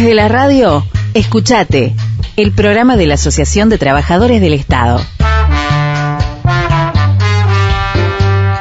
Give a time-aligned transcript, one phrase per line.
[0.00, 0.82] Desde la radio,
[1.12, 1.94] escuchate,
[2.36, 4.98] el programa de la Asociación de Trabajadores del Estado.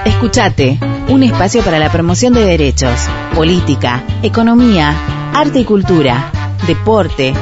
[0.04, 2.92] Escuchate, un espacio para la promoción de derechos,
[3.36, 4.94] política, economía,
[5.34, 6.30] arte y cultura,
[6.68, 7.34] deporte,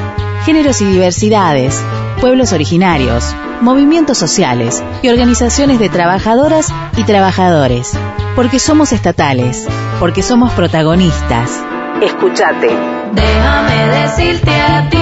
[0.46, 1.82] géneros y diversidades,
[2.20, 7.98] pueblos originarios, movimientos sociales y organizaciones de trabajadoras y trabajadores.
[8.36, 9.66] Porque somos estatales,
[9.98, 11.50] porque somos protagonistas.
[12.00, 12.68] Escuchate.
[13.12, 14.98] Déjame decirte a ti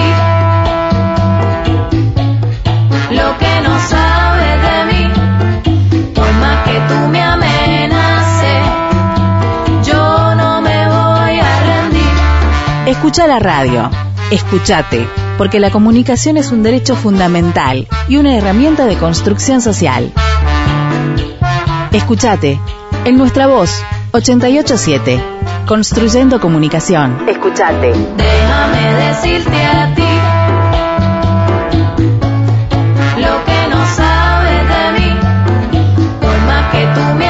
[3.11, 5.07] lo que no sabes de mí.
[6.15, 8.63] Por más que tú me amenaces,
[9.85, 12.87] yo no me voy a rendir.
[12.87, 13.91] Escucha la radio.
[14.31, 15.07] Escuchate,
[15.37, 20.11] porque la comunicación es un derecho fundamental y una herramienta de construcción social.
[21.91, 22.59] Escuchate,
[23.05, 25.21] en nuestra voz, 887,
[25.67, 27.27] construyendo comunicación.
[27.27, 27.91] Escuchate.
[28.15, 30.01] Déjame decirte a ti
[33.21, 35.09] lo que no sabes de mí.
[36.21, 37.29] Por más que tú me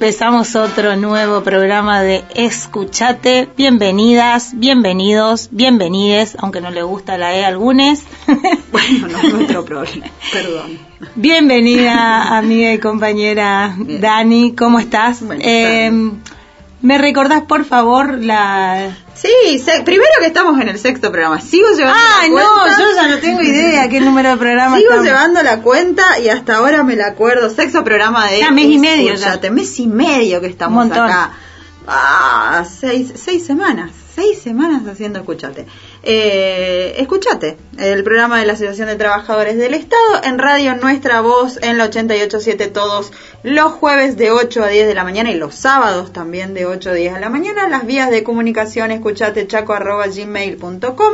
[0.00, 3.48] Empezamos otro nuevo programa de Escuchate.
[3.56, 8.04] Bienvenidas, bienvenidos, bienvenides, aunque no le gusta la E a algunos.
[8.70, 10.78] Bueno, no es nuestro problema, perdón.
[11.16, 14.00] Bienvenida, amiga y compañera Bien.
[14.00, 15.20] Dani, ¿cómo estás?
[15.20, 15.90] Buenas Eh,
[16.80, 18.96] ¿Me recordás, por favor, la...
[19.20, 21.40] Sí, se- primero que estamos en el sexto programa.
[21.40, 22.78] Sigo llevando Ah, la no, cuenta.
[22.80, 25.06] yo ya no tengo idea qué número de programa Sigo estamos.
[25.06, 27.50] llevando la cuenta y hasta ahora me la acuerdo.
[27.50, 29.38] Sexto programa de Ya, mes y medio ya.
[29.50, 31.32] Mes y medio que estamos acá.
[31.86, 33.90] Ah, seis, seis semanas.
[34.18, 35.64] Seis semanas haciendo Escuchate.
[36.02, 41.60] Eh, escuchate, el programa de la Asociación de Trabajadores del Estado en Radio Nuestra Voz
[41.62, 43.12] en la 887 todos
[43.44, 46.90] los jueves de 8 a 10 de la mañana y los sábados también de 8
[46.90, 47.68] a 10 de la mañana.
[47.68, 51.12] Las vías de comunicación escuchatechaco.gmail.com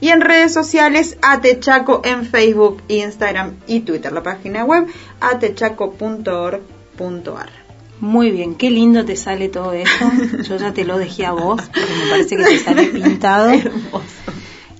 [0.00, 4.12] y en redes sociales atechaco en Facebook, Instagram y Twitter.
[4.12, 4.86] La página web
[5.18, 7.63] atechaco.org.ar.
[8.04, 10.04] Muy bien, qué lindo te sale todo esto.
[10.42, 13.50] Yo ya te lo dejé a vos, porque me parece que te sale pintado.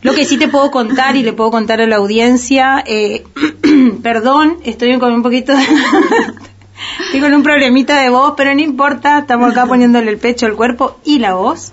[0.02, 3.24] Lo que sí te puedo contar y le puedo contar a la audiencia, eh,
[4.02, 5.62] perdón, estoy con un poquito de...
[7.06, 10.54] estoy con un problemita de voz, pero no importa, estamos acá poniéndole el pecho, el
[10.54, 11.72] cuerpo y la voz.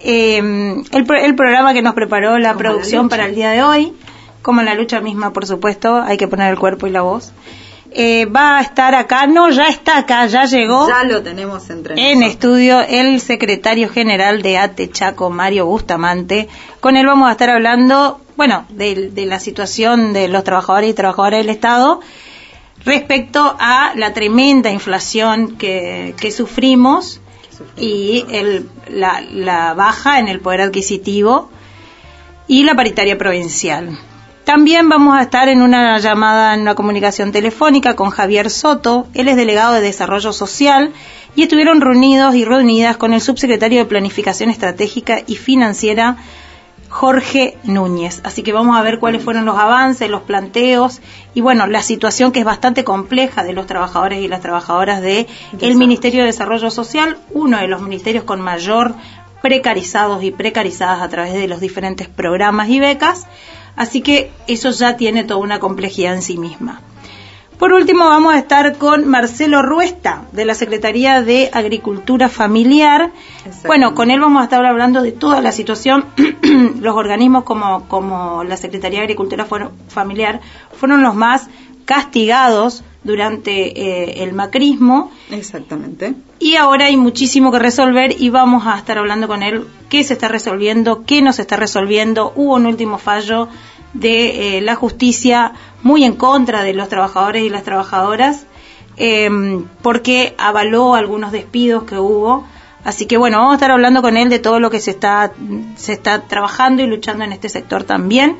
[0.00, 3.92] Eh, el, el programa que nos preparó la Como producción para el día de hoy,
[4.40, 7.34] como en la lucha misma, por supuesto, hay que poner el cuerpo y la voz.
[7.90, 11.94] Eh, va a estar acá, no, ya está acá, ya llegó Ya lo tenemos entre
[12.12, 16.48] en estudio el secretario general de ATE Chaco, Mario Bustamante.
[16.80, 20.94] Con él vamos a estar hablando, bueno, de, de la situación de los trabajadores y
[20.94, 22.00] trabajadoras del Estado
[22.84, 27.20] respecto a la tremenda inflación que, que sufrimos
[27.76, 31.50] y el- la, la baja en el poder adquisitivo
[32.46, 33.98] y la paritaria provincial.
[34.48, 39.28] También vamos a estar en una llamada, en una comunicación telefónica con Javier Soto, él
[39.28, 40.94] es delegado de Desarrollo Social
[41.36, 46.16] y estuvieron reunidos y reunidas con el subsecretario de Planificación Estratégica y Financiera,
[46.88, 48.22] Jorge Núñez.
[48.24, 51.02] Así que vamos a ver cuáles fueron los avances, los planteos
[51.34, 55.26] y bueno, la situación que es bastante compleja de los trabajadores y las trabajadoras de
[55.60, 58.94] el Ministerio de Desarrollo Social, uno de los ministerios con mayor
[59.42, 63.26] precarizados y precarizadas a través de los diferentes programas y becas.
[63.78, 66.80] Así que eso ya tiene toda una complejidad en sí misma.
[67.60, 73.12] Por último, vamos a estar con Marcelo Ruesta, de la Secretaría de Agricultura Familiar.
[73.66, 76.06] Bueno, con él vamos a estar hablando de toda la situación.
[76.80, 79.46] los organismos como, como la Secretaría de Agricultura
[79.88, 80.40] Familiar
[80.72, 81.48] fueron los más
[81.84, 86.14] castigados durante eh, el macrismo Exactamente.
[86.38, 90.14] y ahora hay muchísimo que resolver y vamos a estar hablando con él qué se
[90.14, 92.32] está resolviendo, qué no se está resolviendo.
[92.34, 93.48] Hubo un último fallo
[93.94, 95.52] de eh, la justicia
[95.82, 98.46] muy en contra de los trabajadores y las trabajadoras
[98.96, 99.30] eh,
[99.80, 102.44] porque avaló algunos despidos que hubo.
[102.84, 105.32] Así que bueno, vamos a estar hablando con él de todo lo que se está,
[105.76, 108.36] se está trabajando y luchando en este sector también.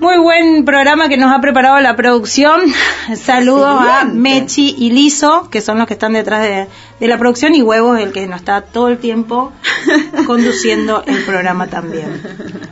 [0.00, 2.62] Muy buen programa que nos ha preparado la producción.
[3.22, 4.04] Saludos a.
[4.06, 6.68] Mechi y Liso, que son los que están detrás de,
[6.98, 9.52] de la producción, y Huevos, el que nos está todo el tiempo
[10.26, 12.22] conduciendo el programa también.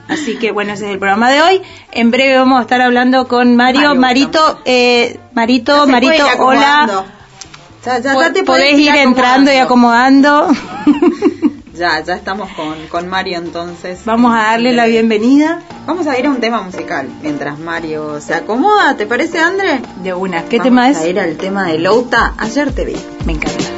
[0.08, 1.62] Así que bueno, ese es el programa de hoy.
[1.92, 3.80] En breve vamos a estar hablando con Mario.
[3.80, 7.04] Mario, Marito, eh, Marito, Marito, hola.
[7.84, 10.48] Ya, ya, ya te podés ir entrando y acomodando.
[11.78, 14.00] Ya, ya estamos con, con Mario entonces.
[14.04, 18.34] Vamos a darle la bienvenida Vamos a ir a un tema musical mientras Mario se
[18.34, 18.94] acomoda.
[18.98, 19.80] ¿Te parece, André?
[20.02, 20.44] de una.
[20.44, 20.98] ¿Qué Vamos tema es?
[20.98, 22.34] a ir al tema de Louta.
[22.36, 22.94] Ayer te vi.
[23.24, 23.77] Me encanta.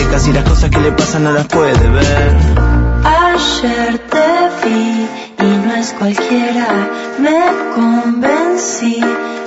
[0.00, 2.36] y las cosas que le pasan no las puede ver.
[3.04, 4.28] Ayer te
[4.64, 5.08] vi
[5.38, 6.68] y no es cualquiera,
[7.18, 7.40] me
[7.74, 9.00] convencí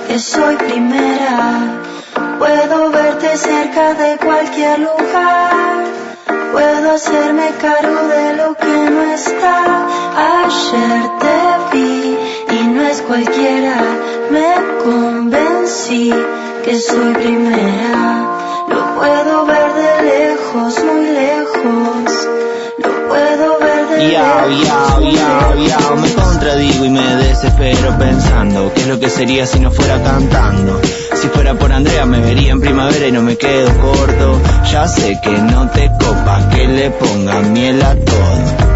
[0.06, 1.80] que soy primera.
[2.38, 5.84] Puedo verte cerca de cualquier lugar,
[6.52, 9.86] puedo hacerme cargo de lo que no está.
[10.44, 12.18] Ayer te vi
[12.56, 13.76] y no es cualquiera,
[14.30, 14.54] me
[14.84, 16.12] convencí
[16.64, 18.31] que soy primera.
[20.52, 22.28] Lejos, muy lejos.
[23.08, 24.16] Puedo ver de
[25.96, 30.80] me contradigo y me desespero pensando qué es lo que sería si no fuera cantando.
[31.14, 34.40] Si fuera por Andrea me vería en primavera y no me quedo corto.
[34.70, 38.71] Ya sé que no te copa que le ponga miel a todo.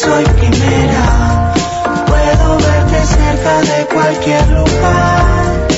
[0.00, 1.52] soy primera.
[2.06, 5.68] Puedo verte cerca de cualquier lugar.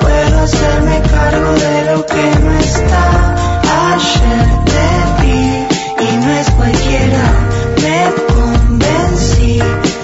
[0.00, 3.04] Puedo hacerme cargo de lo que no está.
[3.92, 5.66] Ayer te vi
[6.06, 7.24] y no es cualquiera.
[7.84, 7.98] Me
[8.34, 9.62] convencí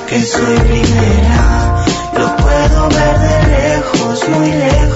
[0.08, 1.84] que soy primera.
[2.18, 4.95] Lo puedo ver de lejos, muy lejos.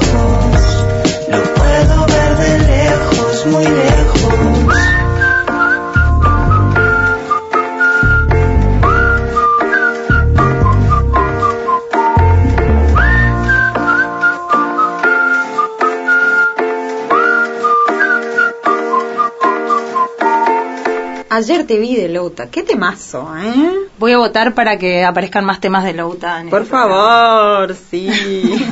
[21.41, 22.51] Ayer te vi de Louta.
[22.51, 23.55] Qué temazo, ¿eh?
[23.99, 26.39] Voy a votar para que aparezcan más temas de Louta.
[26.39, 26.95] en Por programa.
[26.95, 28.11] favor, sí.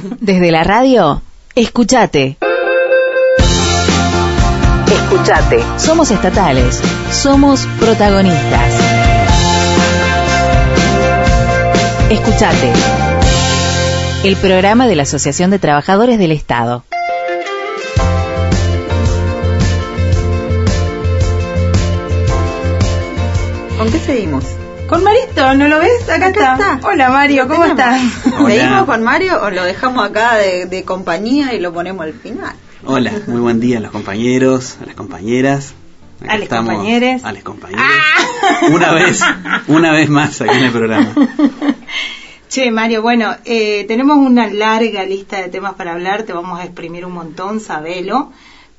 [0.20, 1.22] Desde la radio,
[1.54, 2.36] escuchate.
[4.86, 5.64] Escuchate.
[5.78, 6.78] Somos estatales.
[7.10, 8.74] Somos protagonistas.
[12.10, 12.72] Escuchate.
[14.24, 16.84] El programa de la Asociación de Trabajadores del Estado.
[23.88, 24.44] ¿Con qué seguimos?
[24.86, 26.02] Con Marito, ¿no lo ves?
[26.02, 26.52] Acá, Acá está.
[26.74, 26.88] está.
[26.88, 27.98] Hola Mario, ¿cómo estás?
[28.22, 32.54] ¿Seguimos con Mario o lo dejamos acá de, de compañía y lo ponemos al final?
[32.84, 35.72] Hola, muy buen día a los compañeros, a las compañeras.
[36.20, 37.24] Acá A les estamos, compañeres.
[37.24, 37.86] A las compañeras.
[38.70, 39.22] Una vez,
[39.68, 41.14] una vez más aquí en el programa.
[42.50, 46.64] Che, Mario, bueno, eh, tenemos una larga lista de temas para hablar, te vamos a
[46.64, 48.32] exprimir un montón, sabelo.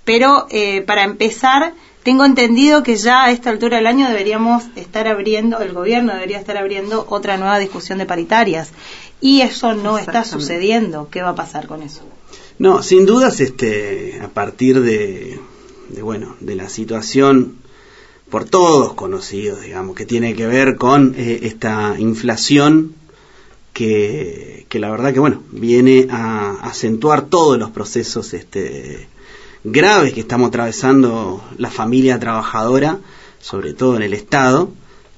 [0.06, 5.08] Pero eh, para empezar, tengo entendido que ya a esta altura del año deberíamos estar
[5.08, 8.72] abriendo, el gobierno debería estar abriendo otra nueva discusión de paritarias.
[9.22, 11.10] Y eso no está sucediendo.
[11.12, 12.02] ¿Qué va a pasar con eso?
[12.58, 15.40] No, sin dudas, este, a partir de,
[15.90, 17.56] de, bueno, de la situación
[18.30, 22.94] por todos conocidos, digamos, que tiene que ver con eh, esta inflación
[23.74, 29.08] que, que la verdad que, bueno, viene a acentuar todos los procesos este,
[29.64, 33.00] graves que estamos atravesando la familia trabajadora,
[33.40, 34.72] sobre todo en el Estado,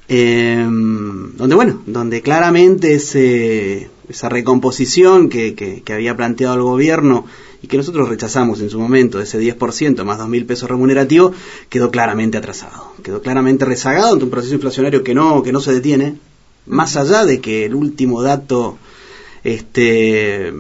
[0.07, 7.25] eh, donde bueno, donde claramente ese, esa recomposición que, que, que, había planteado el gobierno
[7.61, 11.35] y que nosotros rechazamos en su momento, ese 10% más 2.000 pesos remunerativos,
[11.69, 15.73] quedó claramente atrasado, quedó claramente rezagado ante un proceso inflacionario que no, que no se
[15.73, 16.15] detiene,
[16.65, 18.77] más allá de que el último dato
[19.43, 20.53] este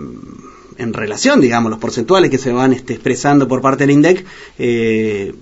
[0.81, 4.25] en relación, digamos, los porcentuales que se van este, expresando por parte del INDEC,
[4.57, 5.33] eh,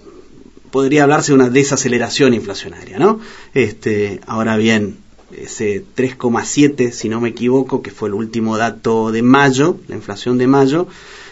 [0.69, 3.19] podría hablarse de una desaceleración inflacionaria, ¿no?
[3.53, 4.98] Este, ahora bien,
[5.36, 10.38] ese 3,7, si no me equivoco, que fue el último dato de mayo, la inflación
[10.38, 10.88] de mayo,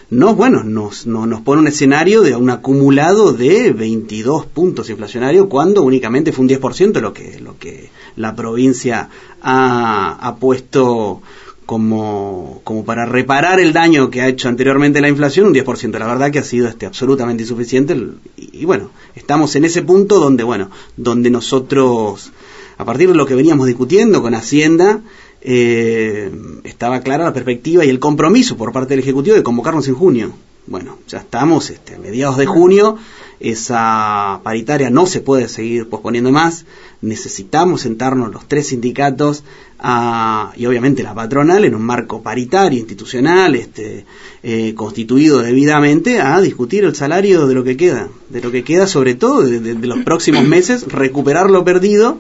[0.10, 5.48] no, bueno, nos, no, nos pone un escenario de un acumulado de 22 puntos inflacionarios
[5.48, 9.10] cuando únicamente fue un 10% lo que, lo que la provincia
[9.42, 11.22] ha, ha puesto
[11.68, 16.00] como, como para reparar el daño que ha hecho anteriormente la inflación, un 10%.
[16.00, 17.94] La verdad que ha sido este, absolutamente insuficiente.
[18.38, 22.32] Y, y, bueno, estamos en ese punto donde, bueno, donde nosotros,
[22.78, 25.02] a partir de lo que veníamos discutiendo con Hacienda,
[25.42, 26.32] eh,
[26.64, 30.32] estaba clara la perspectiva y el compromiso por parte del Ejecutivo de convocarnos en junio.
[30.68, 32.98] Bueno, ya estamos este, a mediados de junio,
[33.40, 36.66] esa paritaria no se puede seguir posponiendo más,
[37.02, 39.46] necesitamos sentarnos los tres sindicatos
[39.80, 44.06] a, y obviamente la patronal en un marco paritario, institucional, este,
[44.44, 48.88] eh, constituido debidamente a discutir el salario de lo que queda, de lo que queda
[48.88, 52.20] sobre todo de, de, de los próximos meses, recuperar lo perdido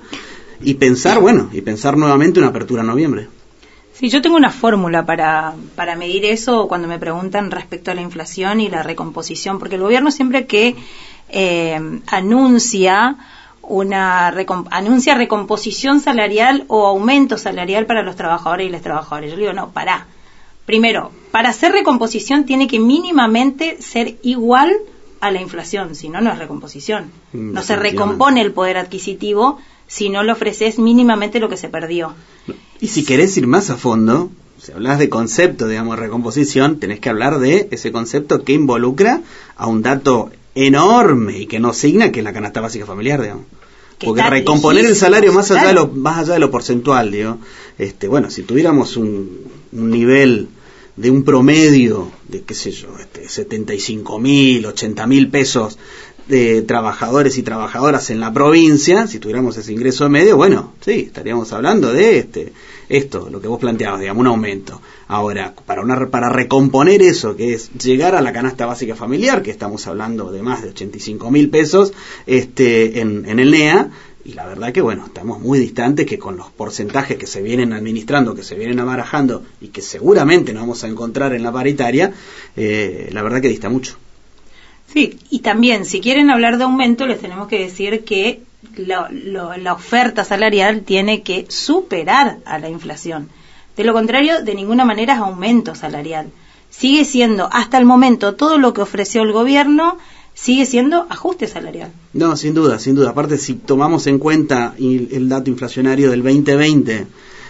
[0.62, 3.27] y pensar, bueno, y pensar nuevamente una apertura en noviembre.
[4.00, 8.01] Sí, yo tengo una fórmula para, para medir eso cuando me preguntan respecto a la
[8.01, 10.75] inflación y la recomposición, porque el gobierno siempre que
[11.30, 13.18] eh, anuncia
[13.63, 19.32] una recomp anuncia recomposición salarial o aumento salarial para los trabajadores y las trabajadoras.
[19.32, 20.06] Yo le digo, no, pará.
[20.68, 24.75] Primero, para hacer recomposición tiene que mínimamente ser igual
[25.22, 27.12] a la inflación, si no, no es recomposición.
[27.34, 32.13] No se recompone el poder adquisitivo si no le ofreces mínimamente lo que se perdió.
[32.79, 34.29] Y si querés ir más a fondo,
[34.62, 39.22] si hablas de concepto, digamos, de recomposición, tenés que hablar de ese concepto que involucra
[39.55, 43.46] a un dato enorme y que no signa que es la canasta básica familiar, digamos.
[43.98, 47.39] Que Porque recomponer el salario más allá, de lo, más allá de lo porcentual, digo,
[47.79, 49.41] este, bueno, si tuviéramos un,
[49.72, 50.50] un nivel
[50.98, 55.77] de un promedio de, qué sé yo, este, 75 mil, 80 mil pesos
[56.27, 61.53] de trabajadores y trabajadoras en la provincia, si tuviéramos ese ingreso medio, bueno, sí, estaríamos
[61.53, 62.53] hablando de este,
[62.89, 64.81] esto, lo que vos planteabas, digamos, un aumento.
[65.07, 69.51] Ahora, para, una, para recomponer eso, que es llegar a la canasta básica familiar, que
[69.51, 71.93] estamos hablando de más de 85 mil pesos
[72.25, 73.89] este, en, en el NEA,
[74.25, 77.72] y la verdad que bueno, estamos muy distantes que con los porcentajes que se vienen
[77.72, 82.12] administrando, que se vienen abarajando y que seguramente nos vamos a encontrar en la paritaria,
[82.57, 83.98] eh, la verdad que dista mucho.
[84.98, 88.42] Sí, y también si quieren hablar de aumento les tenemos que decir que
[88.77, 93.30] lo, lo, la oferta salarial tiene que superar a la inflación.
[93.75, 96.32] De lo contrario, de ninguna manera es aumento salarial.
[96.72, 100.00] Sigue siendo hasta el momento todo lo que ofreció el gobierno
[100.34, 101.92] sigue siendo ajuste salarial.
[102.13, 103.12] No, sin duda, sin duda.
[103.12, 107.06] Aparte, si tomamos en cuenta el dato inflacionario del 2020,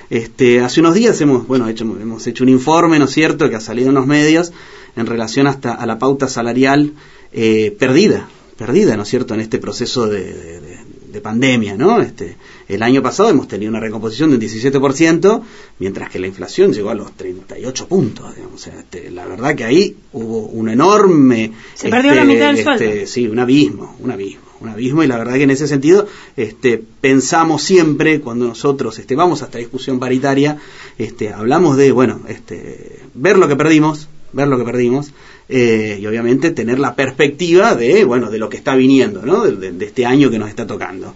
[0.10, 3.56] este, hace unos días hemos, bueno, hecho, hemos hecho un informe, ¿no es cierto?, que
[3.56, 4.52] ha salido en los medios
[4.98, 6.92] en relación hasta a la pauta salarial
[7.32, 12.02] eh, perdida, perdida, ¿no es cierto?, en este proceso de, de, de, de pandemia, ¿no?
[12.02, 15.42] Este, el año pasado hemos tenido una recomposición del 17%,
[15.80, 18.36] mientras que la inflación llegó a los 38 puntos.
[18.36, 18.56] Digamos.
[18.56, 21.54] O sea, este, la verdad que ahí hubo un enorme...
[21.74, 22.84] Se este, perdió la mitad del sueldo.
[22.84, 25.04] Este, sí, un abismo, un abismo, un abismo.
[25.04, 29.46] Y la verdad que en ese sentido este, pensamos siempre, cuando nosotros este, vamos a
[29.46, 30.58] esta discusión paritaria,
[30.98, 35.14] este, hablamos de, bueno, este, ver lo que perdimos, ver lo que perdimos,
[35.50, 39.44] eh, y obviamente tener la perspectiva de, bueno, de lo que está viniendo, ¿no?
[39.44, 41.14] De, de, de este año que nos está tocando.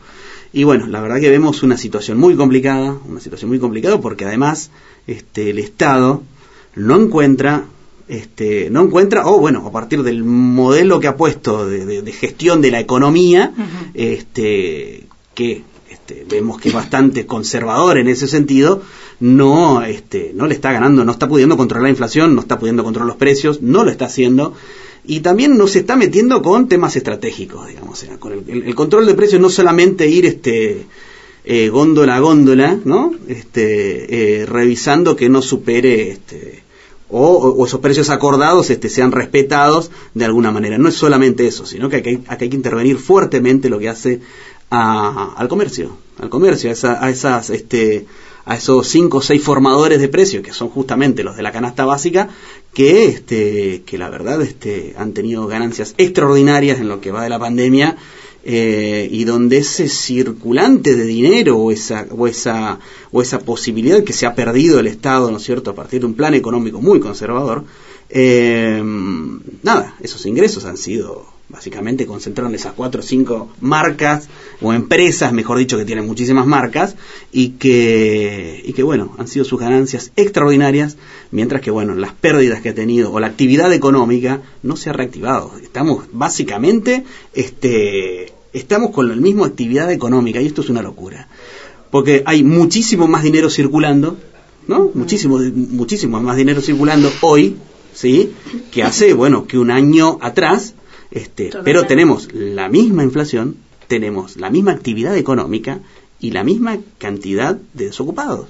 [0.53, 4.25] Y bueno, la verdad que vemos una situación muy complicada, una situación muy complicada porque
[4.25, 4.69] además
[5.07, 6.23] este, el Estado
[6.75, 7.65] no encuentra,
[8.07, 12.11] este, no encuentra, o bueno, a partir del modelo que ha puesto de, de, de
[12.11, 13.91] gestión de la economía, uh -huh.
[13.93, 15.03] este,
[15.35, 15.63] que
[16.11, 18.81] este, vemos que es bastante conservador en ese sentido,
[19.19, 22.83] no, este, no le está ganando, no está pudiendo controlar la inflación, no está pudiendo
[22.83, 24.53] controlar los precios, no lo está haciendo
[25.05, 29.49] y también nos está metiendo con temas estratégicos, digamos, con el, control de precios no
[29.49, 30.85] solamente ir este
[31.43, 33.13] eh, góndola a góndola, ¿no?
[33.27, 36.63] Este, eh, revisando que no supere este
[37.11, 40.77] o, esos precios acordados este, sean respetados de alguna manera.
[40.77, 44.21] No es solamente eso, sino que hay que intervenir fuertemente lo que hace
[44.71, 48.07] a, al comercio, al comercio, a, esa, a esas este,
[48.45, 51.85] a esos cinco o seis formadores de precios, que son justamente los de la canasta
[51.85, 52.29] básica,
[52.73, 57.29] que, este, que la verdad este, han tenido ganancias extraordinarias en lo que va de
[57.29, 57.97] la pandemia
[58.43, 62.79] eh, y donde ese circulante de dinero o esa, o, esa,
[63.11, 66.07] o esa posibilidad que se ha perdido el Estado, ¿no es cierto?, a partir de
[66.07, 67.65] un plan económico muy conservador,
[68.09, 68.81] eh,
[69.63, 74.29] nada, esos ingresos han sido básicamente concentraron esas cuatro o cinco marcas
[74.62, 76.96] o empresas, mejor dicho, que tienen muchísimas marcas
[77.31, 80.98] y que, y que bueno, han sido sus ganancias extraordinarias,
[81.31, 84.93] mientras que bueno, las pérdidas que ha tenido o la actividad económica no se ha
[84.93, 85.53] reactivado.
[85.62, 87.03] Estamos básicamente,
[87.34, 91.27] este, estamos con la misma actividad económica y esto es una locura.
[91.89, 94.17] Porque hay muchísimo más dinero circulando,
[94.67, 94.91] ¿no?
[94.93, 97.58] Muchísimo, muchísimo más dinero circulando hoy,
[97.93, 98.31] ¿sí?
[98.72, 100.75] Que hace, bueno, que un año atrás
[101.11, 105.81] este, pero tenemos la misma inflación, tenemos la misma actividad económica
[106.19, 108.47] y la misma cantidad de desocupados.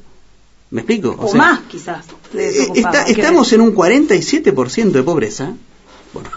[0.70, 1.16] ¿Me explico?
[1.18, 2.06] O, más, quizás.
[2.34, 2.70] Eh,
[3.08, 5.54] estamos en un 47% de pobreza.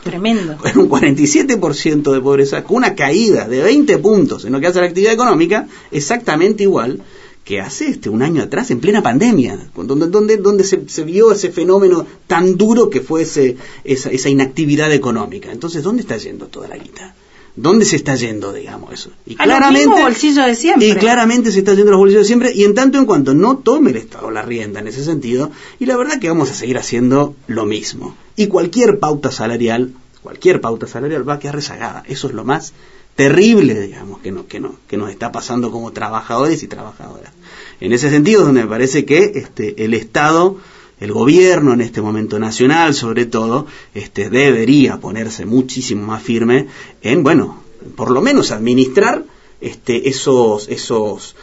[0.03, 0.57] Tremendo.
[0.65, 4.81] En un 47% de pobreza, con una caída de 20 puntos en lo que hace
[4.81, 7.01] la actividad económica, exactamente igual
[7.45, 11.51] que hace este un año atrás en plena pandemia, donde, donde, donde se, vio ese
[11.51, 15.53] fenómeno tan duro que fue ese, esa, esa, inactividad económica.
[15.53, 17.15] Entonces, ¿dónde está yendo toda la guita?
[17.57, 19.11] ¿Dónde se está yendo, digamos, eso?
[19.27, 20.89] Y claramente, bolsillos de siempre.
[20.89, 23.59] Y claramente se está yendo los bolsillos de siempre, y en tanto en cuanto no
[23.59, 26.79] tome el Estado la rienda en ese sentido, y la verdad que vamos a seguir
[26.79, 28.17] haciendo lo mismo.
[28.37, 32.03] Y cualquier pauta salarial, cualquier pauta salarial va a quedar rezagada.
[32.09, 32.73] Eso es lo más
[33.15, 37.33] terrible, digamos, que, no, que, no, que nos está pasando como trabajadores y trabajadoras.
[37.81, 40.57] En ese sentido, donde me parece que este, el Estado,
[41.01, 46.67] el gobierno en este momento nacional, sobre todo, este, debería ponerse muchísimo más firme
[47.03, 47.63] en, bueno,
[47.97, 49.25] por lo menos administrar
[49.61, 51.37] este, esos, esos,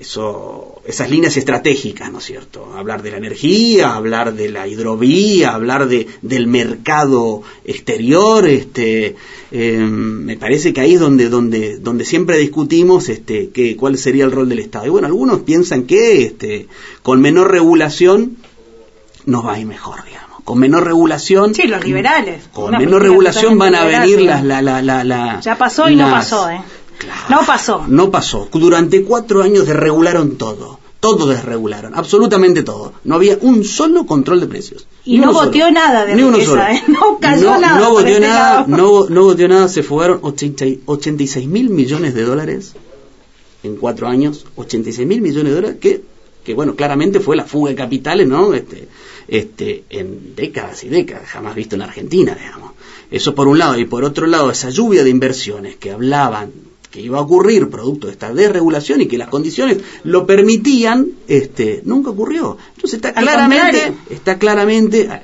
[0.00, 2.72] eso, esas líneas estratégicas, ¿no es cierto?
[2.74, 9.16] Hablar de la energía, hablar de la hidrovía, hablar de, del mercado exterior, este,
[9.50, 14.24] em, me parece que ahí es donde, donde, donde siempre discutimos este, que, cuál sería
[14.24, 14.86] el rol del Estado.
[14.86, 16.66] Y bueno, algunos piensan que este,
[17.02, 18.38] con menor regulación
[19.26, 20.30] nos va a ir mejor, digamos.
[20.44, 21.54] Con menor regulación.
[21.54, 22.48] Sí, los liberales.
[22.54, 24.42] Con menor regulación van a venir las.
[24.42, 26.62] La, la, la, ya pasó y no pasó, ¿eh?
[27.28, 27.84] No pasó.
[27.88, 28.48] No pasó.
[28.52, 30.78] Durante cuatro años desregularon todo.
[31.00, 32.92] Todo desregularon, absolutamente todo.
[33.04, 34.86] No había un solo control de precios.
[35.06, 36.62] Y no voteó nada de Ni uno solo.
[36.62, 36.82] ¿eh?
[36.88, 37.80] No cayó nada.
[37.80, 42.74] No voteó este nada, no, no nada, se fugaron 86 mil millones de dólares
[43.62, 44.44] en cuatro años.
[44.56, 46.02] 86 mil millones de dólares que,
[46.44, 48.52] que, bueno, claramente fue la fuga de capitales, ¿no?
[48.52, 48.86] Este,
[49.26, 52.72] este, en décadas y décadas, jamás visto en Argentina, digamos.
[53.10, 53.78] Eso por un lado.
[53.78, 56.52] Y por otro lado, esa lluvia de inversiones que hablaban
[56.90, 61.82] que iba a ocurrir producto de esta desregulación y que las condiciones lo permitían, este,
[61.84, 62.58] nunca ocurrió.
[62.74, 65.20] Entonces está claramente, está claramente, eh,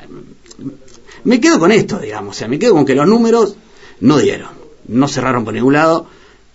[1.25, 3.57] me quedo con esto, digamos, o sea, me quedo con que los números
[4.01, 4.51] no dieron,
[4.87, 6.07] no cerraron por ningún lado,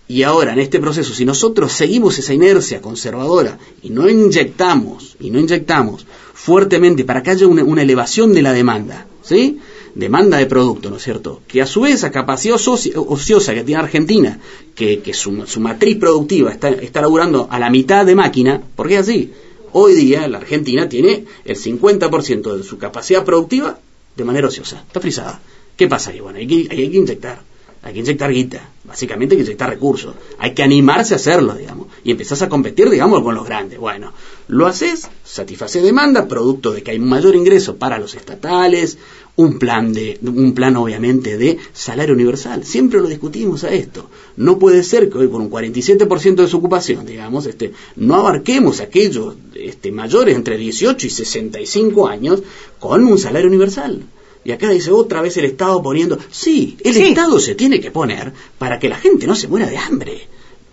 [0.08, 5.30] y ahora en este proceso, si nosotros seguimos esa inercia conservadora y no inyectamos, y
[5.30, 9.60] no inyectamos fuertemente para que haya una, una elevación de la demanda, ¿sí?
[9.95, 11.41] Demanda de producto, ¿no es cierto?
[11.47, 14.39] Que a su vez esa capacidad ociosa que tiene Argentina,
[14.75, 19.32] que, su, matriz productiva está, está laburando a la mitad de máquina, porque es así.
[19.73, 23.80] Hoy día la Argentina tiene el 50% de su capacidad productiva
[24.15, 25.39] de manera ociosa, está frisada.
[25.77, 26.19] ¿Qué pasa ahí?
[26.19, 27.41] Bueno, hay que, hay que inyectar,
[27.82, 31.88] hay que inyectar guita, básicamente hay que inyectar recursos, hay que animarse a hacerlo, digamos,
[32.04, 33.80] y empezás a competir, digamos, con los grandes.
[33.80, 34.13] Bueno,
[34.47, 38.97] lo haces, satisface demanda, producto de que hay mayor ingreso para los estatales,
[39.41, 42.63] un plan de un plan obviamente de salario universal.
[42.65, 44.10] Siempre lo discutimos a esto.
[44.38, 48.80] No puede ser que hoy por un 47% de su ocupación, digamos, este no abarquemos
[48.80, 52.43] a aquellos este, mayores entre 18 y 65 años
[52.80, 54.04] con un salario universal.
[54.43, 58.34] Y acá dice otra vez el Estado poniendo, sí, el Estado se tiene que poner
[58.58, 60.27] para que la gente no se muera de hambre.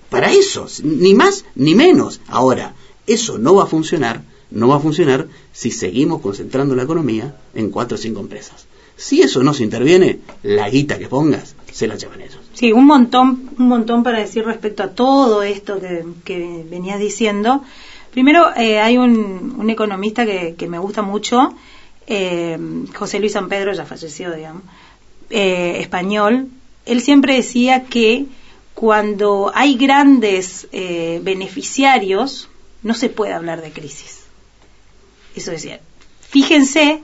[0.09, 2.21] Para eso, ni más ni menos.
[2.29, 2.75] Ahora,
[3.07, 7.71] eso no va a funcionar no va a funcionar si seguimos concentrando la economía en
[7.71, 8.67] cuatro o cinco empresas.
[8.97, 12.41] Si eso no se interviene, la guita que pongas se la llevan ellos.
[12.55, 15.79] Sí, un montón, un montón para decir respecto a todo esto
[16.25, 17.63] que, venías diciendo.
[18.11, 21.55] Primero, eh, hay un, economista que, me gusta mucho,
[22.09, 22.59] eh,
[22.97, 24.65] José Luis San Pedro, ya falleció, digamos,
[25.31, 26.49] eh, español.
[26.85, 28.27] Él siempre decía que
[28.75, 32.49] cuando hay grandes beneficiarios,
[32.83, 34.18] no se puede hablar de crisis.
[35.39, 35.81] Eso decía.
[36.21, 37.01] Fíjense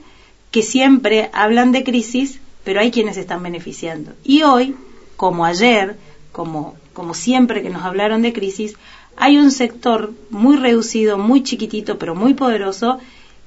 [0.51, 4.13] que siempre hablan de crisis, pero hay quienes están beneficiando.
[4.25, 4.75] Y hoy,
[5.17, 5.97] como ayer,
[6.33, 8.75] como, como siempre que nos hablaron de crisis,
[9.17, 12.99] hay un sector muy reducido, muy chiquitito, pero muy poderoso,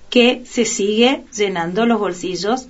[0.09, 2.67] que se sigue llenando los bolsillos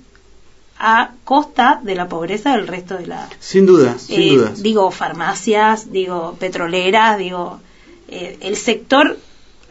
[0.76, 3.28] a costa de la pobreza del resto de la...
[3.38, 4.62] Sin dudas, sin eh, dudas.
[4.62, 7.60] Digo, farmacias, digo, petroleras, digo,
[8.08, 9.18] eh, el sector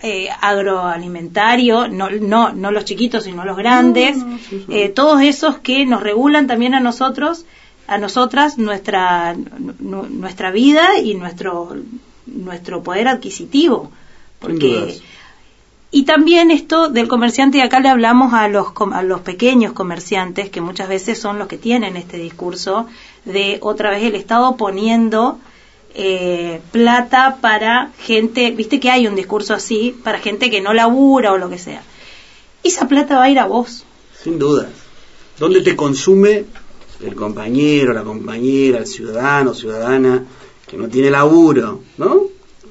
[0.02, 4.18] eh, agroalimentario, no, no, no los chiquitos, sino los grandes,
[4.70, 7.46] eh, todos esos que nos regulan también a nosotros,
[7.88, 9.36] a nosotras, nuestra,
[9.80, 11.76] nu- nuestra vida y nuestro,
[12.26, 13.92] nuestro poder adquisitivo.
[14.40, 14.68] Porque
[15.90, 19.72] y también esto del comerciante, y acá le hablamos a los, com- a los pequeños
[19.74, 22.88] comerciantes, que muchas veces son los que tienen este discurso
[23.26, 25.40] de otra vez el Estado poniendo
[25.98, 31.34] eh, plata para gente, viste que hay un discurso así, para gente que no labura
[31.34, 31.82] o lo que sea.
[32.64, 33.84] Esa plata va a ir a vos.
[34.24, 34.68] Sin dudas.
[35.40, 36.46] ¿Dónde te consume
[37.02, 40.24] el compañero, la compañera, el ciudadano, ciudadana
[40.68, 42.22] que no tiene laburo, ¿no?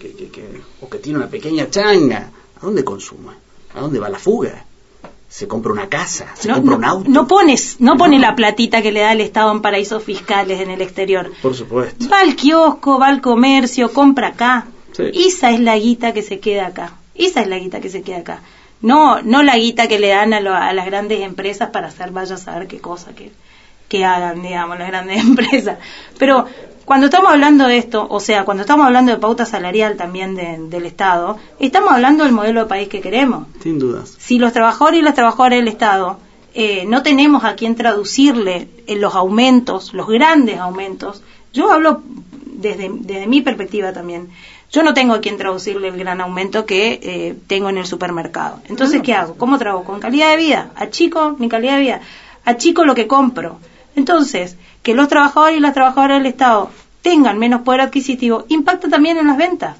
[0.01, 2.31] Que, que- que- o que tiene una pequeña changa.
[2.61, 3.33] ¿A dónde consume?
[3.75, 4.65] ¿A dónde va la fuga?
[5.29, 6.27] ¿Se compra una casa?
[6.35, 7.11] ¿Se No, compra no- un auto?
[7.11, 10.71] no pones, no pone la platita que le da el Estado en paraísos fiscales en
[10.71, 11.31] el exterior.
[11.43, 12.09] Por supuesto.
[12.09, 14.67] Va al kiosco, va al comercio, compra acá.
[14.93, 15.03] Sí.
[15.15, 16.95] Esa es la guita que se queda acá.
[17.15, 18.41] Esa es la guita que se queda acá.
[18.81, 22.11] No, no la guita que le dan a, lo- a las grandes empresas para hacer,
[22.12, 23.33] vaya a saber qué cosa que,
[23.89, 25.79] que hagan, digamos, las grandes empresas.
[26.19, 26.47] Pero
[26.87, 30.57] cuando estamos hablando de esto, o sea, cuando estamos hablando de pauta salarial también de-
[30.70, 34.14] del Estado, estamos hablando del modelo de país que queremos Sin dudas.
[34.18, 36.18] si los trabajadores y las trabajadoras del Estado
[36.55, 41.22] eh, no tenemos a quien traducirle en los aumentos, los grandes aumentos,
[41.53, 42.01] yo hablo
[42.44, 44.31] desde, desde mi perspectiva también,
[44.72, 48.61] yo no tengo a quien traducirle el gran aumento que eh, tengo en el supermercado.
[48.68, 49.35] Entonces, ¿qué hago?
[49.37, 49.85] ¿Cómo trabajo?
[49.85, 50.70] Con calidad de vida.
[50.77, 52.01] Achico mi calidad de vida.
[52.44, 53.59] Achico lo que compro.
[53.94, 56.70] Entonces, que los trabajadores y las trabajadoras del Estado
[57.03, 59.77] tengan menos poder adquisitivo impacta también en las ventas,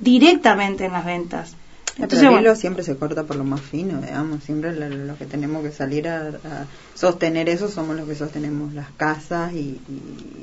[0.00, 1.54] directamente en las ventas.
[1.96, 5.26] Entonces, Entonces, bueno, siempre se corta por lo más fino, digamos, siempre lo, lo que
[5.26, 6.64] tenemos que salir a, a
[6.94, 9.78] sostener eso somos los que sostenemos las casas y,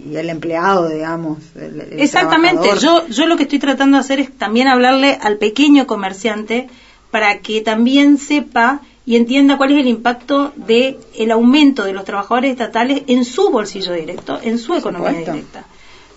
[0.06, 1.40] y- y el empleado, digamos.
[1.56, 3.08] el- el Exactamente, trabajador.
[3.08, 6.70] yo, yo lo que estoy tratando de hacer es también hablarle al pequeño comerciante
[7.10, 12.06] para que también sepa y entienda cuál es el impacto de el aumento de los
[12.06, 15.32] trabajadores estatales en su bolsillo directo, en su economía supuesto.
[15.32, 15.64] directa.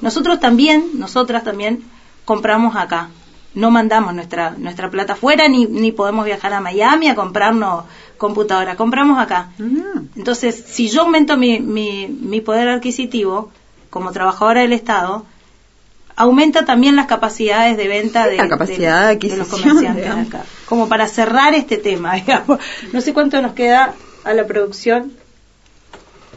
[0.03, 1.85] Nosotros también, nosotras también
[2.27, 3.09] compramos acá.
[3.55, 7.85] No mandamos nuestra nuestra plata afuera ni, ni podemos viajar a Miami a comprarnos
[8.19, 9.53] computadora, compramos acá.
[9.57, 10.19] Mm.
[10.19, 13.51] Entonces, si yo aumento mi, mi, mi poder adquisitivo
[13.89, 15.25] como trabajadora del Estado,
[16.23, 20.29] aumenta también las capacidades de venta de, la capacidad de de los comerciantes digamos.
[20.29, 20.45] acá.
[20.67, 22.59] Como para cerrar este tema, digamos.
[22.93, 25.13] No sé cuánto nos queda a la producción.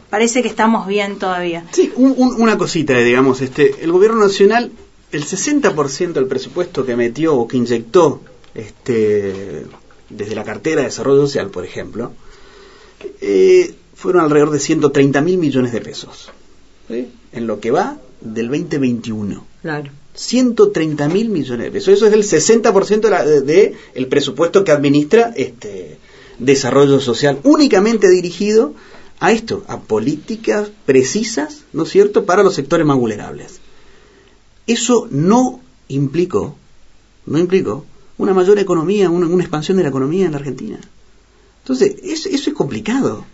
[0.09, 1.65] Parece que estamos bien todavía.
[1.71, 4.71] Sí, un- un- una cosita, digamos, este, el gobierno nacional,
[5.11, 8.21] el 60% del presupuesto que metió o que inyectó
[8.53, 9.65] este,
[10.09, 12.13] desde la cartera de desarrollo social, por ejemplo,
[13.21, 16.31] eh, fueron alrededor de 130 mil millones de pesos.
[16.87, 17.07] ¿sí?
[17.33, 19.45] En lo que va del 2021.
[19.65, 19.89] Claro.
[20.13, 21.95] 130 mil millones de pesos.
[21.95, 25.97] Eso es el 60% de, la- de- de el presupuesto que administra este
[26.37, 28.75] desarrollo social, únicamente dirigido
[29.19, 33.59] a esto, a políticas precisas, ¿no es cierto?, para los sectores más vulnerables.
[34.67, 36.55] Eso no implicó,
[37.25, 37.85] no implicó
[38.19, 40.79] una mayor economía, una, una expansión de la economía en la Argentina.
[41.63, 43.25] Entonces, es- eso es complicado.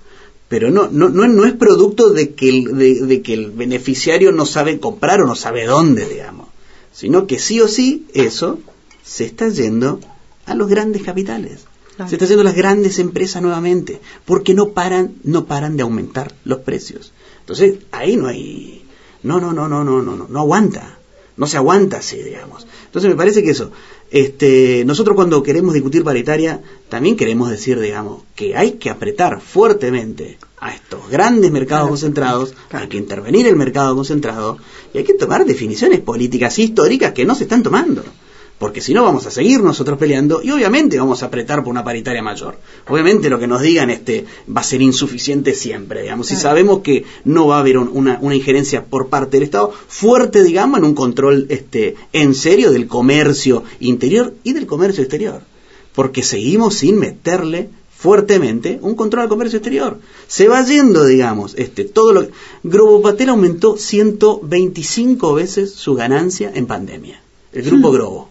[0.51, 4.33] Pero no, no, no, no es producto de que, el, de, de que el beneficiario
[4.33, 6.49] no sabe comprar o no sabe dónde, digamos.
[6.91, 8.59] Sino que sí o sí eso
[9.01, 10.01] se está yendo
[10.45, 11.61] a los grandes capitales.
[11.95, 12.09] Claro.
[12.09, 14.01] Se está yendo a las grandes empresas nuevamente.
[14.25, 17.13] Porque no paran, no paran de aumentar los precios.
[17.39, 18.83] Entonces, ahí no hay.
[19.23, 20.99] No, no, no, no, no, no, no, no aguanta.
[21.37, 22.67] No se aguanta así, digamos.
[22.87, 23.71] Entonces me parece que eso,
[24.11, 30.37] este, nosotros cuando queremos discutir paritaria, también queremos decir, digamos, que hay que apretar fuertemente
[30.59, 34.57] a estos grandes mercados concentrados, hay que intervenir el mercado concentrado
[34.93, 38.03] y hay que tomar definiciones políticas históricas que no se están tomando.
[38.61, 41.83] Porque si no vamos a seguir nosotros peleando y obviamente vamos a apretar por una
[41.83, 42.57] paritaria mayor.
[42.87, 46.27] Obviamente lo que nos digan este va a ser insuficiente siempre, digamos.
[46.27, 49.73] Si sabemos que no va a haber un- una, una injerencia por parte del Estado
[49.87, 55.41] fuerte, digamos, en un control este en serio del comercio interior y del comercio exterior.
[55.95, 59.97] Porque seguimos sin meterle fuertemente un control al comercio exterior.
[60.27, 62.27] Se va yendo, digamos, este todo lo
[62.63, 67.21] Grobopatel aumentó 125 veces su ganancia en pandemia.
[67.53, 68.29] El grupo Grobo.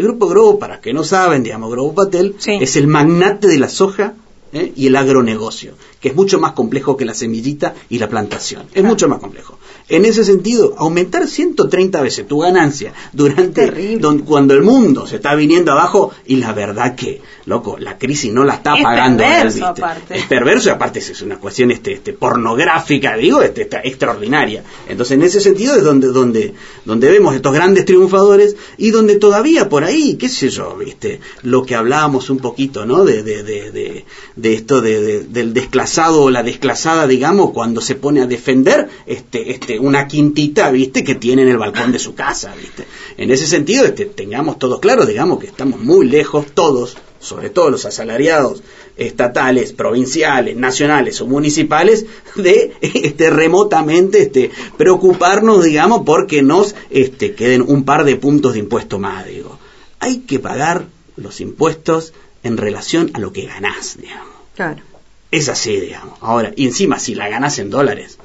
[0.00, 2.52] El grupo Grobo, para que no saben, digamos, Grobo Patel Sí.
[2.60, 4.14] es el magnate de la soja
[4.52, 4.72] ¿eh?
[4.74, 8.62] y el agronegocio, que es mucho más complejo que la semillita y la plantación.
[8.72, 9.58] Es mucho más complejo.
[9.88, 15.34] En ese sentido, aumentar 130 veces tu ganancia durante don- cuando el mundo se está
[15.34, 19.66] viniendo abajo y la verdad que, loco, la crisis no la está Es pagando perverso,
[19.66, 20.16] aparte.
[20.16, 24.64] Es perverso y aparte es una cuestión este, este pornográfica, digo, este, esta- extraordinaria.
[24.88, 26.54] Entonces, en ese sentido es donde, donde,
[26.86, 31.64] donde vemos estos grandes triunfadores y donde todavía por ahí, qué sé yo, viste, lo
[31.66, 33.04] que hablábamos un poquito, ¿no?
[33.04, 34.04] De, de, de, de,
[34.36, 38.88] de esto de, de- del desclasado o la desclasada, digamos, cuando se pone a defender
[39.06, 42.84] este, este, una quintita, viste, que tiene en el balcón de su casa, viste.
[43.16, 47.70] En ese sentido, este, tengamos todos claro, digamos que estamos muy lejos todos, sobre todo
[47.70, 48.62] los asalariados
[48.96, 57.62] estatales, provinciales, nacionales o municipales, de este, remotamente este, preocuparnos, digamos, porque nos este, queden
[57.62, 59.58] un par de puntos de impuesto más, digo.
[60.00, 64.34] Hay que pagar los impuestos en relación a lo que ganás, digamos.
[64.54, 64.82] Claro.
[65.30, 66.18] Es así, digamos.
[66.22, 68.18] Ahora, y encima, si la ganás en dólares,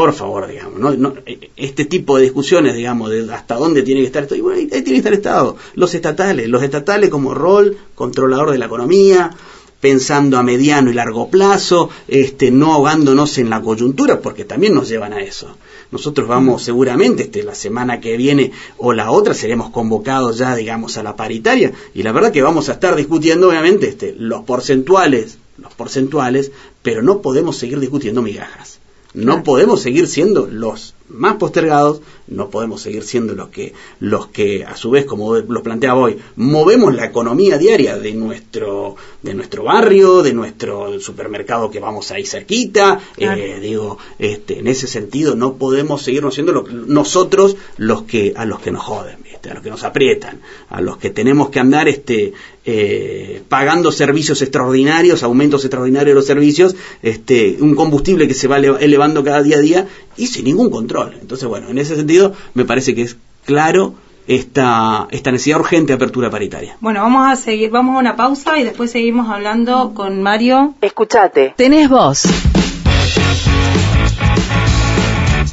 [0.00, 0.92] por favor, digamos, ¿no?
[0.92, 4.40] No, eh, este tipo de discusiones, digamos, de hasta dónde tiene que estar esto, y
[4.40, 8.50] bueno, ahí, ahí tiene que estar el Estado, los estatales, los estatales como rol controlador
[8.50, 9.30] de la economía,
[9.78, 14.88] pensando a mediano y largo plazo, este, no ahogándonos en la coyuntura, porque también nos
[14.88, 15.54] llevan a eso.
[15.90, 20.96] Nosotros vamos seguramente este, la semana que viene o la otra seremos convocados ya, digamos,
[20.96, 25.36] a la paritaria, y la verdad que vamos a estar discutiendo, obviamente, este, los porcentuales,
[25.58, 28.79] los porcentuales, pero no podemos seguir discutiendo migajas.
[29.12, 34.64] No podemos seguir siendo los más postergados, no podemos seguir siendo los que, los que
[34.64, 39.64] a su vez, como lo planteaba hoy, movemos la economía diaria de nuestro, de nuestro
[39.64, 43.40] barrio, de nuestro supermercado que vamos ahí cerquita, Claro.
[43.40, 48.44] eh, digo, este, en ese sentido no podemos seguirnos siendo lo- nosotros los que, a
[48.44, 49.50] los que nos joden, ¿viste?
[49.50, 52.32] a los que nos aprietan, a los que tenemos que andar este,
[52.64, 58.58] eh, pagando servicios extraordinarios, aumentos extraordinarios de los servicios, este, un combustible que se va
[58.58, 61.16] ele- elevando cada día a día y sin ningún control.
[61.20, 63.94] Entonces, bueno, en ese sentido me parece que es claro
[64.28, 66.76] esta, esta necesidad urgente de apertura paritaria.
[66.80, 70.74] Bueno, vamos a seguir, vamos a una pausa y después seguimos hablando con Mario.
[70.80, 71.54] Escuchate.
[71.56, 72.22] Tenés voz.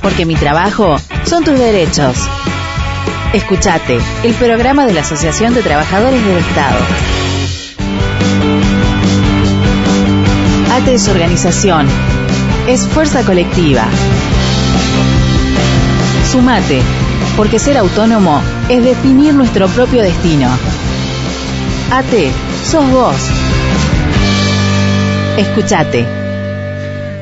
[0.02, 2.17] Porque mi trabajo son tus derechos.
[3.34, 6.80] Escuchate, el programa de la Asociación de Trabajadores del Estado.
[10.72, 11.88] ATE es organización.
[12.68, 13.84] Es fuerza colectiva.
[16.32, 16.82] Sumate,
[17.36, 20.50] porque ser autónomo es definir nuestro propio destino.
[21.92, 22.32] ATE,
[22.63, 23.18] sos vos.
[25.38, 26.16] Escuchate.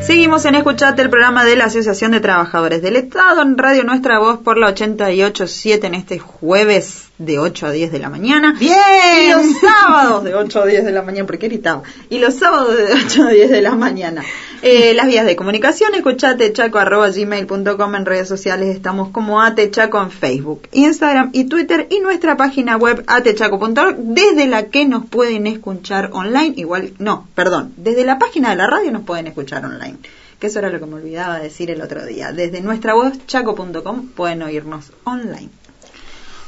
[0.05, 4.19] Seguimos en Escuchate, el programa de la Asociación de Trabajadores del Estado, en Radio Nuestra
[4.19, 8.53] Voz por la 88.7 en este jueves de 8 a 10 de la mañana.
[8.59, 8.75] Bien.
[9.23, 11.81] Y los sábados de 8 a 10 de la mañana, porque gritaba.
[12.11, 14.23] Y los sábados de 8 a 10 de la mañana.
[14.61, 20.01] Eh, las vías de comunicación, escuchate chaco arroba gmail.com en redes sociales, estamos como atechaco
[20.01, 25.45] en Facebook, Instagram y Twitter y nuestra página web atechaco.org desde la que nos pueden
[25.45, 29.94] escuchar online, igual, no, perdón, desde la página de la radio nos pueden escuchar online,
[30.39, 34.07] que eso era lo que me olvidaba decir el otro día, desde nuestra web chaco.com
[34.09, 35.49] pueden oírnos online.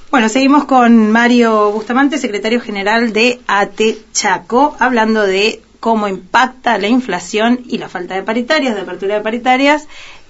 [0.10, 6.88] Bueno, seguimos con Mario Bustamante, secretario general de ATE Chaco, hablando de cómo impacta la
[6.88, 9.88] inflación y la falta de paritarias, de apertura de paritarias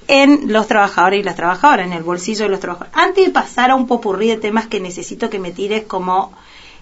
[0.07, 2.97] en los trabajadores y las trabajadoras, en el bolsillo de los trabajadores.
[2.97, 6.33] Antes de pasar a un popurrí de temas que necesito que me tires como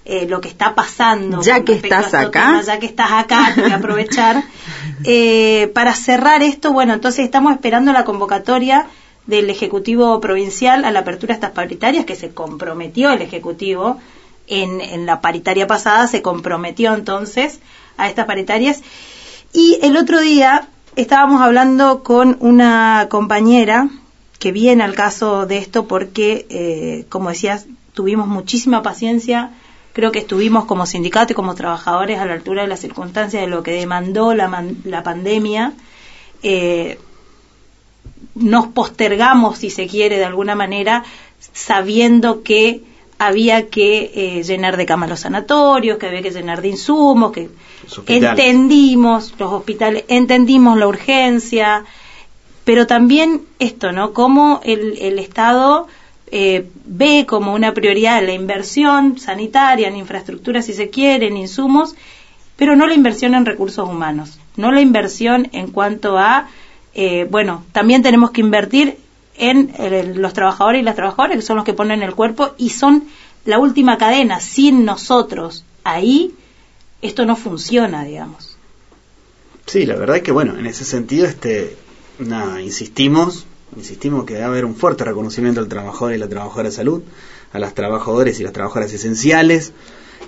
[0.05, 1.41] eh, lo que está pasando.
[1.41, 2.61] Ya que estás estos acá.
[2.61, 4.43] ya que estás acá, voy a aprovechar.
[5.03, 8.87] Eh, para cerrar esto, bueno, entonces estamos esperando la convocatoria
[9.27, 13.99] del Ejecutivo Provincial a la apertura de estas paritarias, que se comprometió el Ejecutivo
[14.47, 17.59] en, en la paritaria pasada, se comprometió entonces
[17.97, 18.81] a estas paritarias.
[19.53, 23.89] Y el otro día estábamos hablando con una compañera
[24.39, 29.51] que viene al caso de esto porque, eh, como decías, tuvimos muchísima paciencia.
[29.95, 33.47] Creo que estuvimos como sindicato y como trabajadores a la altura de las circunstancias de
[33.47, 35.71] lo que demandó la, man- la pandemia.
[36.43, 36.99] Eh,
[38.35, 41.03] nos postergamos, si se quiere, de alguna manera,
[41.53, 42.81] sabiendo que
[43.17, 47.49] había que eh, llenar de camas los sanatorios, que había que llenar de insumos, que
[47.83, 48.05] Los
[48.41, 51.85] entendimos los hospitales, entendimos la urgencia,
[52.65, 54.11] pero también esto, ¿no?
[54.11, 55.87] Cómo el, el Estado
[56.31, 61.95] eh, ve como una prioridad la inversión sanitaria, en infraestructura, si se quiere, en insumos,
[62.55, 66.47] pero no la inversión en recursos humanos, no la inversión en cuanto a,
[66.93, 68.97] eh, bueno, también tenemos que invertir
[69.37, 72.69] en eh, los trabajadores y las trabajadoras, que son los que ponen el cuerpo y
[72.69, 73.03] son
[73.43, 74.39] la última cadena.
[74.39, 76.33] Sin nosotros ahí,
[77.01, 78.57] esto no funciona, digamos.
[79.65, 81.75] Sí, la verdad es que bueno, en ese sentido, este,
[82.19, 86.75] nada, insistimos, insistimos que debe haber un fuerte reconocimiento al trabajador y la trabajadora de
[86.75, 87.01] salud,
[87.53, 89.73] a las trabajadoras y las trabajadoras esenciales.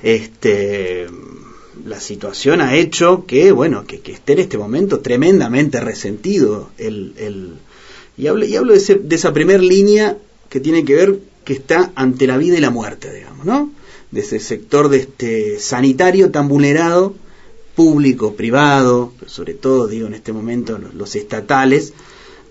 [0.03, 1.07] Este,
[1.85, 7.13] la situación ha hecho que, bueno, que, que esté en este momento tremendamente resentido el,
[7.17, 7.53] el
[8.17, 10.17] y hablo, y hablo de, ese, de esa primera línea
[10.49, 13.71] que tiene que ver que está ante la vida y la muerte, digamos, ¿no?
[14.11, 17.13] De ese sector de este sanitario tan vulnerado,
[17.75, 21.93] público, privado, pero sobre todo, digo, en este momento los, los estatales,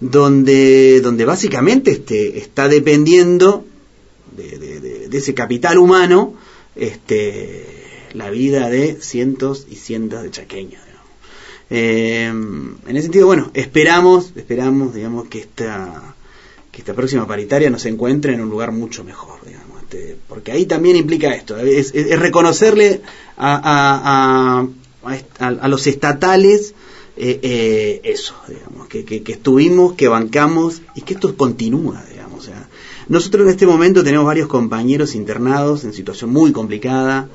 [0.00, 3.64] donde, donde básicamente este, está dependiendo
[4.36, 4.58] de,
[5.08, 6.34] de, ese capital humano
[6.74, 7.64] este,
[8.12, 10.86] la vida de cientos y cientos de chaqueños.
[11.68, 16.14] Eh, en ese sentido, bueno, esperamos, esperamos, digamos, que esta,
[16.70, 20.66] que esta próxima paritaria nos encuentre en un lugar mucho mejor, digamos, este, porque ahí
[20.66, 23.00] también implica esto, es, es, es reconocerle
[23.36, 24.66] a, a,
[25.40, 26.74] a, a, los estatales
[27.16, 32.40] eh, eh, eso, digamos, que, que, que, estuvimos, que bancamos y que esto continúa, digamos.
[32.40, 32.68] O sea,
[33.08, 37.28] nosotros en este momento tenemos varios compañeros internados en situación muy complicada,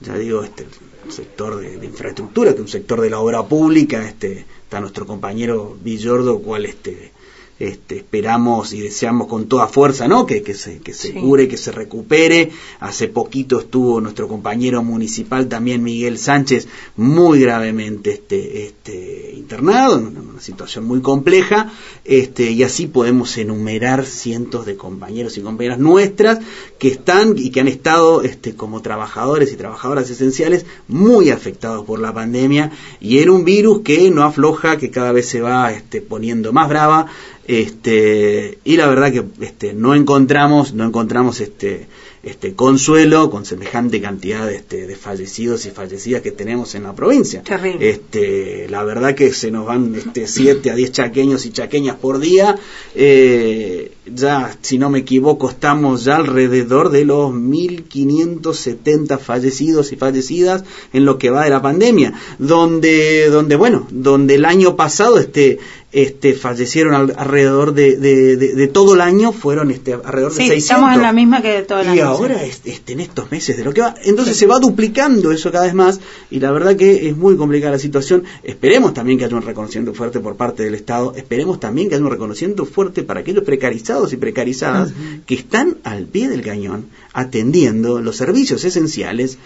[0.00, 0.66] ya digo, este,
[1.10, 5.76] sector de, infraestructura, que es un sector de la obra pública, este, está nuestro compañero
[5.82, 7.12] Villordo, cual este,
[7.60, 10.24] este, esperamos y deseamos con toda fuerza, ¿no?
[10.24, 11.14] Que, que se, que se sí.
[11.14, 12.50] cure, que se recupere.
[12.80, 20.16] Hace poquito estuvo nuestro compañero municipal también, Miguel Sánchez, muy gravemente este, este, internado, en
[20.16, 21.70] una situación muy compleja,
[22.06, 26.38] este, y así podemos enumerar cientos de compañeros y compañeras nuestras
[26.78, 32.00] que están y que han estado este, como trabajadores y trabajadoras esenciales muy afectados por
[32.00, 36.00] la pandemia y en un virus que no afloja, que cada vez se va este,
[36.00, 37.06] poniendo más brava
[37.50, 41.88] este, y la verdad que este, no encontramos, no encontramos este,
[42.22, 46.94] este consuelo con semejante cantidad de, este, de fallecidos y fallecidas que tenemos en la
[46.94, 47.42] provincia.
[47.42, 47.90] Terrible.
[47.90, 52.20] Este, la verdad que se nos van este, 7 a 10 chaqueños y chaqueñas por
[52.20, 52.56] día.
[52.94, 60.62] Eh, ya, si no me equivoco, estamos ya alrededor de los 1.570 fallecidos y fallecidas
[60.92, 62.12] en lo que va de la pandemia.
[62.38, 65.58] Donde, donde bueno, donde el año pasado este,
[65.92, 70.44] este, fallecieron al, alrededor de, de, de, de, todo el año, fueron este, alrededor sí,
[70.44, 70.62] de 600.
[70.62, 71.96] estamos en la misma que todo el y año.
[71.96, 75.50] Y ahora, este, en estos meses de lo que va, entonces se va duplicando eso
[75.50, 76.00] cada vez más,
[76.30, 78.22] y la verdad que es muy complicada la situación.
[78.44, 82.04] Esperemos también que haya un reconocimiento fuerte por parte del Estado, esperemos también que haya
[82.04, 85.24] un reconocimiento fuerte para aquellos precarizados y precarizadas uh -huh.
[85.24, 89.38] que están al pie del cañón atendiendo los servicios esenciales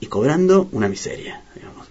[0.00, 1.42] y cobrando una miseria.
[1.54, 1.86] Digamos.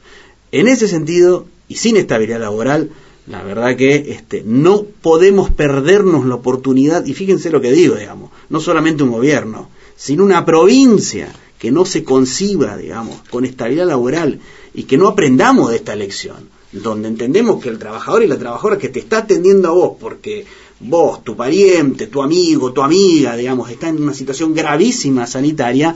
[0.52, 2.90] En ese sentido, y sin estabilidad laboral,
[3.28, 8.32] la verdad que este, no podemos perdernos la oportunidad, y fíjense lo que digo, digamos,
[8.50, 14.40] no solamente un gobierno, sino una provincia que no se conciba, digamos, con estabilidad laboral
[14.74, 18.78] y que no aprendamos de esta lección, donde entendemos que el trabajador y la trabajadora
[18.78, 20.46] que te está atendiendo a vos, porque
[20.82, 25.96] vos, tu pariente, tu amigo, tu amiga, digamos, está en una situación gravísima sanitaria,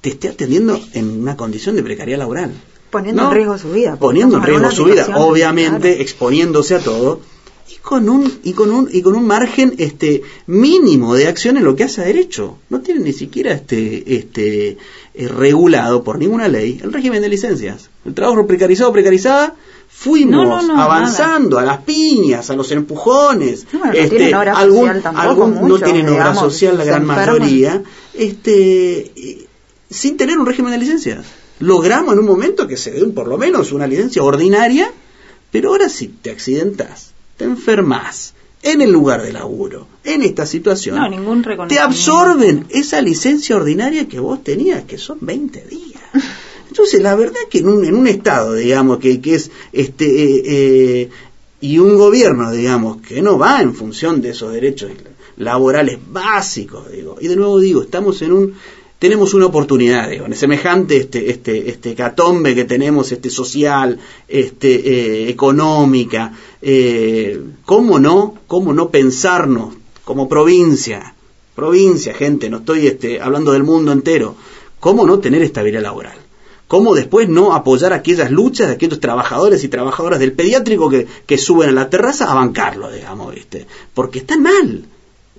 [0.00, 2.54] te esté atendiendo en una condición de precariedad laboral
[2.94, 3.28] poniendo ¿no?
[3.28, 3.96] en riesgo su vida.
[3.96, 6.02] Poniendo en riesgo su vida, obviamente, claro.
[6.02, 7.20] exponiéndose a todo
[7.68, 11.64] y con un y con un y con un margen este mínimo de acción en
[11.64, 12.58] lo que hace a derecho.
[12.70, 14.78] No tiene ni siquiera este este
[15.14, 17.90] eh, regulado por ninguna ley el régimen de licencias.
[18.04, 19.56] El trabajo precarizado precarizada
[19.88, 21.72] fuimos no, no, no, avanzando nada.
[21.72, 23.66] a las piñas, a los empujones.
[23.72, 26.84] Bueno, este, tienen obra algún, social tampoco, algún, mucho, no tienen obra digamos, social la
[26.84, 27.26] gran enferman.
[27.26, 27.82] mayoría,
[28.14, 29.48] este
[29.90, 31.26] sin tener un régimen de licencias
[31.60, 34.92] logramos en un momento que se dé por lo menos una licencia ordinaria,
[35.50, 40.96] pero ahora si te accidentas, te enfermas en el lugar de laburo, en esta situación,
[40.96, 46.02] no, te absorben esa licencia ordinaria que vos tenías, que son 20 días.
[46.68, 50.42] Entonces, la verdad que en un, en un Estado, digamos, que, que es este eh,
[50.46, 51.10] eh,
[51.60, 54.90] y un gobierno, digamos, que no va en función de esos derechos
[55.36, 58.54] laborales básicos, digo, y de nuevo digo, estamos en un
[59.04, 64.76] tenemos una oportunidad, digo, en semejante este, este, este catombe que tenemos, este social, este,
[64.76, 69.74] eh, económica, eh, ¿cómo no, cómo no pensarnos
[70.06, 71.14] como provincia,
[71.54, 74.36] provincia, gente, no estoy este, hablando del mundo entero,
[74.80, 76.16] cómo no tener estabilidad laboral?
[76.66, 81.36] ¿Cómo después no apoyar aquellas luchas de aquellos trabajadores y trabajadoras del pediátrico que, que
[81.36, 83.66] suben a la terraza a bancarlo, digamos, ¿viste?
[83.92, 84.86] Porque están mal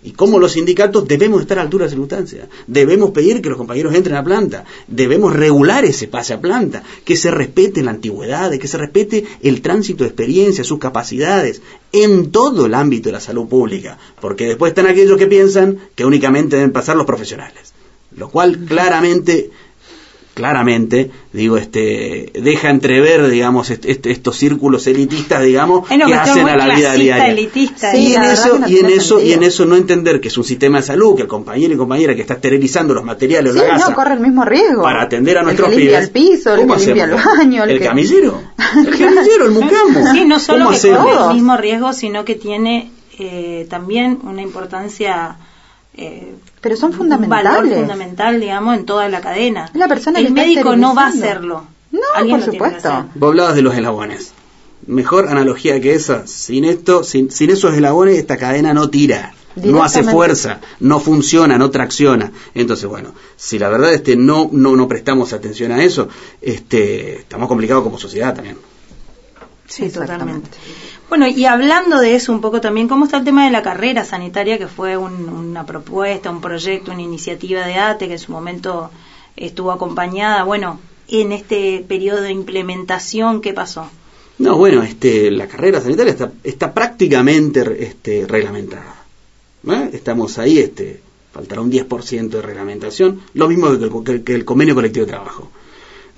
[0.06, 2.48] y cómo los sindicatos debemos estar a altura de circunstancias.
[2.68, 4.64] Debemos pedir que los compañeros entren a planta.
[4.88, 6.84] Debemos regular ese pase a planta.
[7.04, 12.30] Que se respete la antigüedad, que se respete el tránsito de experiencia, sus capacidades, en
[12.30, 13.98] todo el ámbito de la salud pública.
[14.22, 17.74] Porque después están aquellos que piensan que únicamente deben pasar los profesionales.
[18.16, 19.50] Lo cual claramente
[20.36, 26.56] claramente, digo, este, deja entrever, digamos, est- est- estos círculos elitistas, digamos, que hacen a
[26.56, 27.28] la vida diaria.
[27.30, 27.92] elitista.
[27.94, 30.38] Sí, y en eso, no y en eso, y en eso no entender que es
[30.38, 33.60] un sistema de salud, que el compañero y compañera que está esterilizando los materiales Sí,
[33.60, 34.84] la casa no, corre el mismo riesgo.
[34.84, 36.08] para atender a El nuestros que limpia pibes.
[36.08, 38.42] el piso, el ¿Cómo que limpia el baño, el el que- camillero,
[38.78, 40.12] el camillero, el mucamo.
[40.12, 41.00] Sí, no solo ¿Cómo que hacemos?
[41.06, 45.38] corre el mismo riesgo, sino que tiene eh, también una importancia.
[45.98, 46.34] eh,
[46.66, 47.78] Pero son Un valor fundamentales.
[47.78, 49.70] fundamental, digamos, en toda la cadena.
[49.76, 51.68] La persona el que médico no va a hacerlo.
[51.92, 52.90] No, Alguien por supuesto.
[52.90, 53.06] hacer.
[53.14, 54.34] Vos hablabas de los eslabones.
[54.88, 56.26] Mejor analogía que esa.
[56.26, 59.36] Sin esto, sin, sin esos eslabones, esta cadena no tira.
[59.58, 62.32] No hace fuerza, no funciona, no tracciona.
[62.56, 66.10] Entonces, bueno, si la verdad este no, no, no prestamos atención a eso,
[66.42, 68.58] este, estamos complicados como sociedad también.
[69.68, 70.50] Sí, Exactamente.
[70.50, 70.58] totalmente.
[71.10, 74.04] Bueno, y hablando de eso un poco también, ¿cómo está el tema de la carrera
[74.06, 78.32] sanitaria, que fue un- una propuesta, un proyecto, una iniciativa de ATE que en su
[78.32, 78.90] momento
[79.38, 80.44] estuvo acompañada?
[80.44, 83.88] Bueno, en este periodo de implementación, ¿qué pasó?
[84.40, 88.96] No, bueno, este, la carrera sanitaria está, está prácticamente este, reglamentada.
[89.94, 91.02] Estamos ahí, este,
[91.32, 93.70] faltará un 10% de reglamentación, lo mismo
[94.06, 95.50] que el, que el convenio colectivo de trabajo.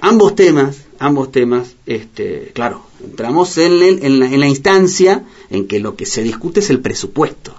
[0.02, 3.80] Ambos temas, ambos temas, este, claro, entramos en,
[4.20, 7.54] la, en la instancia en que lo que se discute es el presupuesto.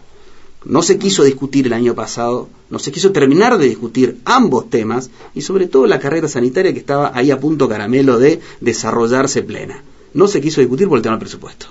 [0.64, 5.10] No se quiso discutir el año pasado, no se quiso terminar de discutir ambos temas
[5.34, 9.82] y sobre todo la carrera sanitaria que estaba ahí a punto caramelo de desarrollarse plena.
[10.14, 11.66] No se quiso discutir por el tema del presupuesto.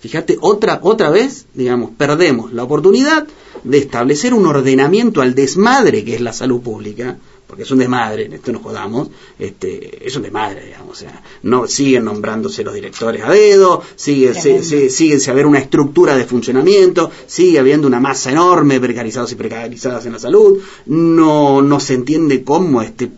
[0.00, 3.26] Fíjate, otra, otra vez, digamos, perdemos la oportunidad
[3.64, 7.16] de establecer un ordenamiento al desmadre que es la salud pública,
[7.46, 11.22] porque es un desmadre, en esto nos jodamos, este, es un desmadre, digamos, o sea,
[11.44, 16.24] no siguen nombrándose los directores a dedo, sigue, se, se- sigue haber una estructura de
[16.24, 21.78] funcionamiento, sigue habiendo una masa enorme de precarizados y precarizadas en la salud, no, no
[21.80, 23.10] se entiende cómo este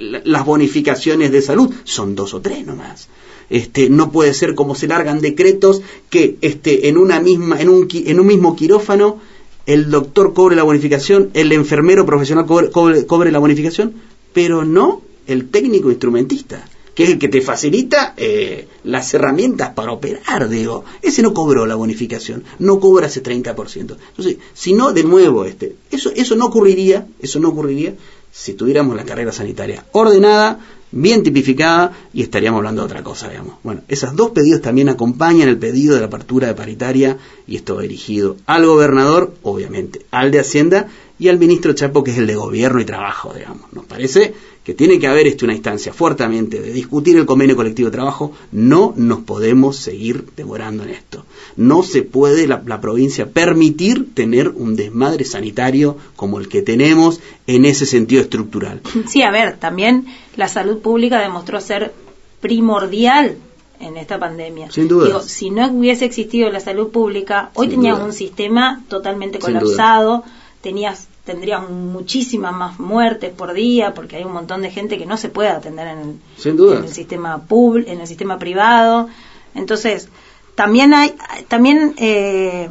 [0.00, 3.08] la- las bonificaciones de salud son dos o tres nomás.
[3.50, 7.88] Este, no puede ser como se largan decretos que este, en una misma, en un,
[7.90, 9.20] en un mismo quirófano
[9.68, 13.92] el doctor cobre la bonificación, el enfermero profesional cobre, la bonificación,
[14.32, 19.92] pero no el técnico instrumentista, que es el que te facilita eh, las herramientas para
[19.92, 20.86] operar, digo.
[21.02, 23.76] Ese no cobró la bonificación, no cobra ese 30%.
[23.76, 27.94] Entonces, si no, de nuevo, este, eso, eso no ocurriría, eso no ocurriría
[28.32, 30.60] si tuviéramos la carrera sanitaria ordenada,
[30.90, 33.54] bien tipificada y estaríamos hablando de otra cosa, digamos.
[33.62, 37.76] Bueno, esos dos pedidos también acompañan el pedido de la apertura de paritaria y esto
[37.76, 42.26] va dirigido al gobernador, obviamente, al de Hacienda y al ministro Chapo, que es el
[42.26, 43.72] de Gobierno y Trabajo, digamos.
[43.72, 47.88] Nos parece que tiene que haber este, una instancia fuertemente de discutir el convenio colectivo
[47.88, 48.32] de trabajo.
[48.52, 51.24] No nos podemos seguir demorando en esto.
[51.56, 57.20] No se puede la, la provincia permitir tener un desmadre sanitario como el que tenemos
[57.46, 58.80] en ese sentido estructural.
[59.08, 60.06] Sí, a ver, también
[60.36, 61.92] la salud pública demostró ser
[62.40, 63.36] primordial
[63.80, 64.70] en esta pandemia.
[64.70, 65.06] Sin duda.
[65.06, 68.08] Digo, si no hubiese existido la salud pública, hoy Sin teníamos duda.
[68.10, 70.24] un sistema totalmente colapsado,
[70.60, 75.16] tenías tendrías muchísimas más muertes por día porque hay un montón de gente que no
[75.16, 76.78] se puede atender en el, Sin duda.
[76.78, 79.08] en el sistema pub, en el sistema privado.
[79.54, 80.08] Entonces,
[80.56, 81.14] también hay
[81.48, 82.68] también eh,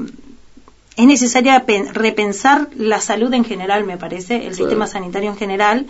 [0.97, 4.55] es necesaria pen- repensar la salud en general, me parece, el Claro.
[4.55, 5.85] sistema sanitario en general,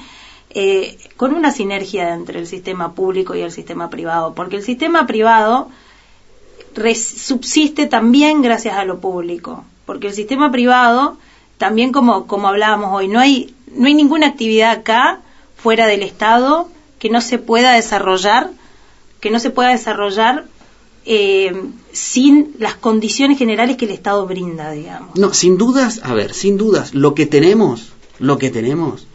[0.49, 5.07] eh, con una sinergia entre el sistema público y el sistema privado, porque el sistema
[5.07, 5.70] privado
[6.95, 11.18] subsiste también gracias a lo público, porque el sistema privado,
[11.57, 15.21] también como, como hablábamos hoy, no hay, no hay ninguna actividad acá
[15.55, 18.51] fuera del Estado que no se pueda desarrollar,
[19.19, 20.45] que no se pueda desarrollar
[21.05, 21.53] eh,
[21.91, 25.17] sin las condiciones generales que el Estado brinda, digamos.
[25.17, 29.07] No, sin dudas, a ver, sin dudas, lo que tenemos, lo que tenemos,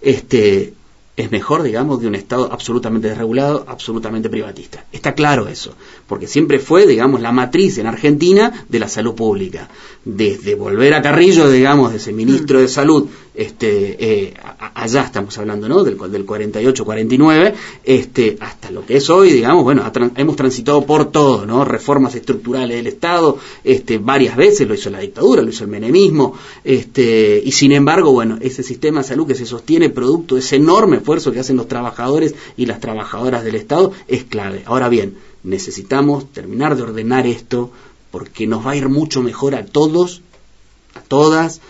[0.00, 0.74] este,
[1.16, 4.86] es mejor, digamos, de un Estado absolutamente desregulado, absolutamente privatista.
[4.92, 5.74] Está claro eso,
[6.06, 9.68] porque siempre fue, digamos, la matriz en Argentina de la salud pública.
[10.04, 14.34] Desde volver a Carrillo, digamos, de ese ministro de Salud, este, eh,
[14.74, 15.84] allá estamos hablando, ¿no?
[15.84, 17.54] Del, del 48-49,
[17.84, 21.64] este, hasta lo que es hoy, digamos, bueno, hemos transitado por todo, ¿no?
[21.64, 26.34] Reformas estructurales del Estado, este, varias veces, lo hizo la dictadura, lo hizo el menemismo,
[26.64, 30.56] este, y sin embargo, bueno, ese sistema de salud que se sostiene producto de ese
[30.56, 34.62] enorme esfuerzo que hacen los trabajadores y las trabajadoras del Estado es clave.
[34.66, 37.70] Ahora bien, necesitamos terminar de ordenar esto
[38.10, 40.22] porque nos va a ir mucho mejor a todos,
[40.94, 41.60] a todas,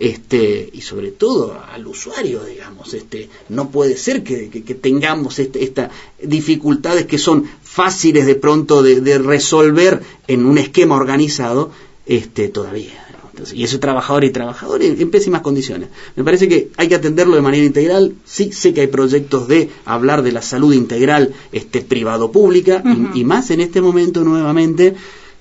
[0.00, 5.38] este, y sobre todo al usuario, digamos, este, no puede ser que, que- que tengamos
[5.38, 5.90] este, estas
[6.22, 11.70] dificultades que son fáciles de pronto de, de resolver en un esquema organizado,
[12.06, 13.06] este, todavía.
[13.30, 15.88] Entonces, y esos trabajadores y trabajadores en pésimas condiciones.
[16.16, 18.14] Me parece que hay que atenderlo de manera integral.
[18.24, 22.82] Sí sé que hay proyectos de hablar de la salud integral este, privado-pública
[23.14, 24.94] y, y más en este momento nuevamente,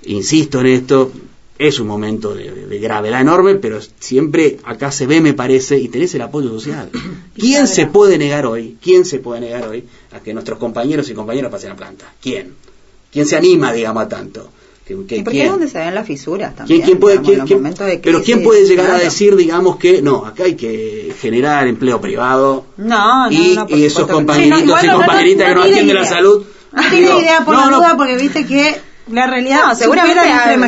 [0.05, 1.11] insisto en esto,
[1.59, 6.15] es un momento de, gravedad enorme, pero siempre acá se ve, me parece, y tenés
[6.15, 6.89] el apoyo social.
[7.37, 8.77] ¿Quién se puede negar hoy?
[8.81, 9.83] ¿Quién se puede negar hoy
[10.13, 12.05] a que nuestros compañeros y compañeras pasen a planta?
[12.21, 12.55] ¿Quién?
[13.11, 14.49] ¿Quién se anima, digamos, a tanto?
[14.89, 16.81] ¿Y por qué es donde se ven las fisuras también?
[16.81, 17.19] ¿Quién, puede,
[18.01, 22.65] pero quién puede llegar a decir, digamos, que no, acá hay que generar empleo privado?
[22.77, 26.43] No, no, y, no, y esos compañeritos y compañeritas que no atienden la salud.
[26.71, 30.21] No tiene idea por la duda, porque viste que la realidad no, seguramente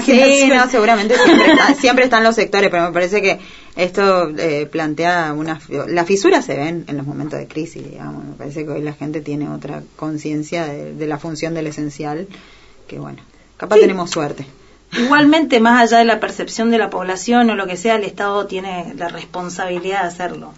[0.03, 1.15] sí, seguramente
[1.79, 3.39] siempre, están los sectores pero me parece que
[3.75, 8.33] esto eh, plantea una las fisuras se ven en los momentos de crisis digamos me
[8.33, 12.27] parece que hoy la gente tiene otra conciencia de, la función del esencial
[12.87, 13.21] que bueno
[13.57, 14.45] capaz tenemos suerte.
[14.93, 18.45] Igualmente más allá de la percepción de la población o lo que sea el Estado
[18.45, 20.53] tiene la responsabilidad de hacerlo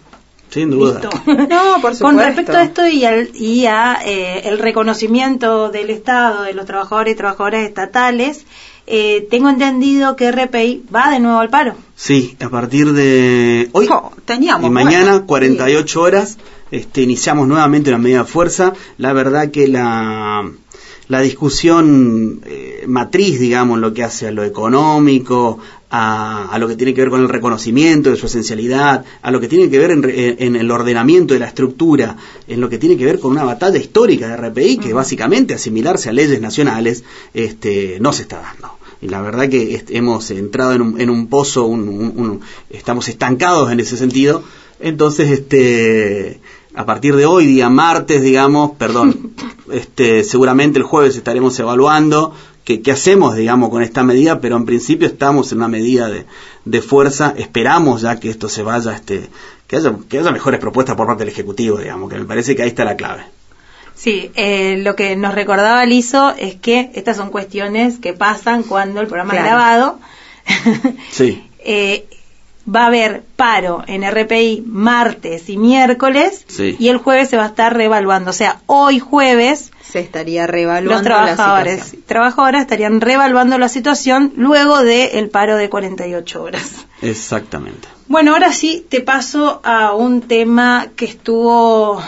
[0.54, 1.00] sin duda.
[1.26, 2.04] No, por supuesto.
[2.04, 6.64] Con respecto a esto y, al, y a eh, el reconocimiento del Estado, de los
[6.64, 8.46] trabajadores y trabajadoras estatales,
[8.86, 11.74] eh, tengo entendido que RPI va de nuevo al paro.
[11.96, 13.88] Sí, a partir de hoy
[14.26, 16.38] teníamos, y mañana, 48 horas,
[16.70, 18.74] este, iniciamos nuevamente una medida de fuerza.
[18.96, 20.48] La verdad que la,
[21.08, 25.58] la discusión eh, matriz, digamos, lo que hace a lo económico,
[25.96, 29.46] a, lo que tiene que ver con el reconocimiento de su esencialidad, a lo que
[29.46, 32.16] tiene que ver en, el ordenamiento de la estructura,
[32.48, 36.08] en lo que tiene que ver con una batalla histórica de RPI, que básicamente asimilarse
[36.08, 38.72] a leyes nacionales este, no se está dando.
[39.02, 41.70] Y la verdad que hemos entrado en un, en un pozo,
[42.70, 44.42] estamos estancados en ese sentido.
[44.80, 46.40] Entonces, este,
[46.74, 49.34] a partir de hoy, día martes, digamos, perdón,
[49.72, 52.32] este, seguramente el jueves estaremos evaluando
[52.64, 57.34] qué, hacemos, digamos, con esta medida, pero en principio estamos en una medida de, fuerza,
[57.36, 59.28] esperamos ya que esto se vaya, este,
[59.66, 62.62] que haya, que haya mejores propuestas por parte del Ejecutivo, digamos, que me parece que
[62.62, 63.24] ahí está la clave.
[63.94, 69.00] Sí, eh, lo que nos recordaba Lizo es que estas son cuestiones que pasan cuando
[69.00, 69.98] el programa es grabado.
[71.10, 71.48] sí.
[71.60, 72.06] eh,
[72.68, 77.48] va a haber paro en RPI martes y miércoles y el jueves se va a
[77.48, 78.30] estar reevaluando.
[78.30, 84.82] O sea, hoy jueves se estaría reevaluando los trabajadores trabajadoras estarían reevaluando la situación luego
[84.82, 86.86] del paro de 48 horas.
[87.02, 87.88] Exactamente.
[88.08, 92.02] Bueno, ahora sí te paso a un tema que estuvo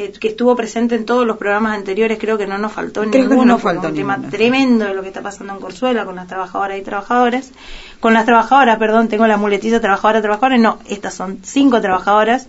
[0.00, 3.44] eh, que estuvo presente en todos los programas anteriores, creo que no nos faltó ninguno,
[3.44, 6.78] no faltó un tema tremendo de lo que está pasando en Corzuela con las trabajadoras
[6.78, 7.52] y trabajadores.
[8.00, 12.48] Con las trabajadoras, perdón, tengo la muletilla trabajadora, trabajadores, no, estas son cinco trabajadoras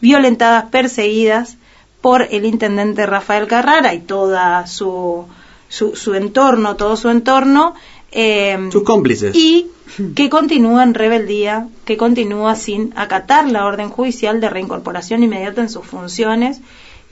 [0.00, 1.56] violentadas, perseguidas
[2.00, 5.26] por el intendente Rafael Carrara y toda su,
[5.68, 7.74] su, entorno, todo su entorno.
[8.12, 9.34] Eh, Sus cómplices.
[9.34, 9.70] Y
[10.14, 15.68] que continúa en rebeldía, que continúa sin acatar la orden judicial de reincorporación inmediata en
[15.68, 16.60] sus funciones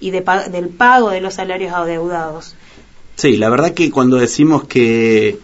[0.00, 2.54] y de, del pago de los salarios adeudados.
[3.16, 5.38] Sí, la verdad que cuando decimos que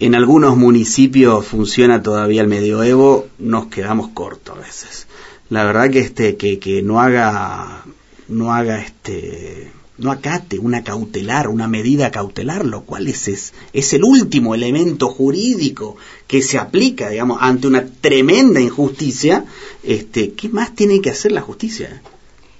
[0.00, 5.06] en algunos municipios funciona todavía el medioevo, nos quedamos cortos a veces.
[5.50, 7.84] La verdad que este que, que no haga
[8.28, 13.92] no haga este no acate una cautelar, una medida cautelar, lo cual es, es, es,
[13.92, 15.96] el último elemento jurídico
[16.26, 19.44] que se aplica, digamos, ante una tremenda injusticia,
[19.82, 22.00] este, ¿qué más tiene que hacer la justicia?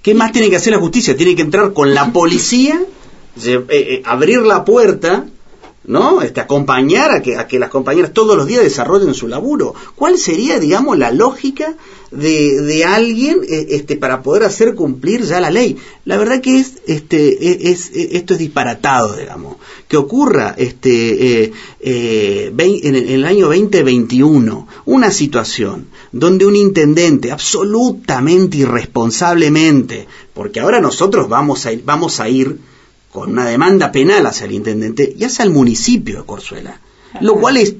[0.01, 1.15] ¿Qué más tiene que hacer la justicia?
[1.15, 2.81] Tiene que entrar con la policía,
[3.43, 5.25] eh, eh, abrir la puerta,
[5.83, 6.21] ¿no?
[6.21, 9.73] Este, acompañar a que, a que las compañeras todos los días desarrollen su laburo.
[9.95, 11.75] ¿Cuál sería, digamos, la lógica
[12.11, 15.77] de, de alguien eh, este, para poder hacer cumplir ya la ley?
[16.05, 19.57] La verdad que es, este, e, es, e, esto es disparatado, digamos.
[19.87, 28.57] Que ocurra este, eh, eh, en, el año 2021 una situación donde un intendente absolutamente
[28.57, 32.57] irresponsablemente, porque ahora nosotros vamos a vamos a ir
[33.11, 36.79] con una demanda penal hacia el intendente y hacia el municipio de Corzuela,
[37.19, 37.75] lo cual es,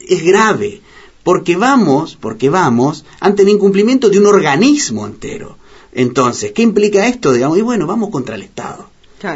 [0.00, 0.80] es grave,
[1.22, 5.58] porque vamos, porque vamos ante el incumplimiento de un organismo entero.
[5.92, 7.32] Entonces, ¿qué implica esto?
[7.32, 8.88] Digamos, y bueno, vamos contra el Estado.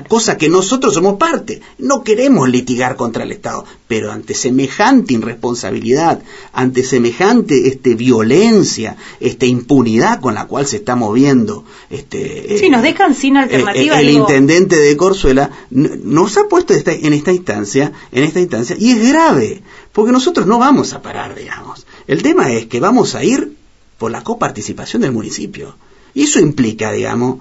[0.09, 1.63] Cosa que nosotros somos parte.
[1.79, 6.23] No queremos litigar contra el Estado, pero ante semejante irresponsabilidad,
[6.53, 11.65] ante semejante este, violencia, este, impunidad con la cual se está moviendo.
[11.89, 14.01] Este, sí, nos dejan sin eh, alternativa.
[14.01, 19.09] el, intendente de Corzuela nos ha puesto en esta instancia, en esta instancia, y es
[19.09, 19.63] grave,
[19.93, 21.87] porque nosotros no vamos a parar, digamos.
[22.07, 23.57] El tema es que vamos a ir
[23.97, 25.75] por la coparticipación del municipio.
[26.13, 27.39] Y eso implica, digamos,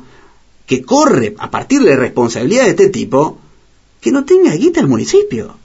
[0.69, 3.39] que corre a partir de responsabilidad de este tipo,
[3.99, 5.55] que no tenga guita el municipio.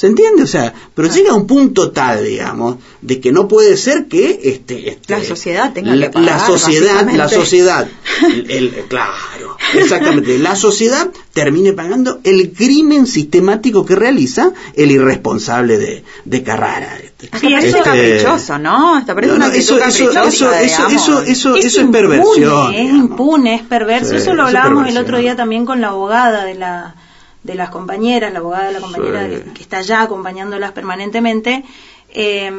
[0.00, 0.44] ¿Se entiende?
[0.44, 4.40] O sea, pero llega a un punto tal, digamos, de que no puede ser que
[4.44, 7.86] este, este La sociedad tenga la, que pagar, la sociedad, la sociedad,
[8.26, 15.76] el- el- claro, exactamente, la sociedad termine pagando el crimen sistemático que realiza el irresponsable
[15.76, 16.96] de, de Carrara.
[16.96, 17.28] este.
[17.30, 18.96] Hasta parece Este, caprichoso, ¿no?
[18.96, 21.76] Hasta parece no, una no, actitud eso, eso, eso, eso, eso, eso, Es eso es
[21.76, 22.74] impune, perversión.
[22.74, 24.10] Es impune, es perverso.
[24.12, 26.94] Sí, Eso lo eso es hablábamos el otro día también con la abogada de la
[27.42, 29.30] de las compañeras, la abogada de la compañera Sí.
[29.44, 31.64] que, que está ya acompañándolas permanentemente.
[32.10, 32.50] Eh,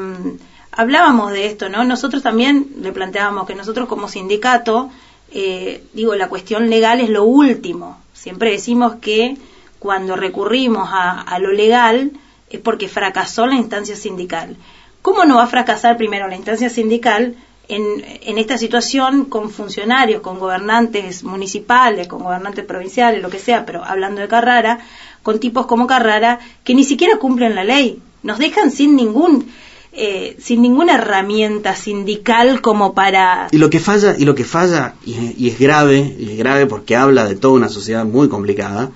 [0.71, 1.83] hablábamos de esto, ¿no?
[1.83, 4.89] Nosotros también le planteábamos que nosotros como sindicato,
[5.31, 7.99] eh, digo, la cuestión legal es lo último.
[8.13, 9.37] Siempre decimos que
[9.79, 12.11] cuando recurrimos a, a lo legal
[12.49, 14.55] es porque fracasó la instancia sindical.
[15.01, 17.35] ¿Cómo no va a fracasar primero la instancia sindical
[17.71, 23.65] en, en esta situación con funcionarios, con gobernantes municipales, con gobernantes provinciales, lo que sea,
[23.65, 24.79] pero hablando de Carrara,
[25.23, 29.51] con tipos como Carrara que ni siquiera cumplen la ley, nos dejan sin ningún
[29.93, 34.95] eh, sin ninguna herramienta sindical como para Y lo que falla, y lo que falla,
[35.05, 38.91] y, y es grave, y es grave porque habla de toda una sociedad muy complicada,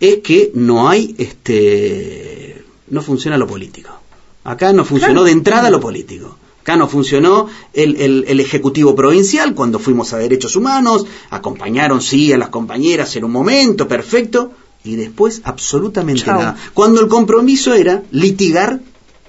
[0.00, 3.90] es que no hay, este, no funciona lo político.
[4.44, 6.36] Acá no funcionó de entrada lo político.
[6.64, 12.32] Acá no funcionó el, el- el Ejecutivo Provincial cuando fuimos a Derechos Humanos, acompañaron, sí,
[12.32, 14.50] a las compañeras en un momento, perfecto,
[14.82, 16.56] y después absolutamente nada.
[16.72, 18.80] Cuando el compromiso era litigar,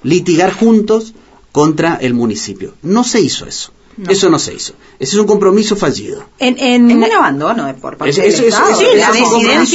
[0.02, 1.12] litigar juntos
[1.52, 2.72] contra el municipio.
[2.82, 3.70] No se hizo eso.
[4.08, 4.74] Eso no se hizo.
[4.98, 6.24] Ese es un compromiso fallido.
[6.38, 8.70] en, en- Es un abandono de por parte Eso- del eso- eso- Estado.
[8.72, 9.30] eso- Sí, la es un disidencia-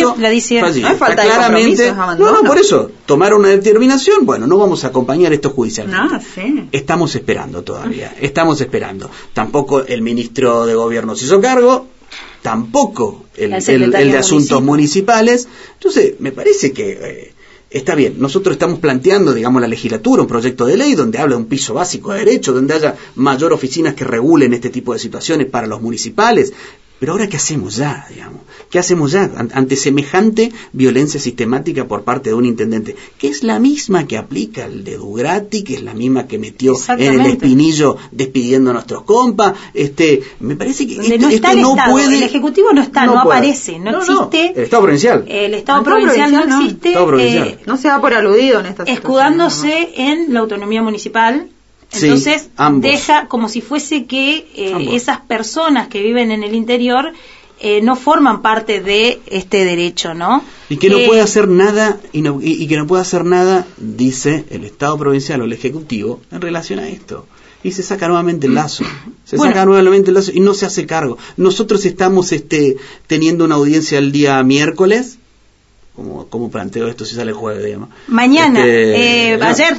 [0.05, 0.88] compromiso la disidencia- fallido.
[0.88, 1.34] No es falta de es
[1.91, 2.32] abandono.
[2.32, 2.91] No, no, por eso.
[3.05, 6.13] Tomaron una determinación, bueno, no vamos a acompañar esto judicialmente.
[6.15, 6.67] No, sí.
[6.72, 9.09] Estamos esperando todavía, estamos esperando.
[9.34, 11.88] Tampoco el ministro de Gobierno se hizo cargo,
[12.41, 15.26] tampoco el, El el- secretario el de Asuntos municipal.
[15.26, 15.47] Municipales.
[15.74, 17.34] Entonces, me parece que eh,
[17.72, 18.15] está bien.
[18.19, 21.74] Nosotros estamos planteando, digamos, la legislatura, un proyecto de ley donde habla de un piso
[21.74, 25.82] básico de derecho, donde haya mayor oficinas que regulen este tipo de situaciones para los
[25.82, 26.53] municipales.
[27.01, 28.41] Pero ahora, ¿qué hacemos ya, digamos?
[28.69, 32.95] ¿Qué hacemos ya an- ante semejante violencia sistemática por parte de un intendente?
[33.17, 36.75] Que es la misma que aplica el de Dugrati, que es la misma que metió
[36.99, 39.53] en el espinillo despidiendo a nuestros compas.
[39.73, 42.17] Este, me parece que esto, no está esto el no Estado, puede...
[42.17, 44.53] el Ejecutivo no está, no, aparece, no, existe.
[44.55, 45.25] El Estado provincial.
[45.27, 46.65] El Estado El provincial no provincial no.
[46.65, 46.93] existe.
[46.93, 47.47] Provincial.
[47.47, 48.97] eh, No se da por aludido en esta situación.
[48.97, 51.47] escudándose en la autonomía municipal.
[51.93, 57.11] Entonces deja como si fuese que eh, esas personas que viven en el interior
[57.59, 60.43] eh, no forman parte de este derecho, ¿no?
[60.69, 63.23] Y que no Eh, puede hacer nada, y, no- y- y que no puede hacer
[63.25, 67.27] nada, dice el Estado provincial o el Ejecutivo, en relación a esto.
[67.63, 68.83] Y se saca nuevamente el lazo.
[69.25, 69.51] Se Bueno.
[69.51, 71.17] saca nuevamente el lazo y no se hace cargo.
[71.37, 75.19] Nosotros estamos este, teniendo una audiencia el día miércoles.
[75.95, 77.89] ¿Cómo, cómo planteo esto si sale el jueves, digamos?
[78.07, 79.77] Mañana, Este, eh, ayer.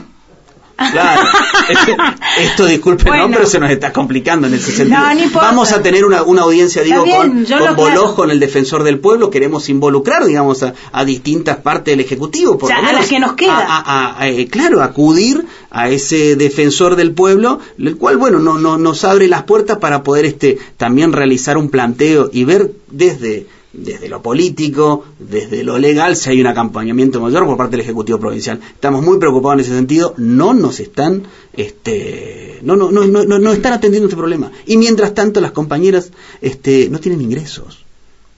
[0.76, 1.22] Claro.
[2.38, 3.28] esto, disculpe, Bueno.
[3.28, 4.98] no, pero se nos está complicando en ese sentido.
[5.00, 5.48] No, importa.
[5.48, 8.98] Vamos a tener una, una audiencia, digo, bien, con, con Boloj, con el defensor del
[8.98, 9.30] pueblo.
[9.30, 12.58] Queremos involucrar, digamos, a, a distintas partes del Ejecutivo.
[12.58, 13.56] Por O sea, lo a menos las que nos queda.
[13.58, 18.58] a- a- a- eh, claro, acudir a ese defensor del pueblo, el cual, bueno, no,
[18.58, 23.46] no, nos abre las puertas para poder este, también realizar un planteo y ver desde
[23.72, 28.18] desde lo político, desde lo legal, si hay un acompañamiento mayor por parte del Ejecutivo
[28.18, 28.60] Provincial.
[28.74, 31.22] Estamos muy preocupados en ese sentido, no nos están,
[31.54, 34.50] este, no, no, no, no, no- están atendiendo este problema.
[34.66, 36.10] Y mientras tanto las compañeras,
[36.40, 37.84] este, no tienen ingresos.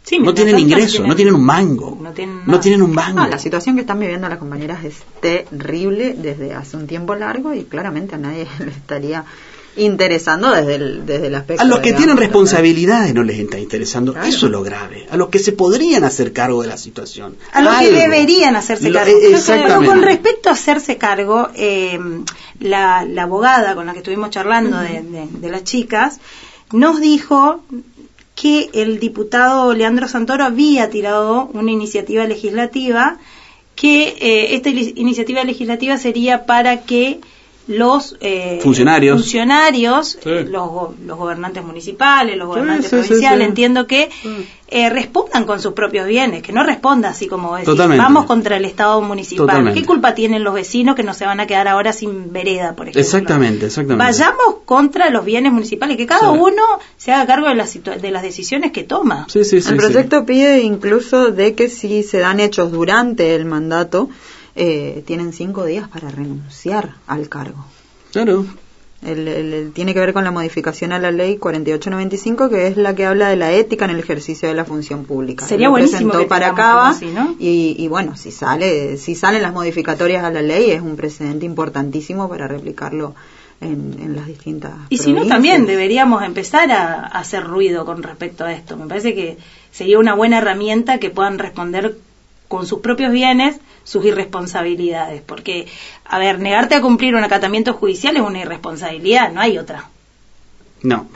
[0.05, 1.99] Sí, no tienen ingresos, no tienen un mango.
[2.01, 2.43] no tienen.
[2.47, 3.21] No tienen un mango.
[3.23, 7.55] No, la situación que están viviendo las compañeras es terrible desde hace un tiempo largo
[7.55, 9.25] y claramente a nadie le estaría
[9.77, 11.63] interesando desde el, desde el aspecto.
[11.63, 14.13] A los que digamos, tienen de- responsabilidades no les está interesando.
[14.13, 14.29] Claro.
[14.29, 15.07] Eso es lo grave.
[15.11, 17.37] A los que se podrían hacer cargo de la situación.
[17.53, 19.13] a lo que deberían hacerse Lo- cargo.
[19.17, 19.87] eh, Pero exactamente.
[19.87, 21.99] con respecto a hacerse cargo, eh,
[22.61, 26.21] la, la abogada con la que estuvimos charlando de, de- de las chicas
[26.73, 27.63] nos dijo
[28.35, 33.19] que el diputado Leandro Santoro había tirado una iniciativa legislativa
[33.77, 37.21] que eh, esta iniciativa legislativa sería para que
[37.67, 39.21] los eh, Funcionarios.
[39.23, 40.29] funcionarios, Sí.
[40.31, 43.49] eh, los, go- los gobernantes municipales, los gobernantes sí, sí, provinciales, sí.
[43.49, 44.11] entiendo que
[44.69, 48.03] eh, respondan con sus propios bienes, que no responda así como Totalmente.
[48.03, 49.47] vamos contra el Estado municipal.
[49.47, 49.81] Totalmente.
[49.81, 52.87] ¿Qué culpa tienen los vecinos que no se van a quedar ahora sin vereda, por
[52.89, 53.01] ejemplo?
[53.01, 54.05] Exactamente, exactamente.
[54.13, 56.39] Vayamos contra los bienes municipales, que cada Sí.
[56.39, 56.63] uno
[56.99, 59.27] se haga cargo de las, de las decisiones que toma.
[59.31, 59.87] Sí, sí, sí, el sí.
[59.87, 64.09] proyecto pide incluso de que si se dan hechos durante el mandato,
[64.57, 67.65] eh, tienen cinco días para renunciar al cargo.
[68.13, 68.47] Claro.
[69.03, 72.77] El, el- el- tiene que ver con la modificación a la ley 4895, que es
[72.79, 75.47] la que habla de la ética en el ejercicio de la función pública.
[75.47, 77.35] Sería Lo buenísimo presentó que para Cava así, ¿no?
[77.39, 81.45] y, y bueno, si sale, si salen las modificatorias a la ley es un precedente
[81.45, 83.15] importantísimo para replicarlo
[83.61, 84.73] en, en las distintas.
[84.89, 88.77] Y si no, también deberíamos empezar a, a hacer ruido con respecto a esto.
[88.79, 89.37] Me parece que
[89.71, 91.99] sería una buena herramienta que puedan responder
[92.57, 95.23] con sus propios bienes sus irresponsabilidades.
[95.23, 95.67] Porque,
[96.05, 99.89] a ver, negarte a cumplir un acatamiento judicial es una irresponsabilidad, no hay otra.
[100.83, 101.07] No.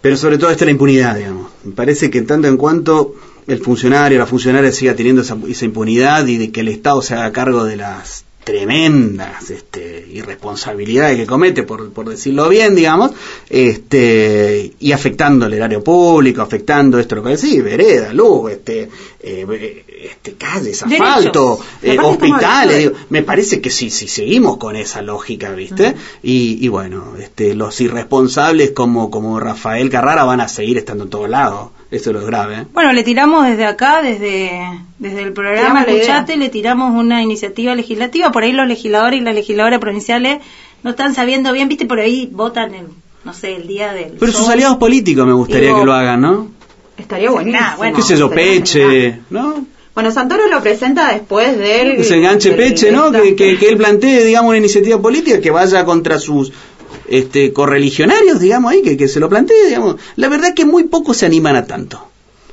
[0.00, 1.50] Pero sobre todo está la impunidad, digamos.
[1.64, 3.14] Me parece que tanto en cuanto
[3.46, 7.14] el funcionario, la funcionaria siga teniendo esa, esa impunidad y de que el Estado se
[7.14, 13.12] haga cargo de las tremendas este, irresponsabilidades que comete, por, por decirlo bien, digamos,
[13.48, 18.88] este, y afectando el erario público, afectando esto, lo que decís, vereda, luz, este,
[19.20, 25.02] eh, este, calles, asfalto, eh, hospitales, digo, me parece que sí, si seguimos con esa
[25.02, 25.94] lógica, ¿viste?
[26.22, 31.10] y, y bueno, este, los irresponsables como, como Rafael Carrara van a seguir estando en
[31.10, 31.70] todos lados.
[31.90, 32.54] Eso es lo grave.
[32.54, 32.66] ¿eh?
[32.72, 34.50] Bueno, le tiramos desde acá, desde,
[34.98, 35.82] desde el programa.
[35.82, 38.30] Escuchate, le tiramos una iniciativa legislativa.
[38.30, 40.38] Por ahí los legisladores y las legisladoras provinciales
[40.82, 42.86] no están sabiendo bien, viste, por ahí votan, el,
[43.24, 44.12] no sé, el día del.
[44.20, 46.48] Pero sus aliados políticos me gustaría Digo, que lo hagan, ¿no?
[46.96, 47.60] Estaría buenísimo.
[47.60, 47.96] Nah, bueno.
[47.96, 49.18] ¿Qué sé yo, Peche.
[49.30, 49.64] ¿no?
[49.92, 51.96] Bueno, Santoro lo presenta después del...
[51.96, 53.10] Que se enganche del- Peche, ¿no?
[53.10, 56.52] que, que él plantee, digamos, una iniciativa política que vaya contra sus
[57.10, 59.96] este, correligionarios, digamos, ahí, que, que se lo plantee, digamos.
[60.16, 62.00] La verdad es que muy pocos se animan a tanto.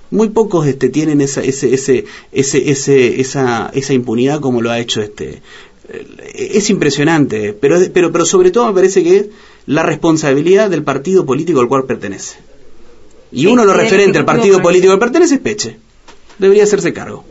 [0.09, 4.79] Muy pocos este, tienen esa, ese, ese, ese, ese, esa, esa impunidad como lo ha
[4.79, 5.41] hecho este.
[5.89, 9.25] eh, Es impresionante, pero, pero, pero sobre todo me parece que es
[9.65, 12.37] la responsabilidad del partido político al cual pertenece.
[13.31, 15.77] Y uno del referentes al partido político al que pertenece es Peche.
[16.39, 17.25] Debería hacerse cargo.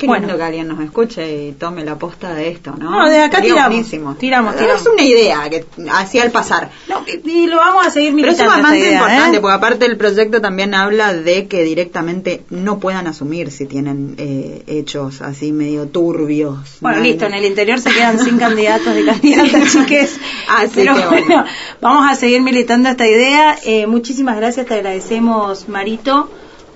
[0.00, 0.22] Qué Bueno.
[0.28, 2.90] lindo que alguien nos escuche y tome la posta de esto, ¿no?
[2.90, 4.14] No, desde acá Sería tiramos, buenísimo.
[4.14, 4.80] tiramos, tiramos.
[4.80, 6.70] Es una idea que hacía al pasar.
[6.88, 8.66] No, y- lo vamos a seguir Pero es militando.
[8.66, 9.40] esta idea, importante, ¿eh?
[9.40, 14.62] porque aparte el proyecto también habla de que directamente no puedan asumir si tienen eh,
[14.66, 16.78] hechos así medio turbios.
[16.80, 17.02] Bueno, ¿no?
[17.04, 20.18] listo, en el interior se quedan sin candidatos de candidatas, chiques.
[20.48, 21.44] Así Pero que bueno, bueno.
[21.82, 23.58] vamos a seguir militando esta idea.
[23.64, 26.30] Eh, muchísimas gracias, te agradecemos, Marito,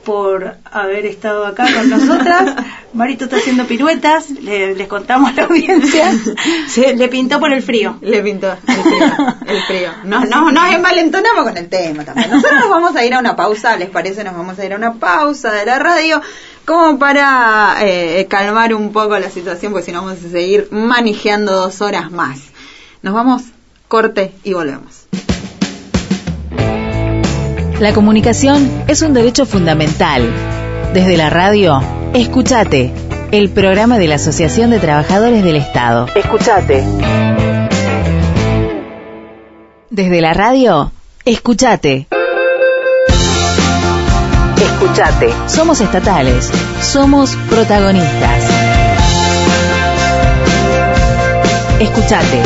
[0.05, 2.55] por haber estado acá con nosotras.
[2.95, 6.13] Marito está haciendo piruetas, le- les contamos a la audiencia.
[6.69, 7.97] Se le pintó por el frío.
[8.03, 9.37] Le pintó el frío.
[9.47, 9.91] El frío.
[10.05, 12.31] No, no, nos envalentonamos con el tema también.
[12.31, 14.23] Nosotros nos vamos a ir a una pausa, ¿les parece?
[14.23, 16.21] Nos vamos a ir a una pausa de la radio
[16.65, 21.53] como para eh, calmar un poco la situación, porque si no vamos a seguir manejando
[21.53, 22.39] dos horas más.
[23.03, 23.43] Nos vamos,
[23.89, 25.04] corte y volvemos.
[27.81, 30.23] La comunicación es un derecho fundamental.
[30.93, 31.81] Desde la radio,
[32.15, 32.93] escúchate,
[33.33, 36.07] el programa de la Asociación de Trabajadores del Estado.
[36.15, 36.85] Escúchate.
[39.91, 40.93] Desde la radio,
[41.25, 42.07] escúchate.
[44.57, 45.33] Escúchate.
[45.49, 48.45] Somos estatales, somos protagonistas.
[51.81, 52.41] Escúchate.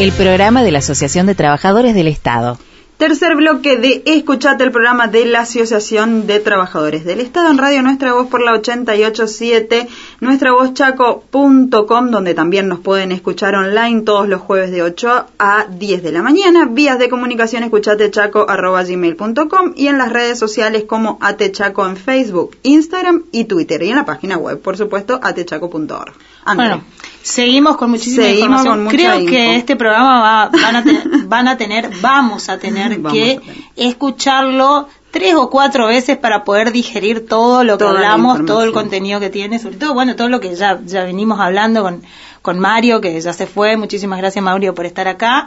[0.00, 2.58] El programa de la Asociación de Trabajadores del Estado.
[3.00, 7.50] Tercer bloque de Escuchate el programa de la Asociación de Trabajadores del Estado.
[7.50, 9.88] En Radio Nuestra Voz por la 887,
[10.20, 16.12] nuestravozchaco.com, donde también nos pueden escuchar online todos los jueves de 8 a 10 de
[16.12, 22.58] la mañana, vías de comunicación escuchatechaco.gmail.com y en las redes sociales como atechaco en Facebook,
[22.64, 23.82] Instagram y Twitter.
[23.82, 26.12] Y en la página web, por supuesto, atechaco.org.
[26.54, 26.84] Bueno,
[27.22, 28.74] seguimos con muchísima Seguimos información.
[28.74, 29.30] con mucha Creo info.
[29.30, 33.36] que este programa va- van, a tener, van a tener, vamos a tener Vamos que
[33.36, 33.56] a tener.
[33.76, 38.72] escucharlo tres o cuatro veces para poder digerir todo lo que Toda hablamos, todo el
[38.72, 42.02] contenido que tiene, sobre todo, bueno, todo lo que ya, ya venimos hablando con,
[42.42, 43.76] con Mario, que ya se fue.
[43.76, 45.46] Muchísimas gracias, Mario, por estar acá.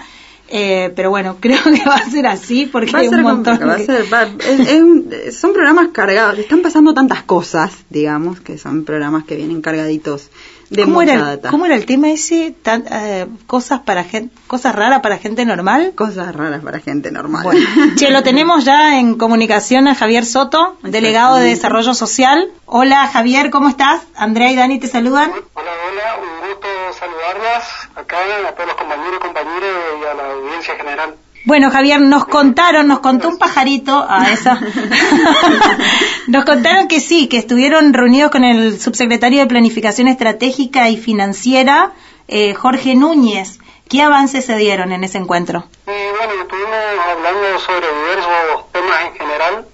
[0.50, 3.70] Eh, pero bueno, creo que va a ser así porque Va hay un montón complicado,
[3.70, 7.72] va a de- ser- va- es- es un- son programas cargados, están pasando tantas cosas,
[7.90, 10.30] digamos, que son programas que vienen cargaditos
[10.74, 11.38] de ¿Cómo era.
[11.50, 12.56] ¿Cómo era el tema ese?
[12.62, 15.94] Tan, eh, cosas para gente, cosas raras para gente normal.
[15.96, 17.44] Cosas raras para gente normal.
[17.44, 17.62] Bueno,
[17.96, 22.52] che, lo tenemos ya en comunicación a Javier Soto, delegado de Desarrollo Social.
[22.66, 24.02] Hola Javier, ¿cómo estás?
[24.16, 25.32] Andrea y Dani te saludan.
[25.54, 26.68] Hola, hola, un gusto
[27.00, 27.64] saludarlas
[27.96, 28.18] acá
[28.48, 31.16] a todos los compañeros y compañeras y a la audiencia general.
[31.46, 34.60] Bueno, Javier, nos contaron, nos contó un pajarito a esa.
[36.28, 41.92] nos contaron que sí, que estuvieron reunidos con el subsecretario de Planificación Estratégica y Financiera,
[42.30, 43.60] eh, Jorge Núñez.
[43.90, 45.66] ¿Qué avances se dieron en ese encuentro?
[45.86, 46.78] Y bueno, estuvimos
[47.12, 49.68] hablando sobre diversos temas en general.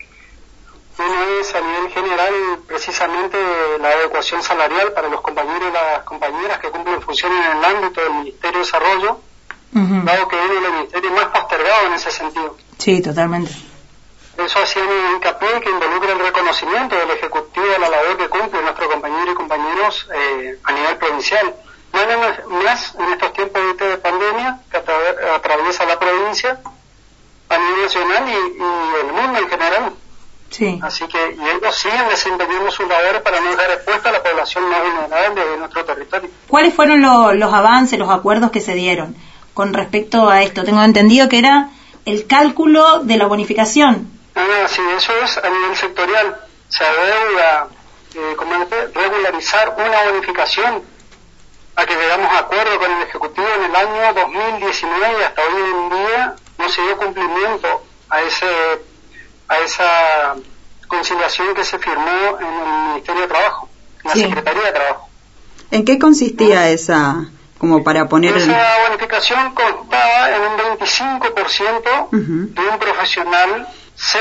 [0.97, 2.33] Uno es a nivel general
[2.67, 3.37] precisamente
[3.79, 8.01] la adecuación salarial para los compañeros y las compañeras que cumplen funciones en el ámbito
[8.01, 9.19] del Ministerio de Desarrollo.
[9.73, 10.01] Ujú.
[10.05, 12.57] dado que uno de los ministerios más postergados en ese sentido.
[12.77, 13.51] Sí, totalmente.
[14.37, 18.87] Eso hacíamos hincapié que involucra el reconocimiento del Ejecutivo de la labor que cumple nuestros
[18.89, 21.53] compañeros y compañeros eh, a nivel provincial.
[21.91, 21.99] No
[22.63, 26.59] más en estos tiempos de, de pandemia que atra- atraviesa la provincia
[27.49, 29.93] a nivel nacional y, y el mundo en general.
[30.51, 30.79] Sí.
[30.81, 34.69] Así que y ellos siguen desempeñando sus labores para no dejar expuesta a la población
[34.69, 36.29] más vulnerable de nuestro territorio.
[36.47, 39.15] ¿Cuáles fueron lo- los avances, los acuerdos que se dieron
[39.59, 40.63] con respecto a esto?
[40.63, 41.67] Tengo entendido que era
[42.05, 44.07] el cálculo de la bonificación.
[44.33, 46.37] Ah, sí, eso es a nivel sectorial.
[46.69, 47.67] Se adeuda,
[48.15, 48.53] eh, como
[48.93, 50.81] regularizar una bonificación
[51.75, 55.61] a que llegamos a acuerdo con el Ejecutivo en el año 2019 y hasta hoy
[55.73, 57.67] en día no se dio cumplimiento
[58.09, 58.45] a ese
[59.49, 60.35] a esa
[60.87, 63.67] conciliación que se firmó en el Ministerio de Trabajo,
[64.03, 64.21] en la Sí.
[64.21, 65.09] Secretaría de Trabajo.
[65.71, 67.25] ¿En qué consistía esa,
[67.59, 68.41] como para poner el...
[68.49, 74.17] Esa bonificación constaba en un 25% Ujú, de un profesional C.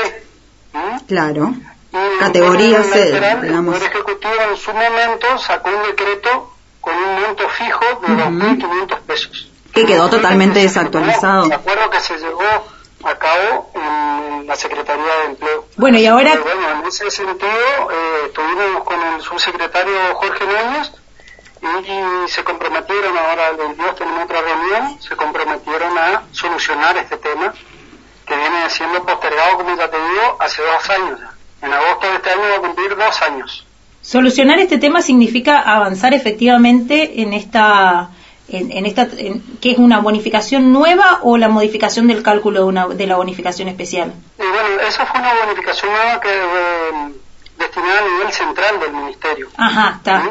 [0.73, 0.99] ¿m?
[1.07, 1.53] Claro.
[1.91, 3.75] Y Categoría C, lateral, digamos.
[3.77, 8.21] El Ejecutivo en su momento sacó un decreto con un monto fijo de Ujú.
[8.21, 9.49] 2.500 pesos.
[9.73, 11.47] Que quedó totalmente desactualizado.
[11.47, 12.43] De acuerdo que se llevó
[13.05, 15.65] a cabo en la Secretaría de Empleo.
[15.77, 17.47] Bueno, y ahora- bueno, en ese sentido,
[17.91, 20.91] eh, estuvimos con el subsecretario Jorge Núñez
[21.61, 27.53] y, se comprometieron, ahora el 22 tenemos otra reunión, se comprometieron a solucionar este tema
[28.25, 31.19] que viene siendo postergado, como ya te digo, hace dos años.
[31.61, 33.65] En agosto de este año va a cumplir dos años.
[34.01, 38.09] Solucionar este tema significa avanzar efectivamente en esta,
[38.47, 42.65] en, en esta, en- ¿qué es una bonificación nueva o la modificación del cálculo de,
[42.65, 44.13] una, de la bonificación especial?
[44.37, 47.13] Y bueno, esa fue una bonificación nueva que eh,
[47.57, 49.49] destinada a nivel central del Ministerio.
[49.57, 50.23] Ajá, está.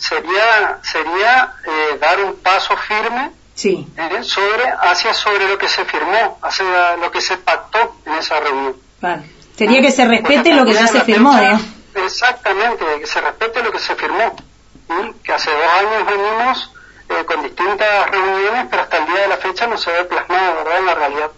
[0.00, 3.86] Sería, sería eh, dar un paso firme Sí.
[3.98, 4.22] ¿eh?
[4.22, 8.74] sobre hacia sobre lo que se firmó, hacia lo que se pactó en esa reunión.
[8.98, 9.22] Claro.
[9.56, 11.60] Sería que se respete lo que ya se firmó, fecha-.
[12.06, 14.34] Exactamente, que se respete lo que se firmó.
[15.22, 16.72] Que hace dos años venimos
[17.10, 20.54] eh, con distintas reuniones, pero hasta el día de la fecha no se ve plasmado,
[20.64, 21.30] ¿verdad?, en la realidad.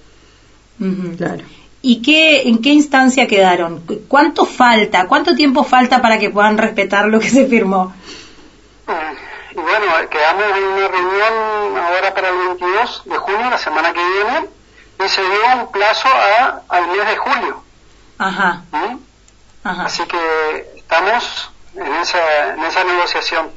[0.81, 1.17] Ujú.
[1.17, 1.43] Claro.
[1.83, 3.81] ¿Y qué, en qué instancia quedaron?
[3.85, 5.09] ¿Cu- ¿Cuánto falta?
[5.09, 7.93] ¿Cuánto tiempo falta para que puedan respetar lo que se firmó?
[8.89, 9.17] Eh,
[9.53, 14.01] Y bueno, quedamos en una reunión ahora para el 22 de junio, la semana que
[14.01, 14.49] viene,
[15.05, 17.63] y se dio un plazo a, al mes de julio.
[18.19, 18.99] Ajá, ¿m?
[19.65, 19.85] ajá.
[19.85, 23.51] Así que estamos en esa, en esa negociación.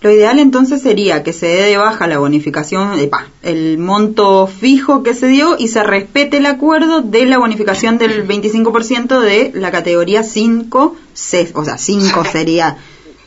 [0.00, 3.08] Lo ideal entonces sería que se dé de baja la bonificación, eh,
[3.42, 8.26] el monto fijo que se dio y se respete el acuerdo de la bonificación del
[8.26, 12.78] 25% de la categoría 5, C, o sea, 5 sería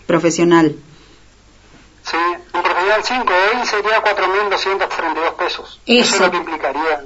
[0.06, 0.76] profesional.
[2.10, 2.18] Sí,
[2.54, 5.80] un profesional 5 hoy sería 4.232 pesos.
[5.88, 6.16] Eso.
[6.16, 7.04] es lo que implicaría.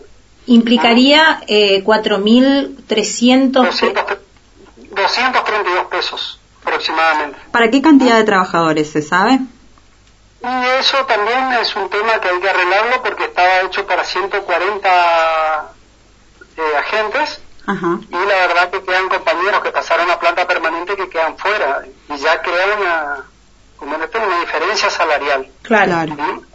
[0.47, 3.51] Implicaría eh, 4.300...
[3.51, 4.19] 200 pe-
[4.91, 7.37] 232 pesos aproximadamente.
[7.51, 9.39] ¿Para qué cantidad de trabajadores se sabe?
[10.41, 14.89] Y eso también es un tema que hay que arreglarlo porque estaba hecho para 140
[16.57, 17.99] eh, agentes Ajá.
[18.09, 22.17] y la verdad que quedan compañeros que pasaron a planta permanente que quedan fuera y
[22.17, 23.25] ya crea una,
[23.79, 25.47] como esto, una diferencia salarial.
[25.61, 26.15] Claro, Claro.
[26.15, 26.45] claro, ¿sí?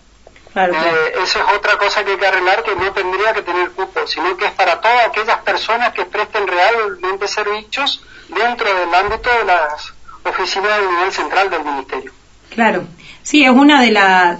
[0.52, 0.74] claro.
[0.74, 4.06] Eh, eso es otra cosa que hay que arreglar que no tendría que tener cupo,
[4.06, 9.44] sino que es para todas aquellas personas que presten realmente servicios dentro del ámbito de
[9.44, 9.92] las
[10.24, 12.12] oficinas del nivel central del ministerio.
[12.50, 12.84] Claro,
[13.22, 14.38] sí, es una de las,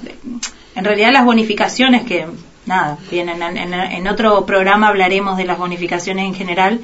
[0.76, 2.26] en realidad las bonificaciones que,
[2.66, 6.80] nada, vienen en, en- en otro programa hablaremos de las bonificaciones en general,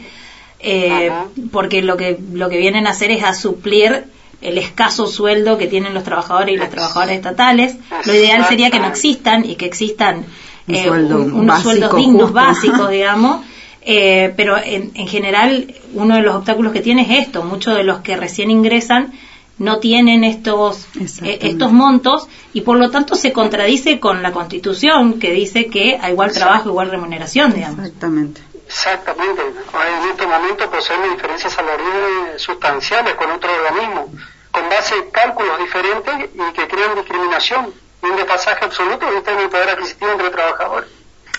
[0.59, 1.11] eh,
[1.53, 4.05] porque lo que, lo que vienen a hacer es a suplir
[4.41, 7.77] el escaso sueldo que tienen los trabajadores y las trabajadoras estatales.
[8.07, 10.25] Lo ideal sería que no existan y que existan
[10.69, 12.33] eh, sueldo un- unos básico, sueldos dignos, justo.
[12.35, 13.45] básicos, digamos.
[13.83, 17.83] Eh, pero en, en general uno de los obstáculos que tiene es esto, muchos de
[17.85, 19.13] los que recién ingresan
[19.59, 20.87] no tienen estos
[21.23, 25.99] eh, estos montos y por lo tanto se contradice con la Constitución que dice que
[26.01, 27.79] a igual trabajo igual remuneración, digamos.
[27.81, 28.41] Exactamente.
[28.71, 29.43] Exactamente.
[29.43, 34.13] En este momento poseemos diferencias salariales sustanciales con otro organismo,
[34.53, 39.33] con base en cálculos diferentes y que crean discriminación y un desfasaje absoluto ¿viste?
[39.33, 40.89] en el poder adquisitivo entre trabajadores.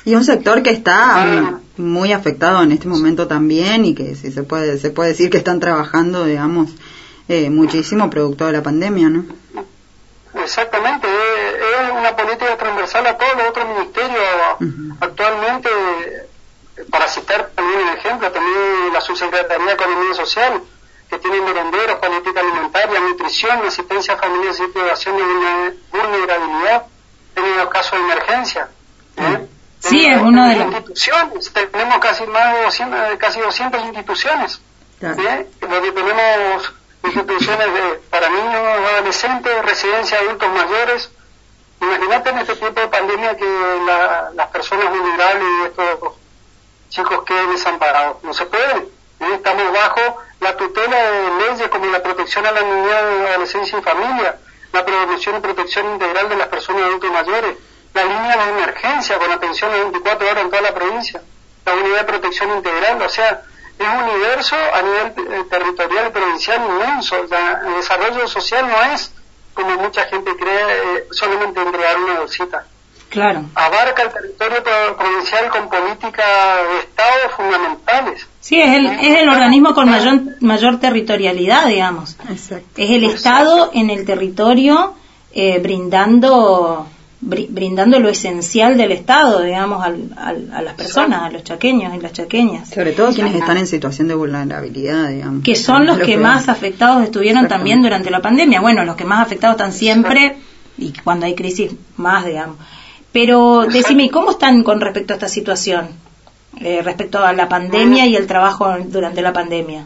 [0.04, 1.26] Y un sector que está Ah.
[1.26, 5.30] mm, muy afectado en este momento también y que si se puede se puede decir
[5.30, 6.72] que están trabajando, digamos,
[7.30, 9.24] eh, muchísimo producto de la pandemia, ¿no?
[10.34, 14.24] Exactamente, es, una política transversal a todos los otros ministerios.
[15.00, 15.70] Actualmente,
[16.92, 20.62] para citar también un ejemplo, también la Subsecretaría de Economía Social,
[21.10, 26.86] que tiene merenderos, política alimentaria, nutrición, asistencia a familias en situación de vulne- vulnerabilidad
[27.36, 28.70] en los casos de emergencia.
[29.18, 29.48] ¿eh?
[29.80, 30.66] Sí, es uno de los...
[30.68, 34.62] instituciones, tenemos casi más de 200, casi 200 instituciones,
[35.02, 35.48] ¿eh?
[35.60, 36.74] donde tenemos
[37.04, 38.56] instituciones de, para niños,
[38.96, 41.10] adolescentes, residencia de adultos mayores.
[41.82, 43.46] Imagínate en este tipo de pandemia que
[44.36, 46.14] las personas vulnerables y estos
[46.92, 48.24] chicos queden desamparados.
[48.24, 48.78] No se puede.
[48.78, 49.34] ¿eh?
[49.34, 54.38] Estamos bajo la tutela de leyes como la protección a la niñez, adolescencia y familia,
[54.72, 57.58] la prevención y protección integral de las personas adultos mayores,
[57.94, 61.22] la línea de emergencia con atención a 24 horas en toda la provincia,
[61.66, 63.42] la unidad de protección integral, o sea,
[63.78, 67.16] es un universo a nivel eh, territorial y provincial inmenso.
[67.18, 69.14] el desarrollo social no es,
[69.54, 72.66] como mucha gente cree, eh, solamente entregar una bolsita.
[73.12, 73.44] Claro.
[73.56, 76.26] Abarca el territorio provincial con políticas
[76.72, 78.26] de Estado fundamentales.
[78.40, 82.16] Sí, es el, es el organismo con mayor, mayor territorialidad, digamos.
[82.30, 82.70] Exacto.
[82.78, 84.96] Es el Estado en el territorio
[85.34, 86.88] eh, brindando
[87.24, 89.92] brindando lo esencial del Estado, digamos, a
[90.62, 92.70] las personas, a los chaqueños y las chaqueñas.
[92.70, 95.44] Sobre todo quienes están en situación de vulnerabilidad, digamos.
[95.44, 98.60] Que son los que, más afectados estuvieron también durante la pandemia.
[98.60, 100.38] Bueno, los que más afectados están siempre
[100.80, 102.58] y cuando hay crisis más, digamos.
[103.12, 105.90] Pero decime, ¿cómo están con respecto a esta situación?
[106.60, 109.86] Eh, respecto a la pandemia y el trabajo durante la pandemia.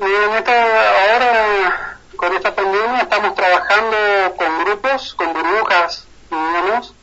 [0.00, 3.96] ahora, con esta pandemia, estamos trabajando
[4.36, 6.94] con grupos, con burbujas digamos,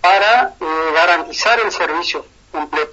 [0.00, 2.92] para eh, garantizar el servicio completo.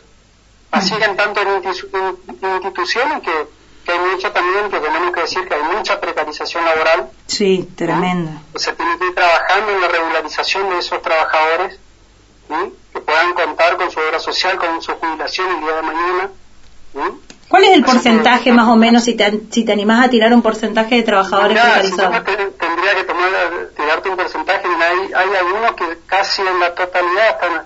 [0.72, 3.48] Así que en tanto en instituciones que,
[3.86, 7.10] que, hay mucho también, que tenemos que decir que hay mucha precarización laboral.
[7.28, 8.42] Sí, tremenda.
[8.56, 11.80] se tiene que ir trabajando en la regularización de esos trabajadores,
[12.94, 16.30] que puedan contar con su obra social, con su jubilación el día de mañana.
[17.48, 20.42] ¿Cuál es el porcentaje más o menos si te, si te animás a tirar un
[20.42, 22.24] porcentaje de trabajadores precarizados?
[22.24, 23.30] tendría que tomar,
[23.76, 27.66] tirarte un porcentaje, hay, hay algunos que casi en la totalidad están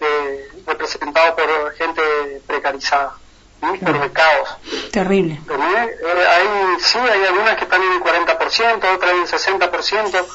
[0.00, 2.02] eh, representados por gente
[2.46, 3.14] precarizada,
[3.60, 4.48] por becados.
[4.90, 5.40] Terrible.
[5.48, 10.26] Eh, hay, sí, hay algunas que están en el 40%, otras en el 60%.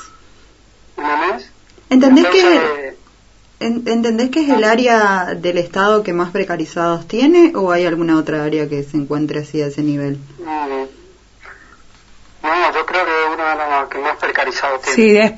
[0.97, 1.37] ¿No
[1.89, 2.95] ¿Entendés que
[3.59, 8.43] ¿Entendés que es el área del Estado que más precarizados tiene o hay alguna otra
[8.43, 10.17] área que se encuentre así a ese nivel?
[10.39, 11.04] Mm.
[12.45, 15.27] No, yo creo que es una de las que más precarizados tiene.
[15.27, 15.33] Sí,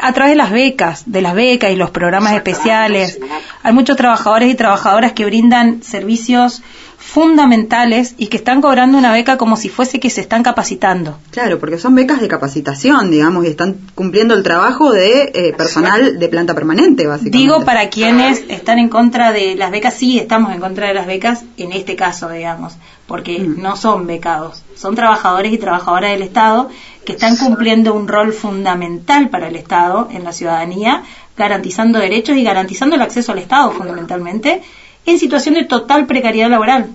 [0.00, 3.18] a través de las becas, de las becas y los programas especiales,
[3.62, 6.62] hay muchos trabajadores y trabajadoras que brindan servicios
[6.96, 11.18] fundamentales y que están cobrando una beca como si fuese que se están capacitando.
[11.30, 16.18] Claro, porque son becas de capacitación, digamos, y están cumpliendo el trabajo de eh, personal
[16.18, 17.38] de planta permanente, básicamente.
[17.38, 21.06] Digo, para quienes están en contra de las becas, sí estamos en contra de las
[21.06, 22.74] becas en este caso, digamos,
[23.06, 23.60] porque mm.
[23.60, 26.70] no son becados, son trabajadores y trabajadoras del Estado
[27.04, 31.02] que están cumpliendo un rol fundamental para el Estado en la ciudadanía,
[31.36, 34.62] garantizando derechos y garantizando el acceso al Estado fundamentalmente
[35.06, 36.90] en situación de total precariedad laboral.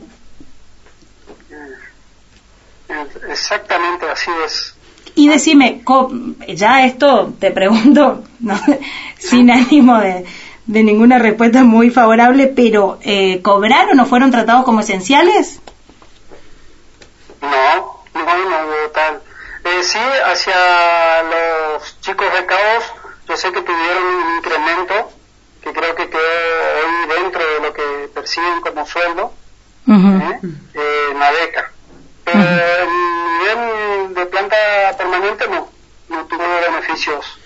[3.29, 4.75] Exactamente así es.
[5.15, 5.81] Y decime,
[6.47, 8.23] ya esto te pregunto,
[9.17, 10.25] sin ánimo de,
[10.65, 15.59] ninguna respuesta muy favorable, pero eh, ¿cobraron o fueron tratados como esenciales?
[17.41, 19.21] No, no, no, tal.
[19.63, 22.85] Eh, sí, hacia los chicos becados,
[23.27, 25.11] yo sé que tuvieron un incremento
[25.61, 29.33] que creo que quedó hoy dentro de lo que perciben como sueldo
[29.87, 30.39] ¿eh?
[31.11, 31.71] en la beca.
[32.23, 32.89] Pero el
[33.39, 34.55] nivel de planta
[34.97, 35.69] permanente no,
[36.09, 37.39] no tuvo beneficios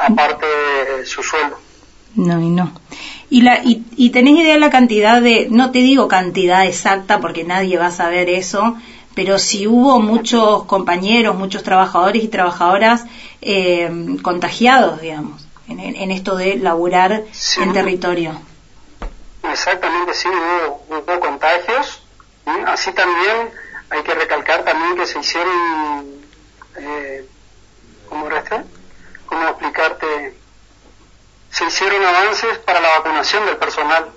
[0.00, 1.58] aparte de su sueldo.
[2.16, 2.72] No, y no.
[3.30, 7.20] ¿Y, la, y, y tenés idea de la cantidad de, no te digo cantidad exacta
[7.20, 8.76] porque nadie va a saber eso,
[9.14, 13.06] pero si hubo muchos compañeros, muchos trabajadores y trabajadoras
[13.40, 17.24] eh, contagiados, digamos, en, esto de laburar
[17.60, 18.40] en territorio.
[19.42, 22.02] Exactamente, sí, hubo, hubo contagios,
[22.66, 23.50] así también
[23.90, 26.06] hay que recalcar también que se hicieron,
[26.76, 27.24] eh,
[28.08, 28.64] ¿cómo resta?
[29.26, 30.34] ¿Cómo explicarte?
[31.54, 34.10] Se hicieron avances para la vacunación del personal.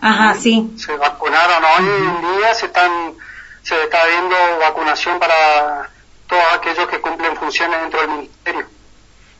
[0.00, 0.72] Ajá, sí.
[0.76, 3.14] Se vacunaron, hoy en día se están,
[3.62, 5.88] se está viendo vacunación para
[6.26, 8.66] todos aquellos que cumplen funciones dentro del ministerio.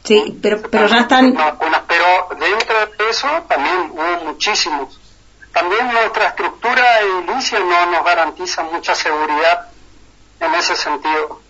[0.05, 1.35] Sí, pero, pero ya están...
[1.35, 5.01] Vacunas, pero dentro de eso también hubo muchísimos.
[5.53, 9.69] También nuestra estructura edilicia no nos garantiza mucha seguridad
[10.39, 11.41] en ese sentido.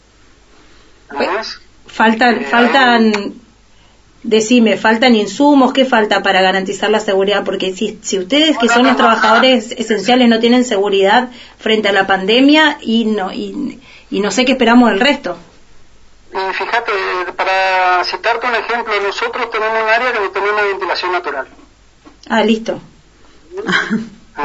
[1.10, 3.34] Pues, faltan, eh, faltan,
[4.22, 7.44] decime, faltan insumos, ¿qué falta para garantizar la seguridad?
[7.44, 12.06] Porque si, si ustedes que son los trabajadores esenciales no tienen seguridad frente a la
[12.06, 15.38] pandemia y no, y, y no sé qué esperamos del resto.
[16.32, 16.92] Y fíjate,
[17.36, 21.48] para citarte un ejemplo, nosotros tenemos un área que no tenemos ventilación natural.
[22.28, 22.80] Ah, listo.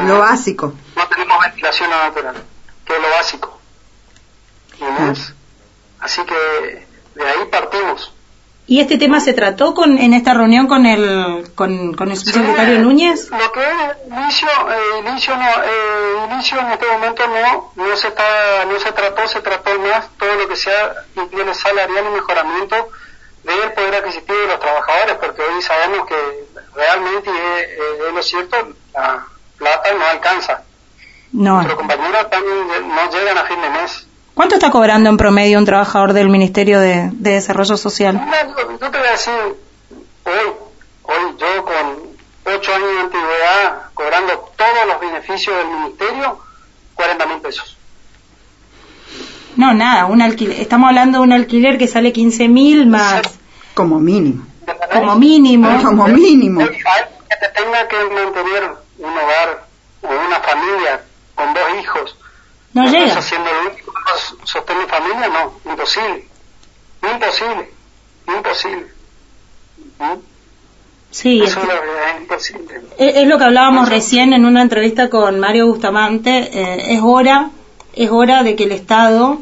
[0.06, 0.74] lo básico.
[0.96, 2.42] No tenemos ventilación natural,
[2.84, 3.60] que es lo básico.
[4.80, 5.32] ¿Entendés?
[6.00, 8.12] Así que de ahí partimos.
[8.68, 12.76] ¿Y este tema se trató con, en esta reunión con el, con, con el subsecretario
[12.76, 13.30] Sí, Núñez?
[13.30, 18.08] Lo que es inicio, eh, inicio, no, eh, inicio en este momento no, no se
[18.08, 22.88] está, no se trató, se trató más todo lo que sea incluye salarial y mejoramiento
[23.44, 26.16] del poder adquisitivo de los trabajadores, porque hoy sabemos que
[26.74, 27.68] realmente, y es,
[28.00, 28.56] es- es lo cierto,
[28.94, 29.24] la
[29.58, 30.62] plata no alcanza.
[31.32, 31.54] No.
[31.54, 34.05] Nuestros compañeros también no llegan a fin de mes.
[34.36, 38.20] ¿Cuánto está cobrando en promedio un trabajador del Ministerio de, de Desarrollo Social?
[38.54, 39.32] Yo yo te voy a decir,
[40.24, 40.52] hoy,
[41.04, 46.38] hoy yo con ocho años de antigüedad, cobrando todos los beneficios del ministerio,
[46.94, 47.78] 40 mil pesos.
[49.56, 50.60] No, nada, un alquiler.
[50.60, 53.22] Estamos hablando de un alquiler que sale 15 mil más
[53.72, 54.44] Como mínimo.
[54.92, 55.82] como mínimo.
[55.82, 56.60] Como mínimo.
[56.60, 59.64] Hay que te tenga que mantener un hogar
[60.02, 61.00] o una familia
[61.34, 62.18] con dos hijos.
[62.74, 63.18] No ¿Estás llega.
[63.18, 63.48] haciendo
[64.44, 65.28] sostener familia?
[65.28, 66.24] No, imposible.
[67.02, 67.70] Imposible.
[68.28, 68.86] Imposible.
[69.98, 70.18] ¿Mm?
[71.10, 72.80] Sí, Eso es, es, lo que es imposible.
[72.98, 76.50] es- es lo que hablábamos recién en una entrevista con Mario Bustamante.
[76.52, 77.50] eh, es hora,
[77.94, 79.38] es hora de que el Estado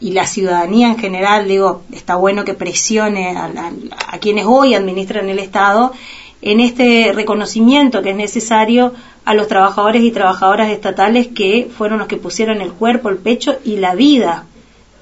[0.00, 3.72] y la ciudadanía en general, digo, está bueno que presione a, a-
[4.14, 5.92] a quienes hoy administran el Estado
[6.42, 8.92] en este reconocimiento que es necesario
[9.26, 13.58] a los trabajadores y trabajadoras estatales que fueron los que pusieron el cuerpo, el pecho
[13.64, 14.46] y la vida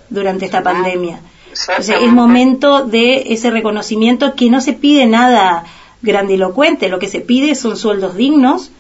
[0.09, 1.20] durante esta pandemia.
[1.51, 5.64] Entonces, es momento de ese reconocimiento que no se pide nada
[6.01, 8.70] grandilocuente, lo que se pide son sueldos dignos,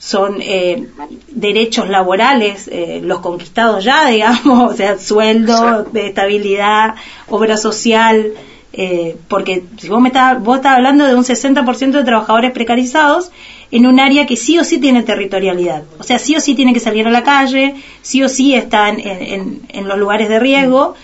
[0.00, 0.88] son eh,
[1.28, 6.96] derechos laborales, eh, los conquistados ya, digamos, o sea, sueldo, de estabilidad,
[7.28, 8.32] obra social,
[8.76, 13.30] eh, porque si vos me estás, vos estás hablando de un 60% de trabajadores precarizados
[13.70, 16.74] en un área que sí o sí tiene territorialidad, o sea, sí o sí tienen
[16.74, 20.38] que salir a la calle, sí o sí están en, en- en los lugares de
[20.38, 20.94] riesgo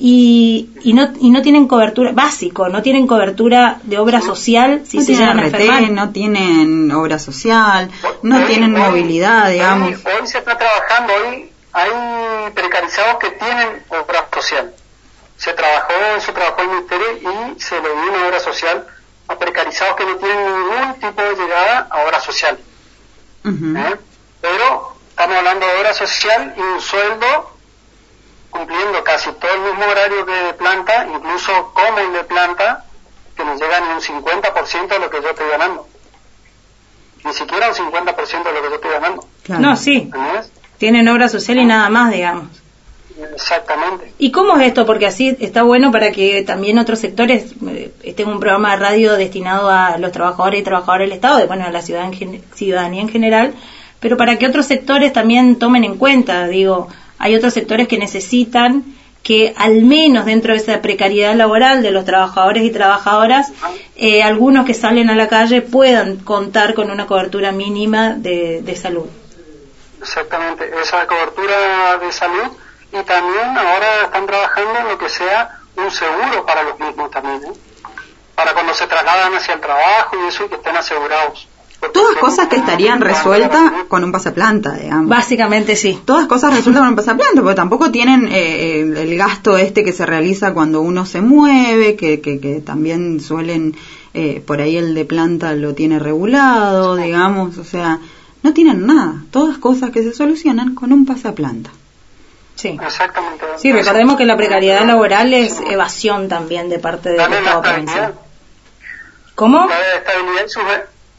[0.00, 4.98] y, y no y no tienen cobertura básico, no tienen cobertura de obra social si
[4.98, 5.90] no se tienen llegan a RT, enfermar.
[5.90, 7.90] no tienen obra social,
[8.22, 9.88] no Hoy- tienen hoy- movilidad, digamos.
[9.88, 11.90] Hoy, hoy se está trabajando, hoy hay
[12.54, 14.72] precarizados que tienen obra social.
[15.38, 18.86] Se trabajó, eso trabajó el ministerio y se le dio una obra social
[19.28, 22.58] a precarizados que no tienen ningún tipo de llegada a obra social.
[23.44, 23.96] ¿eh?
[24.40, 27.56] Pero estamos hablando de obra social y un sueldo
[28.50, 32.84] cumpliendo casi todo el mismo horario que de planta, incluso como el de planta,
[33.36, 35.86] que no llega ni un 50% de lo que yo estoy ganando.
[37.24, 39.24] Ni siquiera un 50% de lo que yo estoy ganando.
[39.44, 39.60] Claro.
[39.62, 40.50] No, sí, ¿Entendés?
[40.78, 42.48] tienen obra social y nada más, digamos.
[43.34, 44.12] Exactamente.
[44.18, 44.86] ¿Y cómo es esto?
[44.86, 48.76] Porque así está bueno para que también otros sectores, eh, este es un programa de
[48.82, 53.02] radio destinado a los trabajadores y trabajadoras del Estado, de, bueno, a la ciudadan- ciudadanía
[53.02, 53.54] en general,
[54.00, 56.88] pero para que otros sectores también tomen en cuenta, digo,
[57.18, 58.84] hay otros sectores que necesitan
[59.24, 63.52] que al menos dentro de esa precariedad laboral de los trabajadores y trabajadoras,
[63.96, 68.76] eh, algunos que salen a la calle puedan contar con una cobertura mínima de, de
[68.76, 69.06] salud.
[70.00, 70.70] Exactamente.
[70.82, 72.52] Esa cobertura de salud
[72.92, 77.42] y también ahora están trabajando en lo que sea un seguro para los mismos también,
[77.44, 77.52] ¿eh?
[78.34, 81.48] Para cuando se trasladan hacia el trabajo y eso y que estén asegurados.
[81.80, 85.08] Porque Todas cosas que estarían resueltas con un pasaplanta, digamos.
[85.08, 86.00] Básicamente sí.
[86.04, 89.92] Todas cosas resueltas con un pasaplanta, porque tampoco tienen eh, el, el gasto este que
[89.92, 93.76] se realiza cuando uno se mueve, que, que, que también suelen,
[94.14, 98.00] eh, por ahí el de planta lo tiene regulado, digamos, o sea,
[98.42, 99.22] no tienen nada.
[99.30, 101.70] Todas cosas que se solucionan con un pasaplanta.
[102.58, 102.76] Sí.
[102.82, 103.44] Exactamente.
[103.58, 108.14] Sí, recordemos que la precariedad laboral es evasión también de parte del Darle Estado provincial.
[109.36, 109.58] ¿Cómo?
[109.68, 110.62] darle la estabilidad y sus,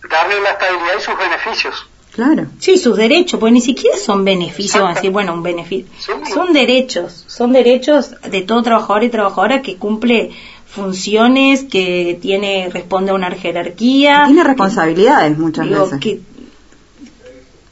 [0.09, 1.87] darle la estabilidad y sus beneficios.
[2.13, 2.47] Claro.
[2.59, 5.87] Sí, sus derechos, pues ni siquiera son beneficios, vamos a decir, bueno, un beneficio.
[5.99, 6.11] Sí.
[6.33, 10.31] Son derechos, son derechos de todo trabajador y trabajadora que cumple
[10.67, 14.23] funciones, que tiene, responde a una jerarquía.
[14.25, 15.99] Tiene responsabilidades muchas Digo, veces.
[16.01, 16.19] que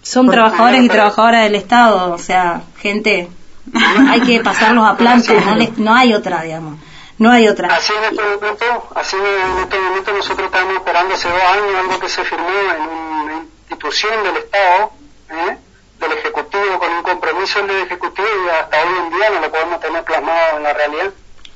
[0.03, 3.27] son Porque- trabajadores y trabajadoras del Estado, o sea, gente,
[4.10, 6.80] hay que pasarlos a planta, no, les- no hay otra, digamos,
[7.18, 7.68] no hay otra.
[7.76, 11.99] Así en este momento, así en este momento nosotros estamos esperando hace dos años algo
[11.99, 14.91] que se firmó en una institución del Estado,
[15.31, 15.57] ¿eh?
[15.99, 19.80] del Ejecutivo, con un compromiso del Ejecutivo y hasta hoy en día no lo podemos
[19.80, 21.10] tener plasmado en la realidad.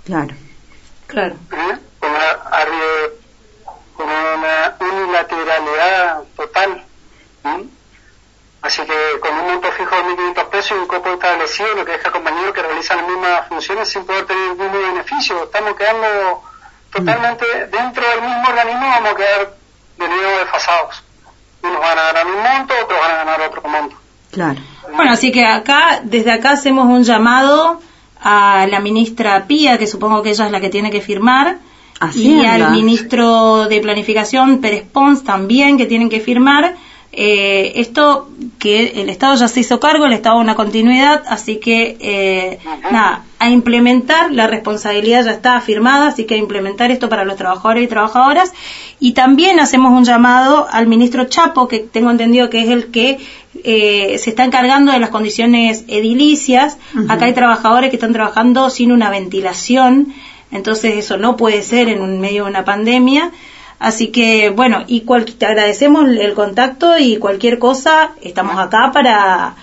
[0.06, 0.34] Claro.
[1.08, 1.36] Claro.
[1.36, 1.78] ¿eh?
[2.00, 3.12] Con, una, arri-
[3.96, 6.84] con una unilateralidad total.
[7.46, 7.66] ¿eh?
[8.62, 11.94] Así que con un monto fijo de 1.500 pesos y un copo establecido, lo que
[11.94, 15.44] deja compañeros que realizan las mismas funciones sin poder tener el mismo beneficio.
[15.44, 16.44] Estamos quedando
[16.92, 19.54] totalmente dentro del mismo organismo, vamos a quedar
[19.98, 21.04] de nuevo desfasados.
[21.64, 23.96] Unos van a ganar un monto, otros van a ganar otro monto.
[24.32, 24.60] Claro.
[24.96, 27.82] Bueno, así que acá, desde acá hacemos un llamado
[28.22, 31.58] a la ministra Pía, que supongo que ella es la que tiene que firmar,
[32.14, 36.76] y al ministro de Planificación, Pérez Pons, también, que tienen que firmar.
[37.14, 41.98] Eh, esto que el Estado ya se hizo cargo, el Estado una continuidad, así que
[42.00, 42.60] eh,
[42.90, 47.36] nada, a implementar, la responsabilidad ya está firmada, así que a implementar esto para los
[47.36, 48.54] trabajadores y trabajadoras.
[49.00, 53.20] Y también hacemos un llamado al ministro Chapo, que tengo entendido que es el que
[53.64, 56.78] eh, se está encargando de las condiciones edilicias.
[57.10, 60.14] Acá hay trabajadores que están trabajando sin una ventilación,
[60.52, 63.32] entonces eso no puede ser en un medio de una pandemia.
[63.82, 69.56] Así que, bueno, y cual- te agradecemos el contacto y cualquier cosa, estamos acá para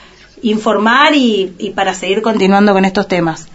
[0.42, 3.46] informar y, para seguir continuando con estos temas.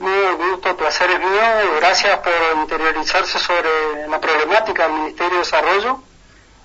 [0.00, 0.10] Muy
[0.50, 1.76] gusto, placer es mío.
[1.80, 2.32] Gracias por
[2.62, 6.00] interiorizarse sobre la problemática del Ministerio de Desarrollo.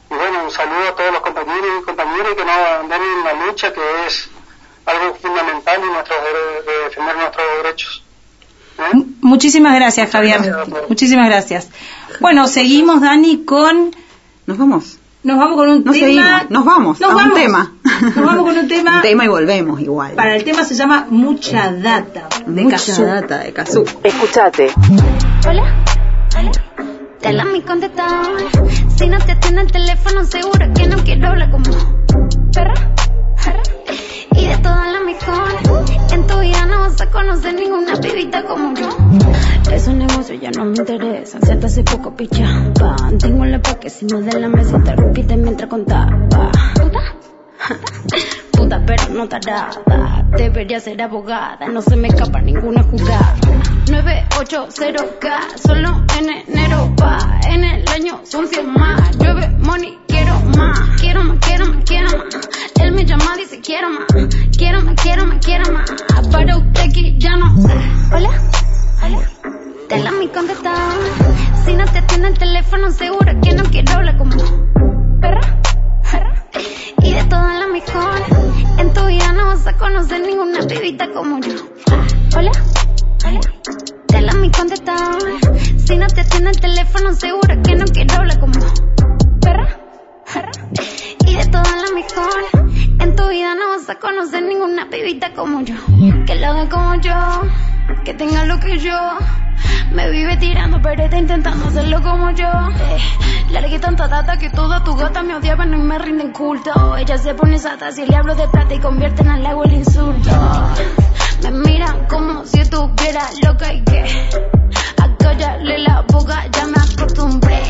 [0.09, 3.45] Y bueno, un saludo a todos los compañeros y compañeras que nos abandonen en la
[3.45, 4.29] lucha, que es
[4.87, 6.17] algo fundamental y nuestros
[6.65, 8.04] de defender nuestros derechos.
[8.77, 9.03] ¿Eh?
[9.21, 10.41] Muchísimas gracias, Javier.
[10.89, 11.69] Muchísimas gracias.
[12.19, 13.91] Bueno, seguimos, Dani, con...
[14.45, 14.97] Nos vamos.
[15.23, 16.05] Nos vamos con un Nos tema...
[16.07, 16.51] seguimos.
[16.51, 16.99] Nos vamos.
[16.99, 17.31] Nos a vamos.
[17.33, 17.73] un tema.
[18.15, 18.95] Nos vamos con un tema...
[18.97, 20.13] un tema y volvemos igual.
[20.13, 23.03] Para el tema se llama Mucha Data, de Mucha Cazú.
[23.03, 23.85] data de Cazú.
[24.03, 24.71] Escuchate.
[25.47, 25.83] Hola,
[26.37, 26.51] hola.
[27.21, 28.37] Te la mi contestador.
[28.95, 31.71] Si no te atiende el teléfono, seguro que no quiero hablar como
[32.53, 32.73] perra.
[33.43, 33.63] perra.
[34.35, 35.87] Y de todas las mejor.
[36.11, 38.89] En tu vida vas a conocer ninguna pibita como yo.
[39.71, 41.41] Esos negocios ya no me interesan.
[41.43, 43.17] Hasta hace poco pichaban.
[43.17, 46.11] Tengo la pa' que si no de la mesa te rompiste mientras contaba.
[46.75, 47.01] Puta.
[48.51, 49.71] Puta, pero no tarada.
[50.37, 51.67] Debería ser abogada.
[51.67, 53.35] No se me escapa ninguna jugada.
[53.87, 57.17] 980K, solo en enero va.
[57.49, 59.17] En el año son 100 más.
[59.17, 59.97] Llueve money,
[60.55, 60.79] más.
[60.99, 62.49] Quiero más, quiero más, quiero más.
[62.79, 64.05] Él me llama, dice quiero más.
[64.57, 65.91] Quiero más, quiero más, quiero más.
[66.31, 67.55] Para usted aquí ya no.
[68.11, 68.41] Hola,
[69.03, 69.19] hola.
[69.89, 71.03] Te la mi contestador.
[71.65, 74.35] Si no te atiende el teléfono, seguro que no quiero hablar como
[75.21, 75.41] perra.
[76.11, 76.45] perra.
[77.01, 78.21] Y de todas las mejor.
[78.79, 81.53] En tu vida no vas a conocer ninguna pibita como yo.
[82.35, 82.51] Hola,
[83.25, 83.39] hola.
[84.07, 85.21] Te la mi contestador.
[85.85, 88.59] Si no te atiende el teléfono, seguro que no quiero hablar como
[89.41, 89.84] perra.
[91.25, 92.65] Y de todas las mejor.
[92.99, 95.75] En tu vida no vas a conocer ninguna pibita como yo.
[96.25, 97.13] Que lo haga como yo.
[98.03, 98.97] Que tenga lo que yo.
[99.91, 102.47] Me vive tirando, pero intentando hacerlo como yo.
[102.47, 106.97] Eh, largué tanta data que toda tu gata me odiaban y me rinden culto.
[106.97, 110.31] Ella se pone sata si le hablo de plata y convierten al agua el insulto.
[111.43, 114.03] Me miran como si estuviera loca y que
[114.97, 117.61] a callarle la boca ya me acostumbré.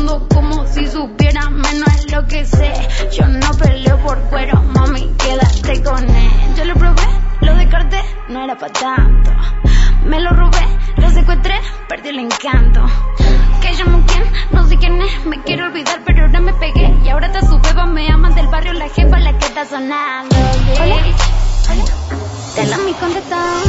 [0.00, 2.72] Actuando como si supiera menos es lo que sé.
[3.12, 6.30] Yo no peleo por cuero, mami, quédate con él.
[6.56, 7.06] Yo lo probé,
[7.42, 8.00] lo descarté,
[8.30, 9.30] no era para tanto.
[10.06, 10.66] Me lo robé,
[10.96, 11.54] lo secuestré,
[11.86, 12.82] perdí el encanto.
[13.60, 16.94] Que llamo quién, no sé quién es, me quiero olvidar, pero ahora me pegué.
[17.04, 20.34] Y ahora te su beba, me aman del barrio, la jefa la que está sonando.
[20.80, 21.84] Hola, hola.
[22.54, 23.66] Te la mi contestador.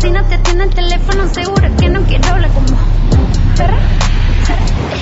[0.00, 2.76] Si no te atiende el teléfono, seguro que no quiero hablar como
[3.56, 3.78] perra.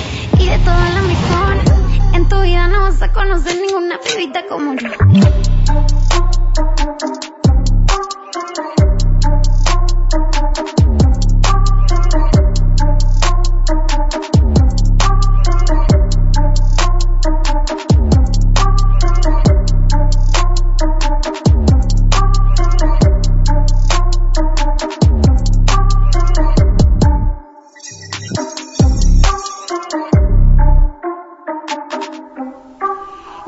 [0.39, 1.57] Y de todas las mejor.
[2.13, 4.89] En tu vida no vas a conocer ninguna pibita como yo.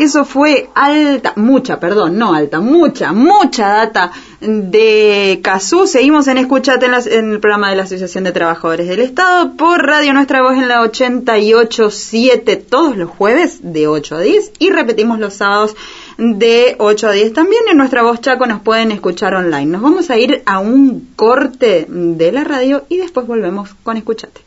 [0.02, 5.86] Eso fue alta, mucha, perdón, no alta, mucha, mucha data de Cazú.
[5.86, 9.86] Seguimos en Escuchate en, en el programa de la Asociación de Trabajadores del Estado por
[9.86, 15.20] Radio Nuestra Voz en la 88.7 todos los jueves de 8 a 10 y repetimos
[15.20, 15.76] los sábados
[16.18, 17.34] de 8 a 10.
[17.34, 19.68] También en Nuestra Voz Chaco nos pueden escuchar online.
[19.68, 24.42] Nos vamos a ir a un corte de la radio y después volvemos con Escuchate.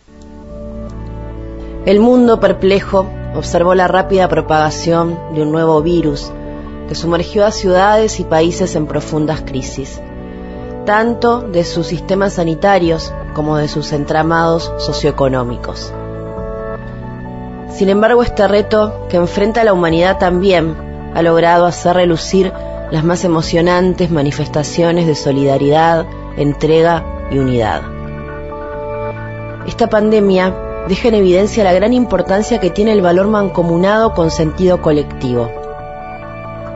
[1.86, 6.32] El mundo perplejo observó la rápida propagación de un nuevo virus
[6.88, 10.00] que sumergió a ciudades y países en profundas crisis,
[10.84, 15.92] tanto de sus sistemas sanitarios como de sus entramados socioeconómicos.
[17.70, 20.76] Sin embargo, este reto que enfrenta la humanidad también
[21.14, 22.52] ha logrado hacer relucir
[22.90, 26.06] las más emocionantes manifestaciones de solidaridad,
[26.36, 27.82] entrega y unidad.
[29.66, 30.54] Esta pandemia
[30.88, 35.50] deja en evidencia la gran importancia que tiene el valor mancomunado con sentido colectivo.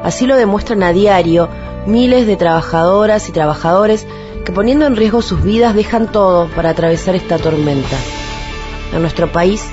[0.02, 1.48] Así lo demuestran a diario
[1.86, 4.06] miles de trabajadoras y trabajadores
[4.44, 7.96] que poniendo en riesgo sus vidas dejan todo para atravesar esta tormenta.
[8.94, 9.70] En nuestro país,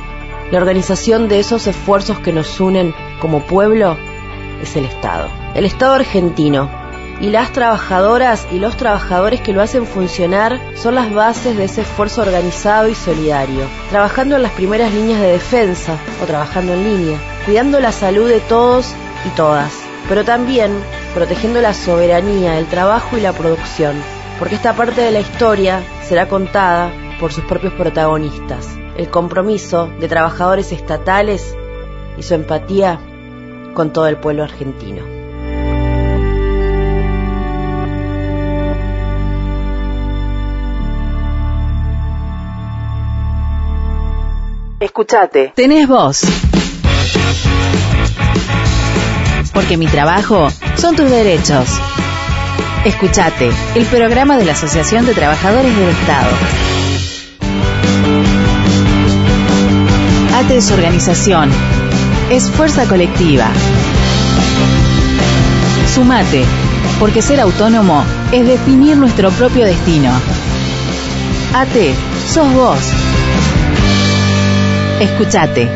[0.52, 3.98] la organización de esos esfuerzos que nos unen como pueblo
[4.62, 5.28] es el Estado.
[5.54, 6.70] El Estado argentino,
[7.20, 11.82] y las trabajadoras y los trabajadores que lo hacen funcionar son las bases de ese
[11.82, 17.20] esfuerzo organizado y solidario, trabajando en las primeras líneas de defensa o trabajando en línea,
[17.46, 18.94] cuidando la salud de todos
[19.26, 19.72] y todas,
[20.10, 20.72] pero también
[21.14, 23.96] protegiendo la soberanía, el trabajo y la producción,
[24.38, 28.68] porque esta parte de la historia será contada por sus propios protagonistas,
[28.98, 31.56] el compromiso de trabajadores estatales
[32.18, 33.00] y su empatía
[33.74, 35.15] con todo el pueblo argentino.
[44.80, 45.54] Escuchate.
[45.56, 46.26] Tenés voz.
[49.54, 51.70] Porque mi trabajo son tus derechos.
[52.84, 56.30] Escuchate, el programa de la Asociación de Trabajadores del Estado.
[60.36, 61.50] ATE es organización.
[62.30, 63.48] Es fuerza colectiva.
[65.94, 66.44] Sumate,
[67.00, 68.04] porque ser autónomo
[68.34, 70.12] es definir nuestro propio destino.
[71.54, 71.96] ATE,
[72.28, 73.05] sos vos.
[75.00, 75.68] Escuchate.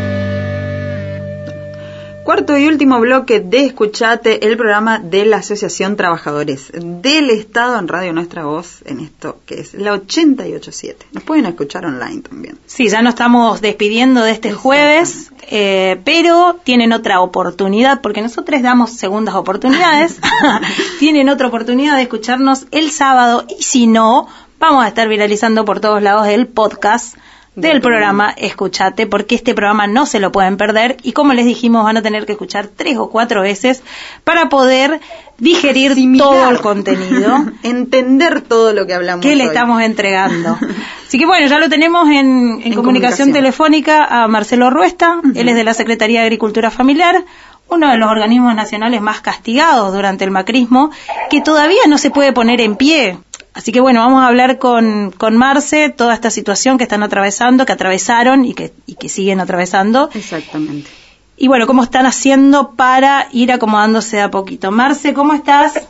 [2.24, 7.90] Cuarto y último bloque de Escuchate, el programa de la Asociación Trabajadores del Estado en
[7.90, 11.08] Radio Nuestra Voz, en esto que es la 887.
[11.12, 12.58] Nos pueden escuchar online también.
[12.66, 18.62] Sí, ya nos estamos despidiendo de este jueves, eh, pero tienen otra oportunidad, porque nosotros
[18.62, 20.18] damos segundas oportunidades.
[21.00, 24.30] tienen otra oportunidad de escucharnos el sábado y si no,
[24.60, 27.18] vamos a estar viralizando por todos lados el podcast
[27.62, 31.84] del programa Escuchate, porque este programa no se lo pueden perder y como les dijimos
[31.84, 33.84] van a tener que escuchar tres o cuatro veces
[34.24, 35.00] para poder
[35.38, 37.46] digerir todo el contenido.
[37.64, 39.26] Entender todo lo que hablamos.
[39.26, 40.58] Que le estamos entregando.
[41.08, 45.56] Así que bueno, ya lo tenemos en, en, comunicación, telefónica a Marcelo Ruesta, él es
[45.56, 47.24] de la Secretaría de Agricultura Familiar,
[47.68, 50.92] uno de los organismos nacionales más castigados durante el macrismo,
[51.30, 53.18] que todavía no se puede poner en pie
[53.54, 57.66] Así que bueno, vamos a hablar con, con Marce toda esta situación que están atravesando,
[57.66, 60.10] que atravesaron y que, y que siguen atravesando.
[60.14, 60.90] Exactamente.
[61.36, 64.72] Y bueno, cómo están haciendo para ir acomodándose a poquito.
[64.72, 65.88] Marce, ¿cómo estás?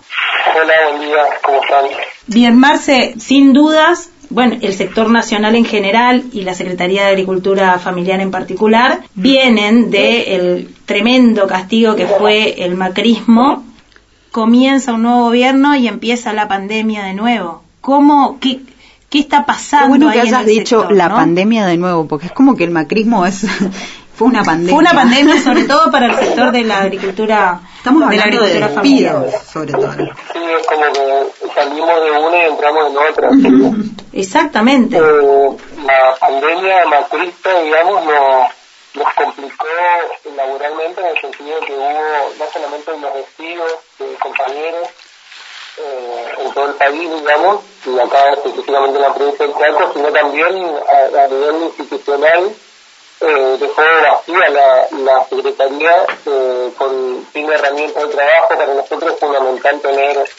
[0.56, 1.86] Hola, buen día, ¿cómo están?
[2.28, 7.80] Bien, Marce, sin dudas, bueno, el sector nacional en general y la Secretaría de Agricultura
[7.80, 13.66] Familiar en particular vienen del tremendo castigo que fue el macrismo
[14.32, 17.64] comienza un nuevo gobierno y empieza la pandemia de nuevo.
[17.82, 18.62] ¿Cómo, qué,
[19.10, 19.94] qué está pasando?
[19.94, 23.26] Qué bueno que hayas dicho la pandemia de nuevo, porque es como que el macrismo
[23.26, 23.46] es
[24.16, 24.74] fue una pandemia.
[24.74, 27.62] Fue una pandemia sobre todo para el sector de la agricultura.
[27.78, 29.92] Estamos hablando de, la agricultura de sobre todo.
[29.94, 33.30] Sí, es como que salimos de una y entramos en otra.
[34.14, 34.98] Exactamente.
[34.98, 35.02] Eh,
[35.86, 38.50] la pandemia macrista, digamos, no
[38.96, 39.66] nos complicó
[40.36, 44.90] laboralmente en el sentido de que hubo no solamente unos despidos de compañeros
[45.78, 50.12] eh, en todo el país, digamos, y acá específicamente en la provincia del Chaco, sino
[50.12, 52.52] también a, nivel institucional
[53.22, 58.48] eh, dejó vacía la, la Secretaría eh, con fin herramientas de trabajo.
[58.50, 60.30] Para nosotros es fundamental tener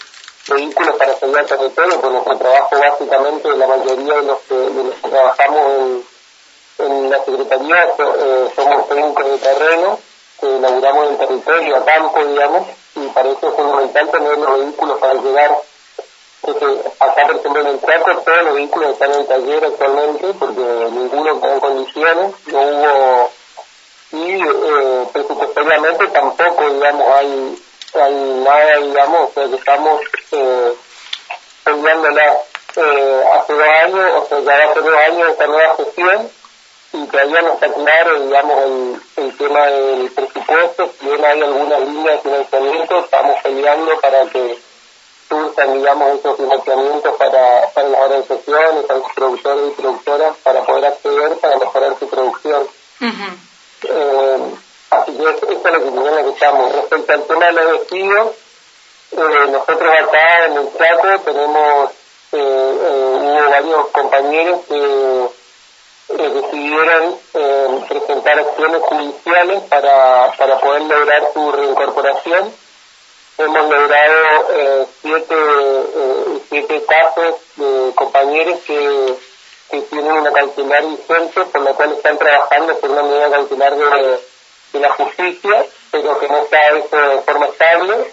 [0.49, 4.85] vehículos para salir al territorio, porque nuestro trabajo básicamente, la mayoría de los que, de
[4.85, 6.11] los que trabajamos en
[6.87, 9.99] en la Secretaría eh, somos técnicos de terreno
[10.41, 12.66] que laburamos en territorio, a campo, digamos,
[12.97, 15.59] y es fundamental tener los vehículos para llegar.
[17.01, 20.61] acá, por ejemplo, en el Chaco, todos los vehículos están en el taller actualmente porque
[20.91, 23.31] ninguno está en condiciones, no hubo.
[24.12, 27.62] Y eh, presupuestariamente tampoco, digamos, hay,
[27.95, 28.15] hay
[28.45, 30.01] nada, digamos, o sea, que estamos
[30.33, 30.73] eh,
[32.77, 36.40] eh, hace dos años, o sea, ya hace dos años esta nueva gestión
[36.93, 41.81] y todavía no está claro, digamos, el, el tema del presupuesto, si bien hay algunas
[41.81, 44.59] líneas de financiamiento, estamos peleando para que
[45.29, 50.87] surjan, digamos, esos financiamientos para, para las organizaciones, para los productores y productoras, para poder
[50.87, 52.67] acceder, para mejorar su producción.
[53.83, 54.39] eh,
[54.91, 56.73] así que eso, es lo que que estamos.
[56.73, 58.31] Respecto al tema de los despidos,
[59.12, 61.91] eh, nosotros acá en el Chaco tenemos,
[62.33, 65.40] eh, eh, hubo varios compañeros que
[66.19, 72.53] eh, decidieron eh, presentar acciones judiciales para, para poder lograr su reincorporación.
[73.39, 79.16] Hemos logrado eh, siete, eh, siete casos de compañeros que
[79.70, 84.20] que tienen una cautelar vigente por la cual están trabajando por una medida cautelar de,
[84.73, 88.12] de la justicia, pero que no está hecho de forma estable.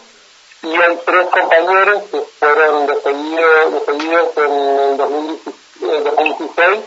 [0.64, 6.84] Y hay tres compañeros que fueron despedidos en el 2016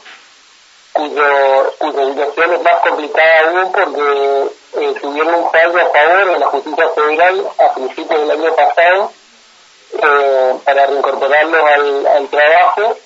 [1.00, 4.50] cuyo, cuya situación es más complicada aún porque
[4.80, 9.12] eh, tuvieron un fallo a favor de la justicia federal a principios del año pasado
[9.92, 12.96] eh, para reincorporarlos al, trabajo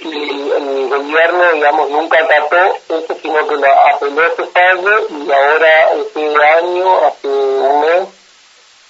[0.00, 2.56] y el gobierno, digamos, nunca trató
[2.88, 8.08] eso, sino que lo apeló ese fallo y ahora este año, hace un mes,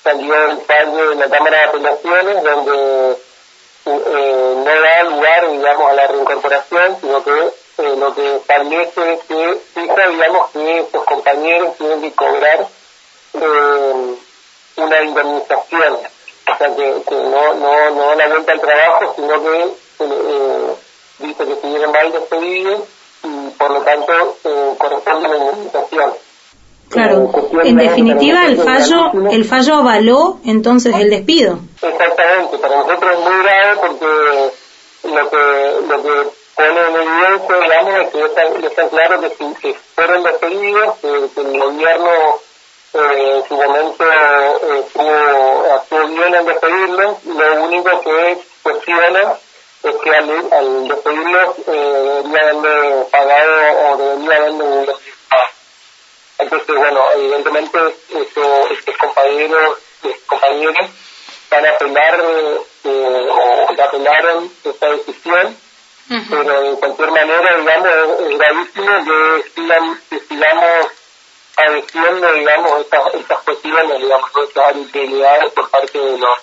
[0.03, 3.17] salió el fallo de la Cámara de Apelaciones donde
[3.85, 9.25] eh, no da lugar, digamos, a la reincorporación, sino que eh, lo que establece es
[9.25, 12.67] que fija, digamos, que estos compañeros tienen que cobrar
[13.35, 14.17] eh,
[14.77, 19.63] una indemnización, o sea, que, que no, no, no la vuelta al trabajo, sino que
[20.01, 20.75] eh,
[21.19, 22.81] dice que estuvieron mal despedidos
[23.25, 24.13] y por lo tanto
[24.45, 26.13] eh, corresponde la indemnización.
[26.89, 27.31] Claro,
[27.65, 31.59] en definitiva el fallo el fallo avaló entonces el despido.
[31.81, 34.07] Exactamente, para nosotros es muy grave porque
[35.05, 39.75] lo que lo que pone en evidencia, digamos, es que está, está claro que, si,
[39.95, 42.11] fueron despedidos, que, que el gobierno
[42.95, 44.85] eh, en su momento eh,
[46.09, 49.35] bien en despedirlos, lo único que cuestiona
[49.83, 54.99] es que al, al despedirlos eh, debería haberle pagado o debería haberle indemnizado.
[56.39, 57.79] Entonces, bueno, evidentemente
[58.11, 59.79] estos, estos compañeros,
[60.27, 60.91] compañeros
[61.51, 62.21] van a apelar
[62.85, 65.57] eh, o apelaron esta decisión,
[66.29, 70.87] pero de cualquier manera, digamos, es, gravísimo que, sigan, que sigamos
[71.55, 76.39] padeciendo, digamos, estas, estas cuestiones, digamos, estas arbitrariedades por parte de los,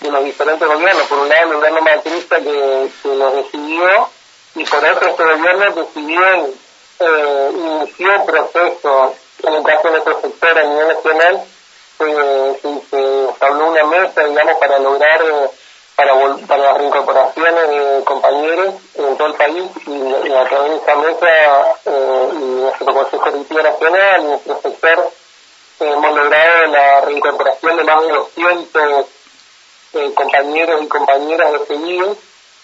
[0.00, 1.06] de los diferentes gobiernos.
[1.06, 4.08] Por un lado, el gobierno matrista que, que decidió,
[4.54, 6.54] y por otro, este gobierno bien
[6.98, 11.44] eh, inició un proceso, en el caso de nuestro sector a nivel nacional,
[11.98, 15.50] eh, se, se establó una mesa, digamos, para lograr, eh,
[15.96, 16.14] para,
[16.46, 20.94] para las reincorporaciones de compañeros en todo el país, y, y a través de esa
[20.96, 25.10] mesa, eh, y nuestro Consejo Directivo Nacional, y nuestro sector,
[25.80, 29.06] eh, hemos logrado la reincorporación de más de 200
[29.94, 32.18] eh, compañeros y compañeras despedidos.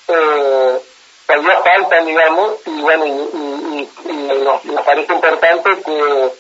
[0.08, 0.80] Eh,
[1.26, 4.12] todavía faltan, digamos, y bueno, y, y, y,
[4.44, 6.32] nos, nos parece importante que,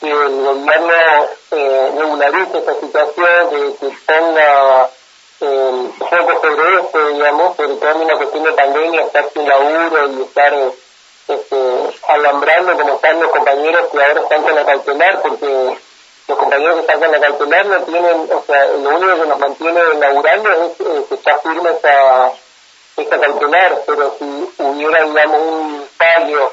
[0.00, 0.92] que el gobierno
[1.52, 4.90] eh, regularice esta situación, que, que ponga
[5.44, 10.22] eh, foco sobre esto, digamos, sobre todo una cuestión de pandemia, estar sin laburo y
[10.22, 10.54] estar
[11.28, 11.56] este,
[12.08, 15.78] alambrando como están los compañeros que ahora están con la cautelar, porque
[16.28, 19.38] los compañeros que están con la cautelar no tienen, o sea, lo único que nos
[19.38, 22.32] mantiene laburando es que está firme esa,
[22.96, 24.24] esa cautelar, pero si
[24.58, 26.52] hubiera, digamos, un fallo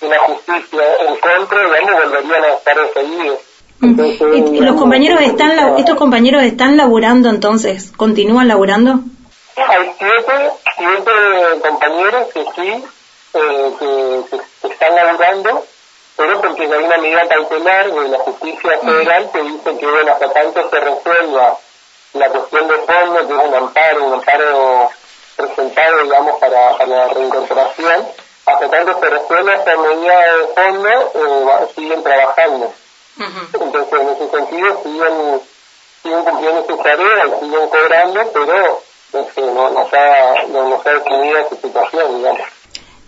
[0.00, 3.51] de la justicia en contra, digamos, volverían a estar despedidos.
[3.82, 7.92] Entonces, ¿Y- y ¿Los compañeros están la- estos compañeros están laburando entonces?
[7.96, 9.00] ¿Continúan laburando?
[9.56, 10.32] Hay siete,
[10.76, 11.10] siete
[11.60, 12.84] compañeros que sí,
[13.34, 15.64] eh, que, que- que están laburando,
[16.16, 20.32] pero porque hay una medida cautelar de la justicia federal que dice que bueno, hasta
[20.32, 21.56] tanto se resuelva
[22.14, 24.90] la cuestión de fondo, que es un amparo, un amparo
[25.36, 28.06] presentado, digamos, para, para la reincorporación,
[28.46, 32.72] hasta tanto se resuelva esta medida de fondo, eh, siguen trabajando.
[33.18, 35.40] Entonces, en ese sentido, siguen,
[36.02, 38.82] siguen cumpliendo sus tareas, siguen cobrando, pero
[39.12, 42.42] este, no, no, está, no, no está definida su situación, digamos.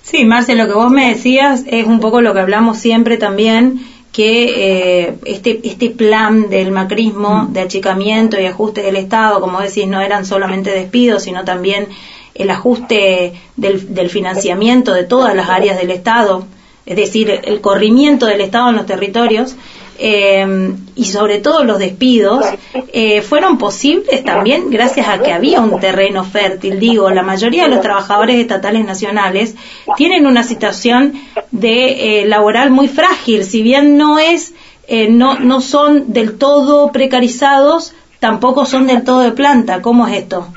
[0.02, 3.80] Sí, Marce, lo que vos me decías es un poco lo que hablamos siempre también,
[4.12, 9.88] que eh, este, este plan del macrismo de achicamiento y ajuste del Estado, como decís,
[9.88, 11.88] no eran solamente despidos, sino también
[12.34, 16.46] el ajuste del, del financiamiento de todas las áreas del Estado,
[16.86, 19.56] es decir, el corrimiento del Estado en los territorios,
[19.98, 22.44] eh, y sobre todo los despidos,
[22.92, 26.78] eh, fueron posibles también gracias a que había un terreno fértil.
[26.78, 29.54] Digo, la mayoría de los trabajadores estatales nacionales
[29.96, 31.14] tienen una situación
[31.50, 34.54] de eh, laboral muy frágil, si bien no es,
[34.86, 39.82] eh, no, no son del todo precarizados, tampoco son del todo de planta.
[39.82, 40.48] ¿Cómo es esto?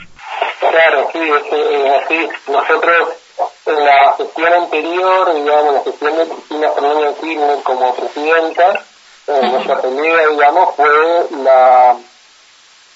[0.60, 1.20] Claro, sí,
[2.04, 2.30] así.
[2.52, 3.10] Nosotros
[3.66, 8.84] en la gestión anterior, digamos, la gestión de Cristina Fernández de Kirchner como presidenta,
[9.28, 11.98] eh, nuestra pelea, digamos, fue la,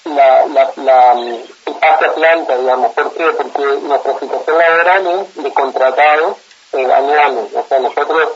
[0.04, 2.92] la, la, la, planta, digamos.
[2.92, 3.24] ¿Por qué?
[3.32, 6.36] Porque nuestra situación laboral es de contratados
[6.72, 7.54] eh, anuales.
[7.54, 8.28] O sea, nosotros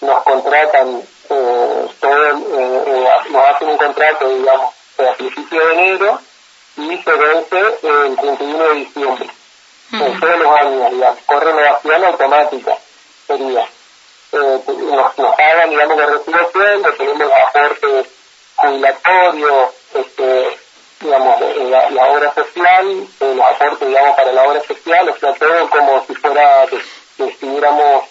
[0.00, 6.20] nos contratan eh, todo, eh, eh, nos hacen un contrato, digamos, a principios de enero
[6.76, 9.30] y se vence el 31 de diciembre.
[9.92, 12.78] En todos los años, digamos, renovación automática.
[13.26, 13.68] sería.
[14.32, 18.06] Eh, nos, nos hagan, digamos, de retiración, tenemos aportes
[18.56, 20.58] jubilatorios, este,
[21.00, 25.70] digamos, la, la obra social, los aportes, digamos, para la obra social, o sea, todo
[25.70, 26.78] como si fuera que,
[27.16, 28.04] que estuviéramos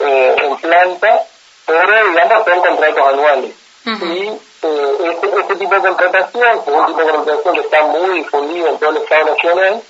[0.00, 1.22] eh, en planta,
[1.66, 3.54] pero, digamos, son contratos anuales.
[3.86, 4.28] Y
[4.62, 8.18] eh, este, este, tipo de contratación, que es un tipo de contratación que está muy
[8.18, 9.82] difundido en todo el Estado Nacional,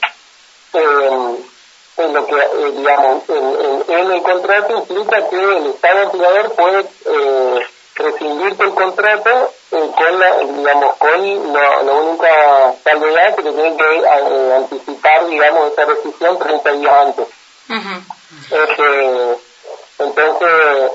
[0.74, 1.36] eh,
[1.96, 6.80] en lo que, eh, digamos, en, en, el contrato implica que el Estado empleador puede
[7.06, 13.52] eh, rescindirte el contrato eh, con la, digamos, con la, la única salvedad que te
[13.52, 17.28] tienen que eh, anticipar, digamos, esa rescisión 30 días antes.
[18.50, 19.38] este,
[19.98, 20.92] entonces,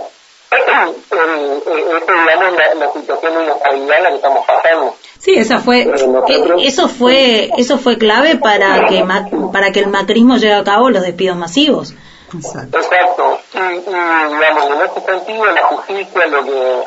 [1.12, 4.96] el, esto, digamos, la, la situación de inestabilidad en la que estamos pasando.
[5.22, 9.06] Sí, esa fue, eh, eso fue, eso fue clave para que
[9.54, 11.94] para que el macrismo lleve a cabo los despidos masivos.
[12.34, 12.78] Exacto.
[12.80, 13.40] Exacto.
[13.54, 16.84] Y, y, digamos, en este sentido, la justicia lo que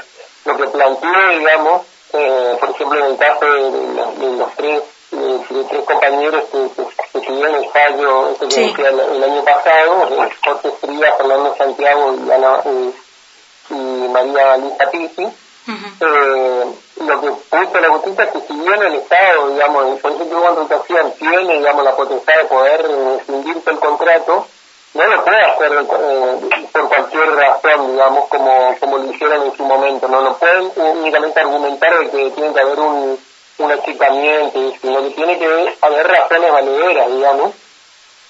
[0.46, 1.82] lo que planteó, digamos,
[2.12, 4.82] eh, por ejemplo, en el caso de, de, de los tres
[5.12, 8.74] de, tres compañeros que, que, que el fallo este que sí.
[8.78, 10.08] el, el, año pasado,
[10.44, 15.28] Jorge Frías, Fernando Santiago y, Ana, y, y María Lisa Pizzi,
[15.66, 15.92] Uh -huh.
[16.00, 16.64] eh,
[16.96, 21.12] lo que puso la justicia que si bien el Estado, digamos, por ejemplo, de contratación
[21.18, 24.46] tiene, digamos, la potestad de poder rescindirse el contrato,
[24.94, 29.64] no lo puede hacer eh, por cualquier razón, digamos, como, como lo hicieron en su
[29.64, 30.06] momento.
[30.06, 33.18] No lo pueden únicamente argumentar de que tiene que haber un,
[33.58, 37.50] un achicamiento, sino que tiene que haber razones valederas, digamos.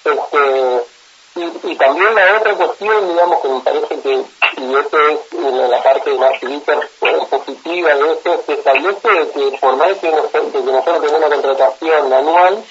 [0.05, 0.85] Este,
[1.37, 4.25] y, y también la otra cuestión, digamos, que me parece que,
[4.57, 6.39] y esto es en la parte más
[7.29, 11.29] positiva de esto, es que establece que por más que nosotros, que nosotros tenemos una
[11.31, 12.65] contratación anual,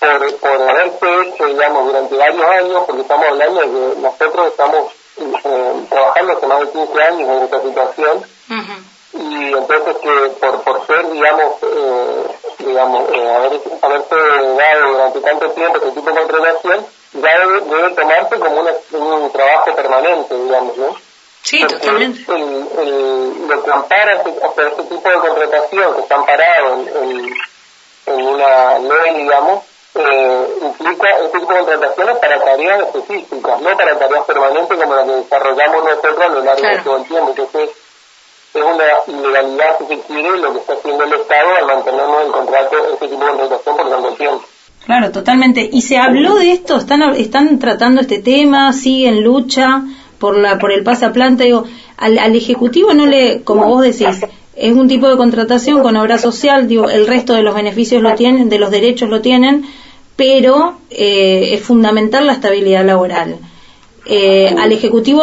[0.00, 4.92] por, por haberse hecho, digamos, durante varios años, porque estamos hablando de que nosotros estamos
[5.18, 9.20] eh, trabajando hace más de 15 años en esta situación, uh -huh.
[9.20, 12.24] y entonces que por, por ser, digamos, eh,
[12.60, 14.16] digamos, eh, haber, haberse
[14.56, 19.32] dado durante tanto tiempo este tipo de contratación, ya debe, debe tomarse como una, un
[19.32, 20.96] trabajo permanente, digamos, ¿no?
[21.42, 22.32] Sí, Porque totalmente.
[22.32, 27.34] El, el, lo que ampara este, este tipo de contratación que está amparado en, en,
[28.06, 29.64] en una ley, digamos,
[29.94, 35.04] eh, implica este tipo de contrataciones para tareas específicas, no para tareas permanentes como las
[35.06, 36.76] que desarrollamos nosotros a lo largo claro.
[36.76, 37.30] de todo el tiempo.
[37.30, 37.70] Entonces,
[38.52, 42.32] es una ilegalidad, si se quiere, lo que está haciendo el Estado al mantenernos el
[42.32, 44.44] contrato, este tipo de contratación por tanto tiempo.
[44.90, 45.70] Claro, totalmente.
[45.72, 49.84] Y se habló de esto, están, están tratando este tema, siguen lucha
[50.18, 51.44] por la por el pasaplanta.
[51.44, 51.62] Digo,
[51.96, 54.26] al, al Ejecutivo no le, como vos decís,
[54.56, 58.16] es un tipo de contratación con obra social, digo, el resto de los beneficios lo
[58.16, 59.64] tienen, de los derechos lo tienen,
[60.16, 63.36] pero eh, es fundamental la estabilidad laboral.
[64.06, 65.22] Eh, al Ejecutivo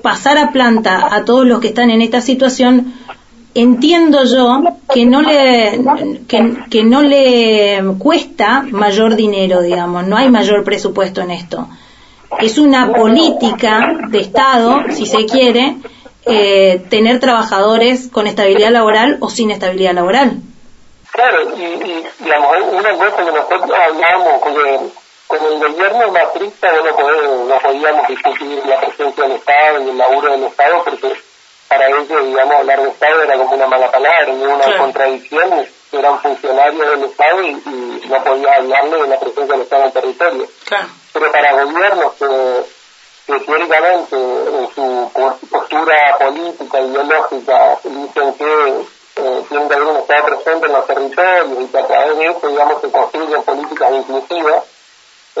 [0.00, 2.94] pasar a planta a todos los que están en esta situación,
[3.54, 4.60] entiendo yo
[4.92, 5.80] que no le
[6.28, 11.68] que, no le cuesta mayor dinero, digamos, no hay mayor presupuesto en esto.
[12.40, 15.76] Es una política de Estado, si se quiere,
[16.26, 20.40] eh, tener trabajadores con estabilidad laboral o sin estabilidad laboral.
[21.10, 24.42] Claro, y, y digamos, una cosa que nosotros hablamos,
[25.28, 29.98] con el gobierno matrista no, podemos, no podíamos discutir la presencia del Estado y el
[29.98, 31.12] laburo del Estado, porque
[31.68, 34.78] para ellos, digamos, hablar de Estado era como una mala palabra, y una claro.
[34.78, 39.82] contradicción, eran funcionarios del Estado y, y, no podía hablarle de la presencia del Estado
[39.82, 40.48] en el territorio.
[40.66, 40.86] Claro.
[41.12, 42.78] Pero para gobiernos que
[43.28, 45.10] que teóricamente en su
[45.50, 48.84] postura política, ideológica, dicen que
[49.16, 52.26] eh, tiene que haber un Estado presente en los territorios y que a través de
[52.26, 54.64] eso, digamos, se construyen políticas inclusivas.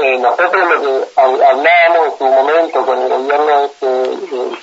[0.00, 4.02] Eh, nosotros lo que hablábamos en su momento con el gobierno este,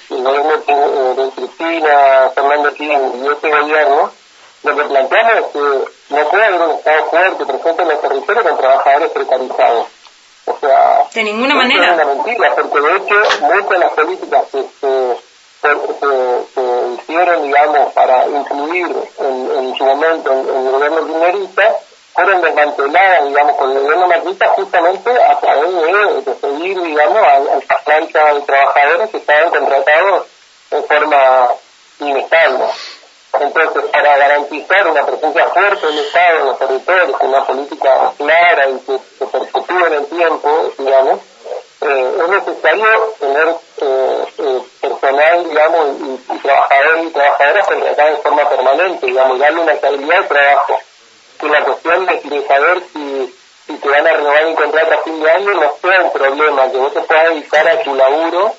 [0.09, 4.11] el gobierno de Cristina, Fernando Kirchner y este gobierno,
[4.63, 8.43] lo que planteamos es que no puede haber un Estado fuerte presente en los territorios
[8.45, 9.87] con trabajadores precarizados.
[10.45, 11.85] O sea, de ninguna manera.
[11.85, 15.17] Es una mentira, porque de hecho muchas de las políticas que se,
[15.61, 21.07] se, se, se hicieron, digamos, para incluir en, en su momento en, en el gobierno
[21.07, 21.75] kirchnerista
[22.15, 28.33] fueron desmanteladas, digamos, con el gobierno macrista justamente a través de, seguir, digamos, a, a
[28.33, 30.25] de trabajadores que estaban contratados
[30.71, 31.49] en forma
[31.99, 32.65] inestable.
[33.37, 38.79] Entonces, para garantizar una presencia fuerte del Estado en los territorios, una política clara y
[38.79, 41.19] que se perpetúe en el tiempo, digamos,
[41.81, 43.47] eh, es necesario tener
[43.81, 49.61] eh, eh, personal, digamos, y, y, trabajadores y trabajadoras contratadas de forma permanente, digamos, darle
[49.61, 50.79] una estabilidad de trabajo.
[51.39, 53.35] Que la cuestión de, de saber si,
[53.67, 56.71] si te van a renovar un contrato a fin de año no sea un problema,
[56.71, 58.53] que vos te puedas dedicar a tu laburo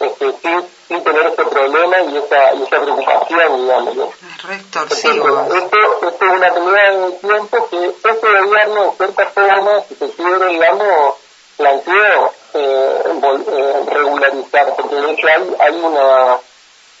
[0.00, 3.96] este, sin, sin tener ese problema y esa, y esa preocupación, digamos.
[3.96, 4.12] ¿no?
[4.50, 9.94] Entonces, esto, esto es una pelea de tiempo que este gobierno, de cierta forma, si
[9.94, 11.14] se quiere, digamos,
[11.56, 16.38] planteó eh, eh, regularizar, porque de hecho hay, hay una,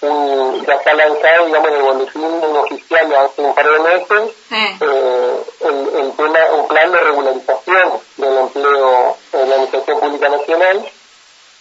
[0.02, 4.34] un, ya está lanzado, digamos, en el boletín oficial hace un par de meses,
[4.80, 10.84] eh, el, el tema, un plan de regularización del empleo en la Administración Pública Nacional,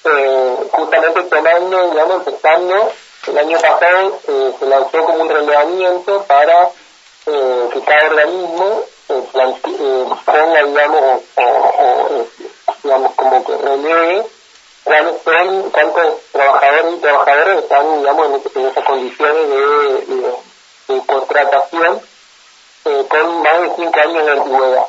[0.04, 2.92] eh, justamente tomando, digamos, empezando,
[3.28, 6.70] el año pasado eh, se lanzó como un relevamiento para
[7.28, 12.28] eh, que cada organismo eh, eh, ponga, digamos, o, o, eh,
[12.84, 14.26] digamos, como que son,
[14.84, 22.02] cuántos trabajadores y trabajadoras están, digamos, en, esas condiciones de, contratación
[22.86, 24.86] eh, con más de cinco años de antigüedad.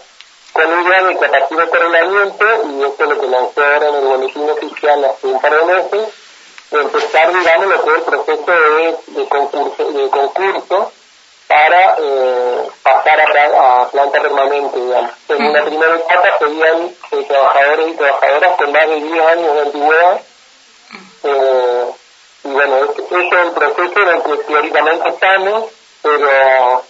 [0.52, 4.04] Con idea de que de este y esto es lo que lanzó ahora en el
[4.04, 6.08] boletín oficial hace un par de meses,
[6.70, 8.52] empezar, digamos, lo que es el proceso
[9.06, 10.92] de concurso, de concurso
[11.48, 15.10] para eh, pasar a, a planta permanente, digamos.
[15.28, 19.60] En una primera etapa serían eh, trabajadores y trabajadoras con más de 10 años de
[19.62, 20.20] antigüedad.
[21.24, 21.84] Eh,
[22.44, 25.64] y bueno, es- ese es el proceso en el que teóricamente estamos,
[26.02, 26.82] pero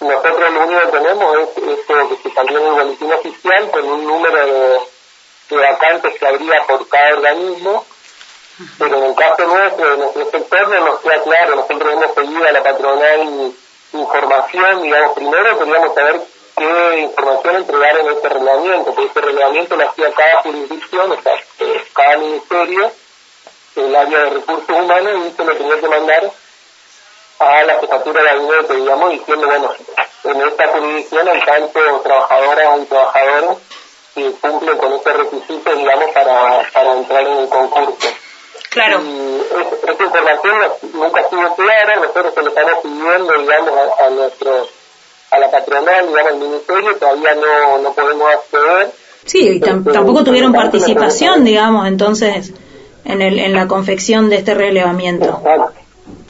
[0.00, 1.48] nosotros lo único que tenemos es
[1.78, 4.80] esto que se salió en el boletín oficial con un número de,
[5.50, 7.84] de vacantes que habría por cada organismo,
[8.78, 11.56] pero en el caso nuestro, de nuestro sector, no nos queda claro.
[11.56, 13.52] Nosotros hemos pedido a la patronal
[13.92, 16.20] información, digamos, primero queríamos saber
[16.56, 21.34] qué información entregar en este reglamento, porque este reglamento lo hacía cada jurisdicción, o sea,
[21.60, 22.90] eh, cada ministerio,
[23.76, 26.30] el área de recursos humanos, y se lo tenía que mandar
[27.38, 29.72] a la jefatura de gabinete, digamos, diciendo, bueno,
[30.24, 33.58] en esta jurisdicción hay tantos trabajadoras y trabajadores
[34.14, 38.08] que cumplen con este requisito, digamos, para, para entrar en el concurso.
[38.70, 39.00] Claro.
[39.02, 40.54] Y es- esta información
[40.94, 43.70] nunca estuvo clara, nosotros se lo estamos pidiendo, digamos,
[44.00, 44.66] a, a nuestro,
[45.30, 48.90] a la patronal, digamos, al ministerio, todavía no, no podemos acceder.
[49.24, 52.52] Sí, y tam- tampoco tuvieron participación, digamos, entonces,
[53.04, 55.26] en, el, en la confección de este relevamiento.
[55.44, 55.72] Exacto,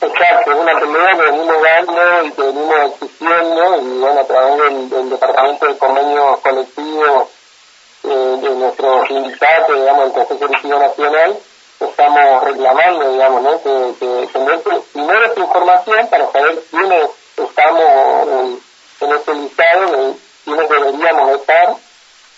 [0.00, 4.56] Exacto, es una pelea que venimos dando y que venimos exigiendo y bueno, a través
[4.58, 7.28] del, del Departamento de Convenios Colectivos
[8.04, 11.36] eh, de nuestro sindicato, digamos, el Consejo Directivo Nacional,
[11.80, 13.62] estamos reclamando, digamos, ¿no?
[13.62, 14.28] que, que,
[14.92, 18.60] primero esta información para saber quiénes estamos
[19.00, 20.14] en, este listado,
[20.44, 21.76] quiénes deberíamos estar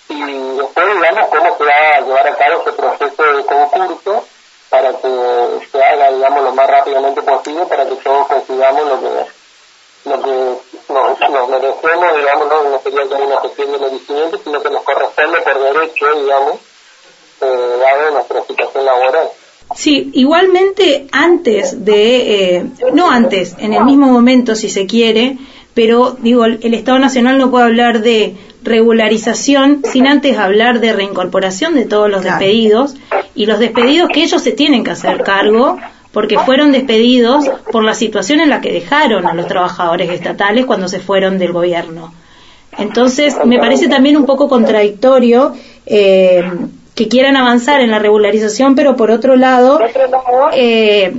[0.08, 4.24] y después, digamos, cómo se va a llevar a cabo ese proceso de concurso
[4.68, 9.40] para que se haga, digamos, lo más rápidamente posible para que todos consigamos lo que
[10.02, 10.56] lo que
[10.88, 14.82] nos, nos merecemos, digamos, no, no sería haya una cuestión de merecimiento, sino que nos
[14.82, 16.58] corresponde por derecho, digamos,
[17.40, 19.28] eh, dado nuestra situación laboral.
[19.74, 25.38] Sí, igualmente antes de, eh, no antes, en el mismo momento si se quiere,
[25.74, 30.92] pero digo, el, el Estado Nacional no puede hablar de regularización sin antes hablar de
[30.92, 32.96] reincorporación de todos los despedidos
[33.34, 35.78] y los despedidos que ellos se tienen que hacer cargo
[36.12, 40.88] porque fueron despedidos por la situación en la que dejaron a los trabajadores estatales cuando
[40.88, 42.12] se fueron del gobierno.
[42.78, 45.54] Entonces, me parece también un poco contradictorio
[45.86, 46.42] eh,
[46.94, 49.80] que quieran avanzar en la regularización, pero por otro lado,
[50.52, 51.14] eh,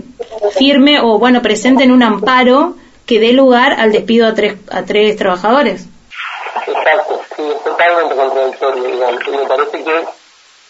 [0.58, 2.76] firme o, bueno, presenten un amparo
[3.06, 5.88] que dé lugar al despido a tres, a tres trabajadores.
[6.68, 9.22] Exacto, sí, es totalmente contradictorio, digamos.
[9.28, 10.00] Y me parece que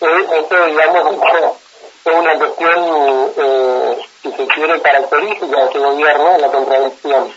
[0.02, 1.14] esto, digamos,
[2.04, 7.28] es una cuestión, eh, si se quiere, característica de este gobierno, la contradicción.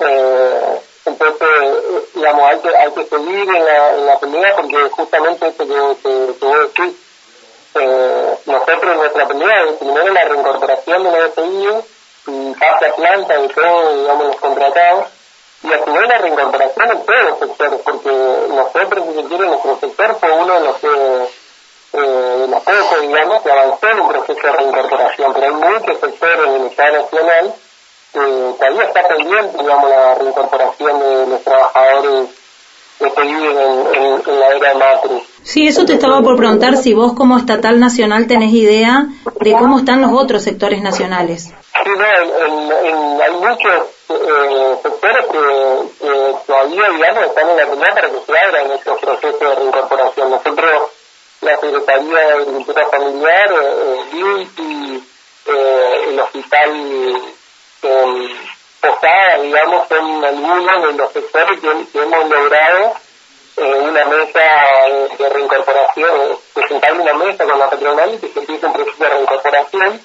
[0.00, 1.48] Eh, entonces,
[2.14, 5.74] digamos, hay que, hay que seguir en la, en la pelea porque justamente esto que,
[6.02, 6.96] que, que vos decís,
[7.74, 11.84] eh, nosotros nuestra pelea es primero la reincorporación de los despedidos
[12.26, 15.06] y pase a planta de todos, digamos, los contratados.
[15.62, 18.10] Y a su la reincorporación en todos los sectores, porque
[18.48, 20.88] nosotros, si se quiere, nuestro sector fue uno de los que,
[21.92, 26.46] eh, los pocos, digamos, que avanzó en un proceso de reincorporación, pero hay muchos sectores
[26.46, 27.54] en el Estado Nacional
[28.12, 28.20] que
[28.58, 32.28] todavía está pendiente, digamos, la reincorporación de los trabajadores
[32.98, 35.22] despedidos en, en, en la era Macri.
[35.42, 39.06] Sí, eso te estaba por preguntar si vos como estatal nacional tenés idea
[39.40, 41.44] de cómo están los otros sectores nacionales.
[41.44, 43.72] Sí, no, en, hay muchos
[44.10, 49.00] eh, sectores que, que todavía, digamos, están en la pelea para que se abran estos
[49.00, 50.30] procesos de reincorporación.
[50.30, 50.82] Nosotros,
[51.40, 55.04] la Secretaría de Agricultura Familiar, eh, BIUTI,
[55.46, 56.70] eh, el Hospital
[57.82, 58.36] eh,
[58.80, 62.94] Posada, digamos, son algunos de los sectores que, hemos logrado
[63.58, 64.40] eh, una mesa
[65.18, 69.10] de, reincorporación, presentar una mesa con la patronal y que se empiece un proceso de
[69.10, 70.00] reincorporación.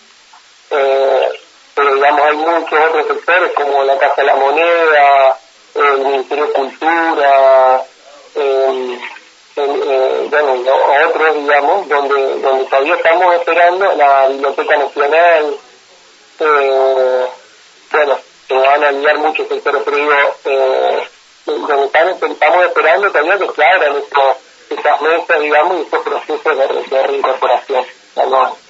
[0.72, 1.30] Eh,
[1.74, 5.38] pero digamos hay muchos otros sectores como la Casa de la Moneda,
[5.76, 7.84] el Ministerio de Cultura,
[8.36, 9.00] eh,
[9.58, 10.54] eh, bueno,
[11.08, 15.58] otros, digamos, donde, donde todavía estamos esperando la Biblioteca Nacional,
[16.40, 17.28] eh,
[17.96, 18.18] bueno,
[18.48, 20.12] se van a enviar muchos sectores, pero digo,
[20.46, 21.00] eh,
[21.46, 23.94] donde estamos esperando todavía que se abran
[24.70, 27.84] estas mesas, digamos, y estos procesos de, reincorporación.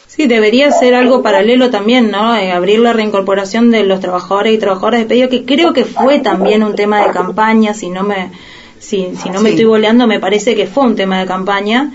[0.07, 2.35] Sí, debería ser algo paralelo también, ¿no?
[2.35, 6.19] Eh, abrir la reincorporación de los trabajadores y trabajadoras de pedido, que creo que fue
[6.19, 8.31] también un tema de campaña, si no me,
[8.79, 11.91] si, si no me estoy boleando, me parece que fue un tema de campaña,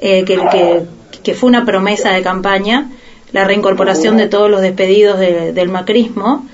[0.00, 0.82] eh, que, que,
[1.22, 2.90] que, fue una promesa de campaña,
[3.30, 6.46] la reincorporación de todos los despedidos del macrismo.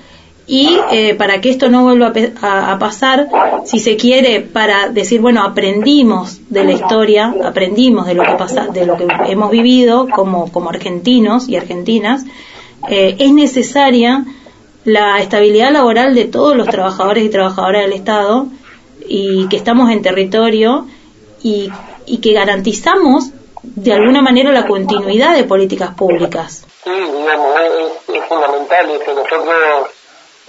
[0.51, 2.11] Y eh, para que esto no vuelva
[2.41, 3.27] a, pasar,
[3.65, 8.65] si se quiere, para decir, bueno, aprendimos de la historia, aprendimos de lo que pasa,
[8.65, 12.25] de lo que hemos vivido como, como argentinos y argentinas,
[12.89, 14.25] eh, es necesaria
[14.85, 18.47] la estabilidad laboral de todos los trabajadores y trabajadoras del Estado
[19.07, 20.87] y que estamos en territorio
[21.43, 21.69] y,
[22.07, 26.65] y que garantizamos de alguna manera la continuidad de políticas públicas.
[26.83, 27.55] Sí, digamos,
[28.07, 29.13] es, fundamental eso.
[29.13, 29.89] Nosotros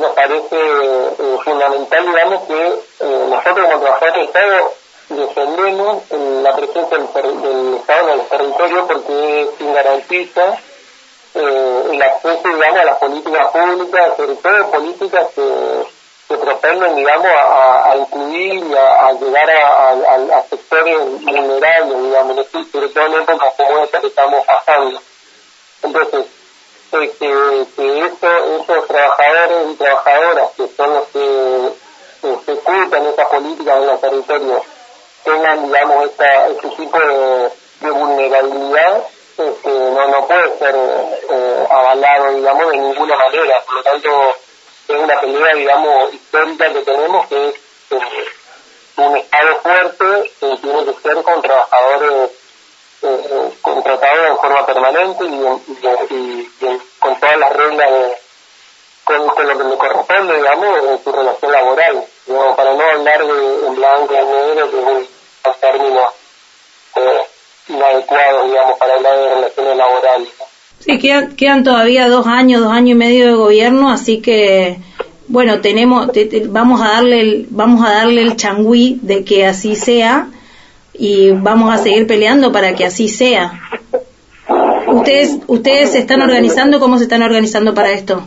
[0.01, 2.67] nos parece eh, fundamental, digamos, que
[3.01, 4.73] eh, nosotros como trabajadores del Estado
[5.11, 10.59] defendemos la presencia del, Estado en el territorio porque garantiza
[11.35, 16.01] eh, el acceso, digamos, a las políticas públicas, sobre todo políticas que
[16.31, 23.15] que propenden, digamos, a, incluir y a, llegar a, sectores vulnerables, digamos, sobre todo en
[23.15, 25.01] épocas como esta que estamos pasando.
[25.83, 26.27] Entonces,
[27.03, 31.73] eh, que, que esos trabajadores y trabajadoras, que son los que
[32.23, 34.63] ejecutan esas políticas en los territorios,
[35.25, 37.51] tengan, digamos, esta, este tipo de,
[37.91, 39.05] vulnerabilidad,
[39.39, 43.63] este, no, no puede ser eh, avalado, digamos, de ninguna manera.
[43.65, 44.35] Por lo tanto,
[44.89, 48.01] es una pelea, digamos, histórica que tenemos, que eh,
[48.97, 52.31] un Estado fuerte que tiene que ser con trabajadores
[53.03, 56.49] eh, eh, contratados en forma permanente y,
[56.99, 58.13] con todas las reglas de,
[59.05, 63.67] con, lo que le corresponde, digamos, en su relación laboral, digamos, para no hablar de
[63.67, 65.07] en blanco y negro, que es un,
[65.61, 66.01] término
[67.69, 70.29] inadecuado, digamos, para hablar de relaciones laborales.
[70.81, 74.79] Sí, quedan, quedan todavía dos años, dos años y medio de gobierno, así que
[75.31, 76.09] bueno, tenemos,
[76.49, 80.29] vamos a darle el, vamos a darle el changüí de que así sea
[81.01, 83.59] y vamos a seguir peleando para que así sea.
[84.87, 86.79] ¿Ustedes, ustedes se están organizando?
[86.79, 88.23] ¿Cómo se están organizando para esto?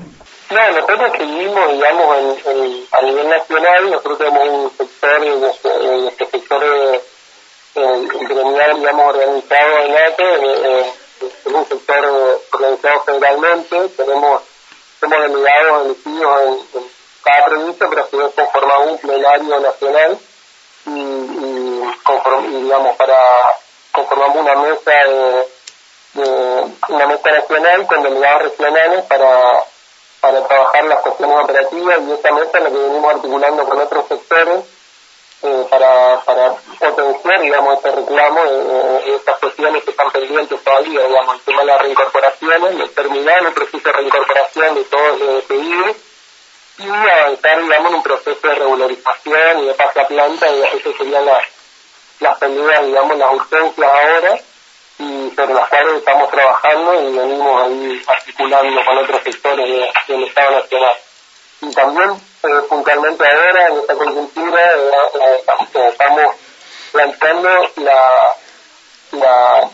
[0.50, 6.64] No, nosotros seguimos, digamos, en, a nivel nacional, nosotros tenemos un sector, este, este sector
[6.64, 10.86] eh, gremial, digamos, organizado en ATE, eh,
[11.22, 14.42] es un sector organizado federalmente, tenemos,
[15.00, 16.88] somos delegados elegidos en, en
[17.24, 20.18] cada provincia, pero a su vez conformamos un plenario nacional
[20.88, 21.63] y, y,
[22.62, 23.18] digamos, para
[23.92, 25.48] conformamos una mesa de,
[26.90, 29.64] una mesa nacional con delegados regionales para,
[30.20, 34.08] para trabajar las cuestiones operativas y esta mesa es la que venimos articulando con otros
[34.08, 34.64] sectores
[35.44, 41.36] eh, para, para potenciar, digamos, este reclamo, eh, estas cuestiones que están pendientes todavía, digamos,
[41.36, 45.98] el tema de las reincorporaciones, de terminar el proceso de reincorporación de todos los pedidos
[46.78, 50.94] y avanzar, digamos, en un proceso de regularización y de pase a planta, y eso
[50.98, 51.44] serían las,
[52.24, 54.40] las peleas, digamos, las urgencias ahora,
[55.00, 60.52] y sobre las cuales estamos trabajando y venimos ahí articulando con otros sectores del Estado
[60.52, 60.96] Nacional.
[61.62, 64.92] Y también eh, puntualmente ahora en esta coyuntura eh,
[65.76, 66.36] eh, estamos
[66.92, 68.36] planteando la,
[69.12, 69.70] la,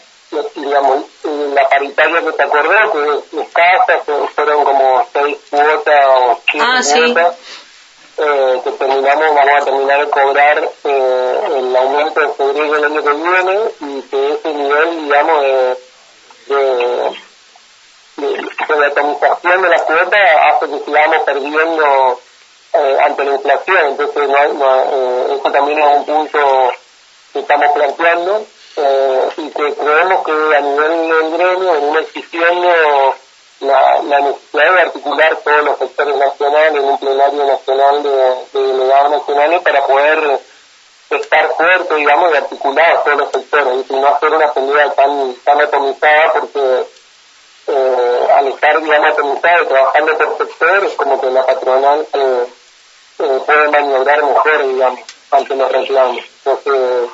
[0.56, 4.00] digamos, la paritaria que te acordás, que escasa,
[4.36, 7.36] fueron como seis cuotas o siete ah, cuotas,
[8.64, 13.60] que terminamos, vamos a terminar de cobrar el aumento de febrero del año que viene
[13.80, 15.78] y que ese nivel, digamos, de,
[16.48, 17.30] de
[18.20, 20.18] de, atomización de la cuota
[20.48, 22.20] hace que sigamos perdiendo
[22.74, 23.86] eh, ante la inflación.
[23.88, 26.72] Entonces, no, no, eh, eso también es un punto
[27.34, 28.46] que estamos planteando
[28.78, 33.16] eh, y que creemos que a nivel del gremio venimos exigiendo
[33.62, 39.12] la, necesidad de articular todos los sectores nacionales en un plenario nacional de, de delegados
[39.12, 40.40] nacionales para poder
[41.10, 45.62] estar fuerte, digamos, y articular todos los sectores y no hacer una pelea tan, tan
[45.62, 46.86] atomizada porque
[47.68, 52.46] eh, al estar, digamos, atomizada y trabajando por sectores, como que la patronal eh,
[53.20, 55.00] eh, puede maniobrar mejor, digamos,
[55.32, 56.24] ante los reclamos.
[56.46, 57.10] Entonces,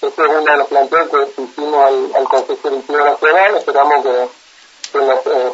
[0.00, 3.56] ese es uno de los planteos que hicimos al, al Consejo Directivo Nacional.
[3.56, 4.28] Esperamos que,
[5.00, 5.52] que eh,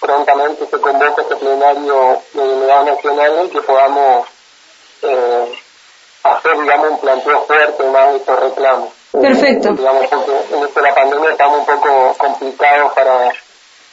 [0.00, 4.26] prontamente se convoque este plenario de delegados nacionales y que podamos
[5.02, 5.58] eh,
[6.22, 8.88] hacer, digamos, un planteo fuerte más de estos reclamos.
[9.12, 9.72] Perfecto.
[9.72, 13.32] digamos, en esto de la pandemia estamos un poco complicados para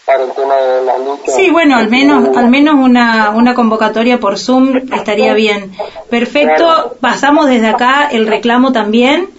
[0.06, 1.32] para el tema de la lucha.
[1.32, 5.72] Sí, bueno, al menos al menos una, una convocatoria por Zoom estaría bien.
[6.10, 9.30] Perfecto, pasamos desde acá el reclamo también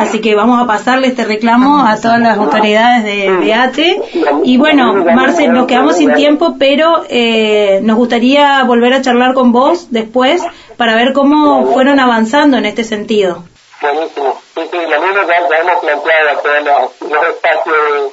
[0.00, 4.00] Así que vamos a pasarle este reclamo a todas las autoridades de, ATE.
[4.44, 9.52] Y bueno, Marce, nos quedamos sin tiempo, pero eh, nos gustaría volver a charlar con
[9.52, 10.42] vos después
[10.78, 13.44] para ver cómo fueron avanzando en este sentido.
[13.82, 14.40] Buenísimo.
[14.54, 18.12] Sí, sí, lo mismo ya, ya hemos planteado a todos los, espacios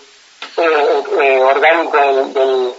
[0.58, 2.74] eh, eh, orgánicos del, del,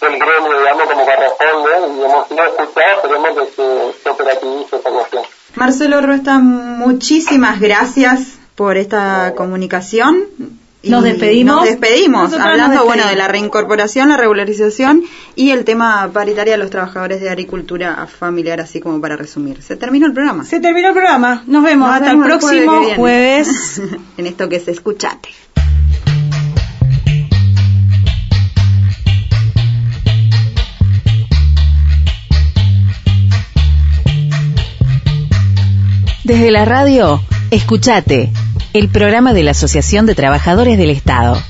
[0.00, 4.90] del, gremio, digamos, como corresponde, y hemos sido escuchados, esperemos que se, se operativice esta
[4.90, 5.24] cuestión.
[5.56, 10.24] Marcelo Ruesta, muchísimas gracias por esta comunicación.
[10.82, 11.56] nos despedimos.
[11.56, 15.02] Nos despedimos, hablando bueno de la reincorporación, la regularización
[15.34, 19.62] y el tema paritaria de los trabajadores de agricultura familiar, así como para resumir.
[19.62, 20.44] Se terminó el programa.
[20.44, 21.42] Se terminó el programa.
[21.46, 23.80] Nos vemos hasta el próximo jueves,
[24.18, 25.30] en esto que es Escuchate.
[36.24, 37.20] Desde la radio,
[37.50, 38.32] escuchate
[38.74, 41.40] el programa de la Asociación de Trabajadores del Estado.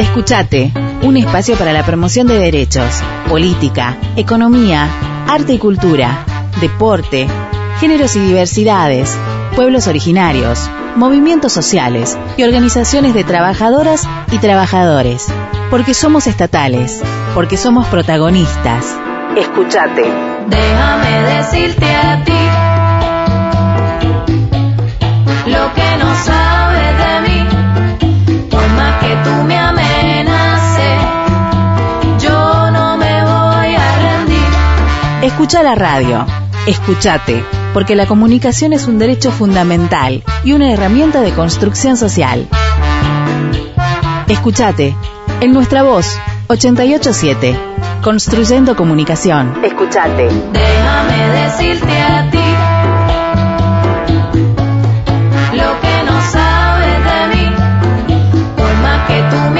[0.00, 0.72] Escuchate,
[1.02, 4.88] un espacio para la promoción de derechos, política, economía,
[5.28, 6.24] arte y cultura,
[6.60, 7.28] deporte,
[7.78, 9.16] géneros y diversidades,
[9.54, 15.28] pueblos originarios, movimientos sociales y organizaciones de trabajadoras y trabajadores.
[15.70, 17.00] Porque somos estatales,
[17.36, 18.84] porque somos protagonistas.
[19.36, 20.02] Escuchate.
[20.48, 22.69] Déjame decirte a ti
[25.50, 31.00] lo que no sabes de mí, por más que tú me amenaces,
[32.20, 34.48] yo no me voy a rendir.
[35.22, 36.24] Escucha la radio,
[36.66, 37.44] escúchate,
[37.74, 42.48] porque la comunicación es un derecho fundamental y una herramienta de construcción social.
[44.28, 44.94] Escúchate,
[45.40, 46.16] en nuestra voz,
[46.46, 47.58] 887,
[48.02, 49.52] construyendo comunicación.
[49.64, 50.28] Escúchate.
[50.52, 52.49] Déjame decirte a ti
[59.06, 59.59] que tú me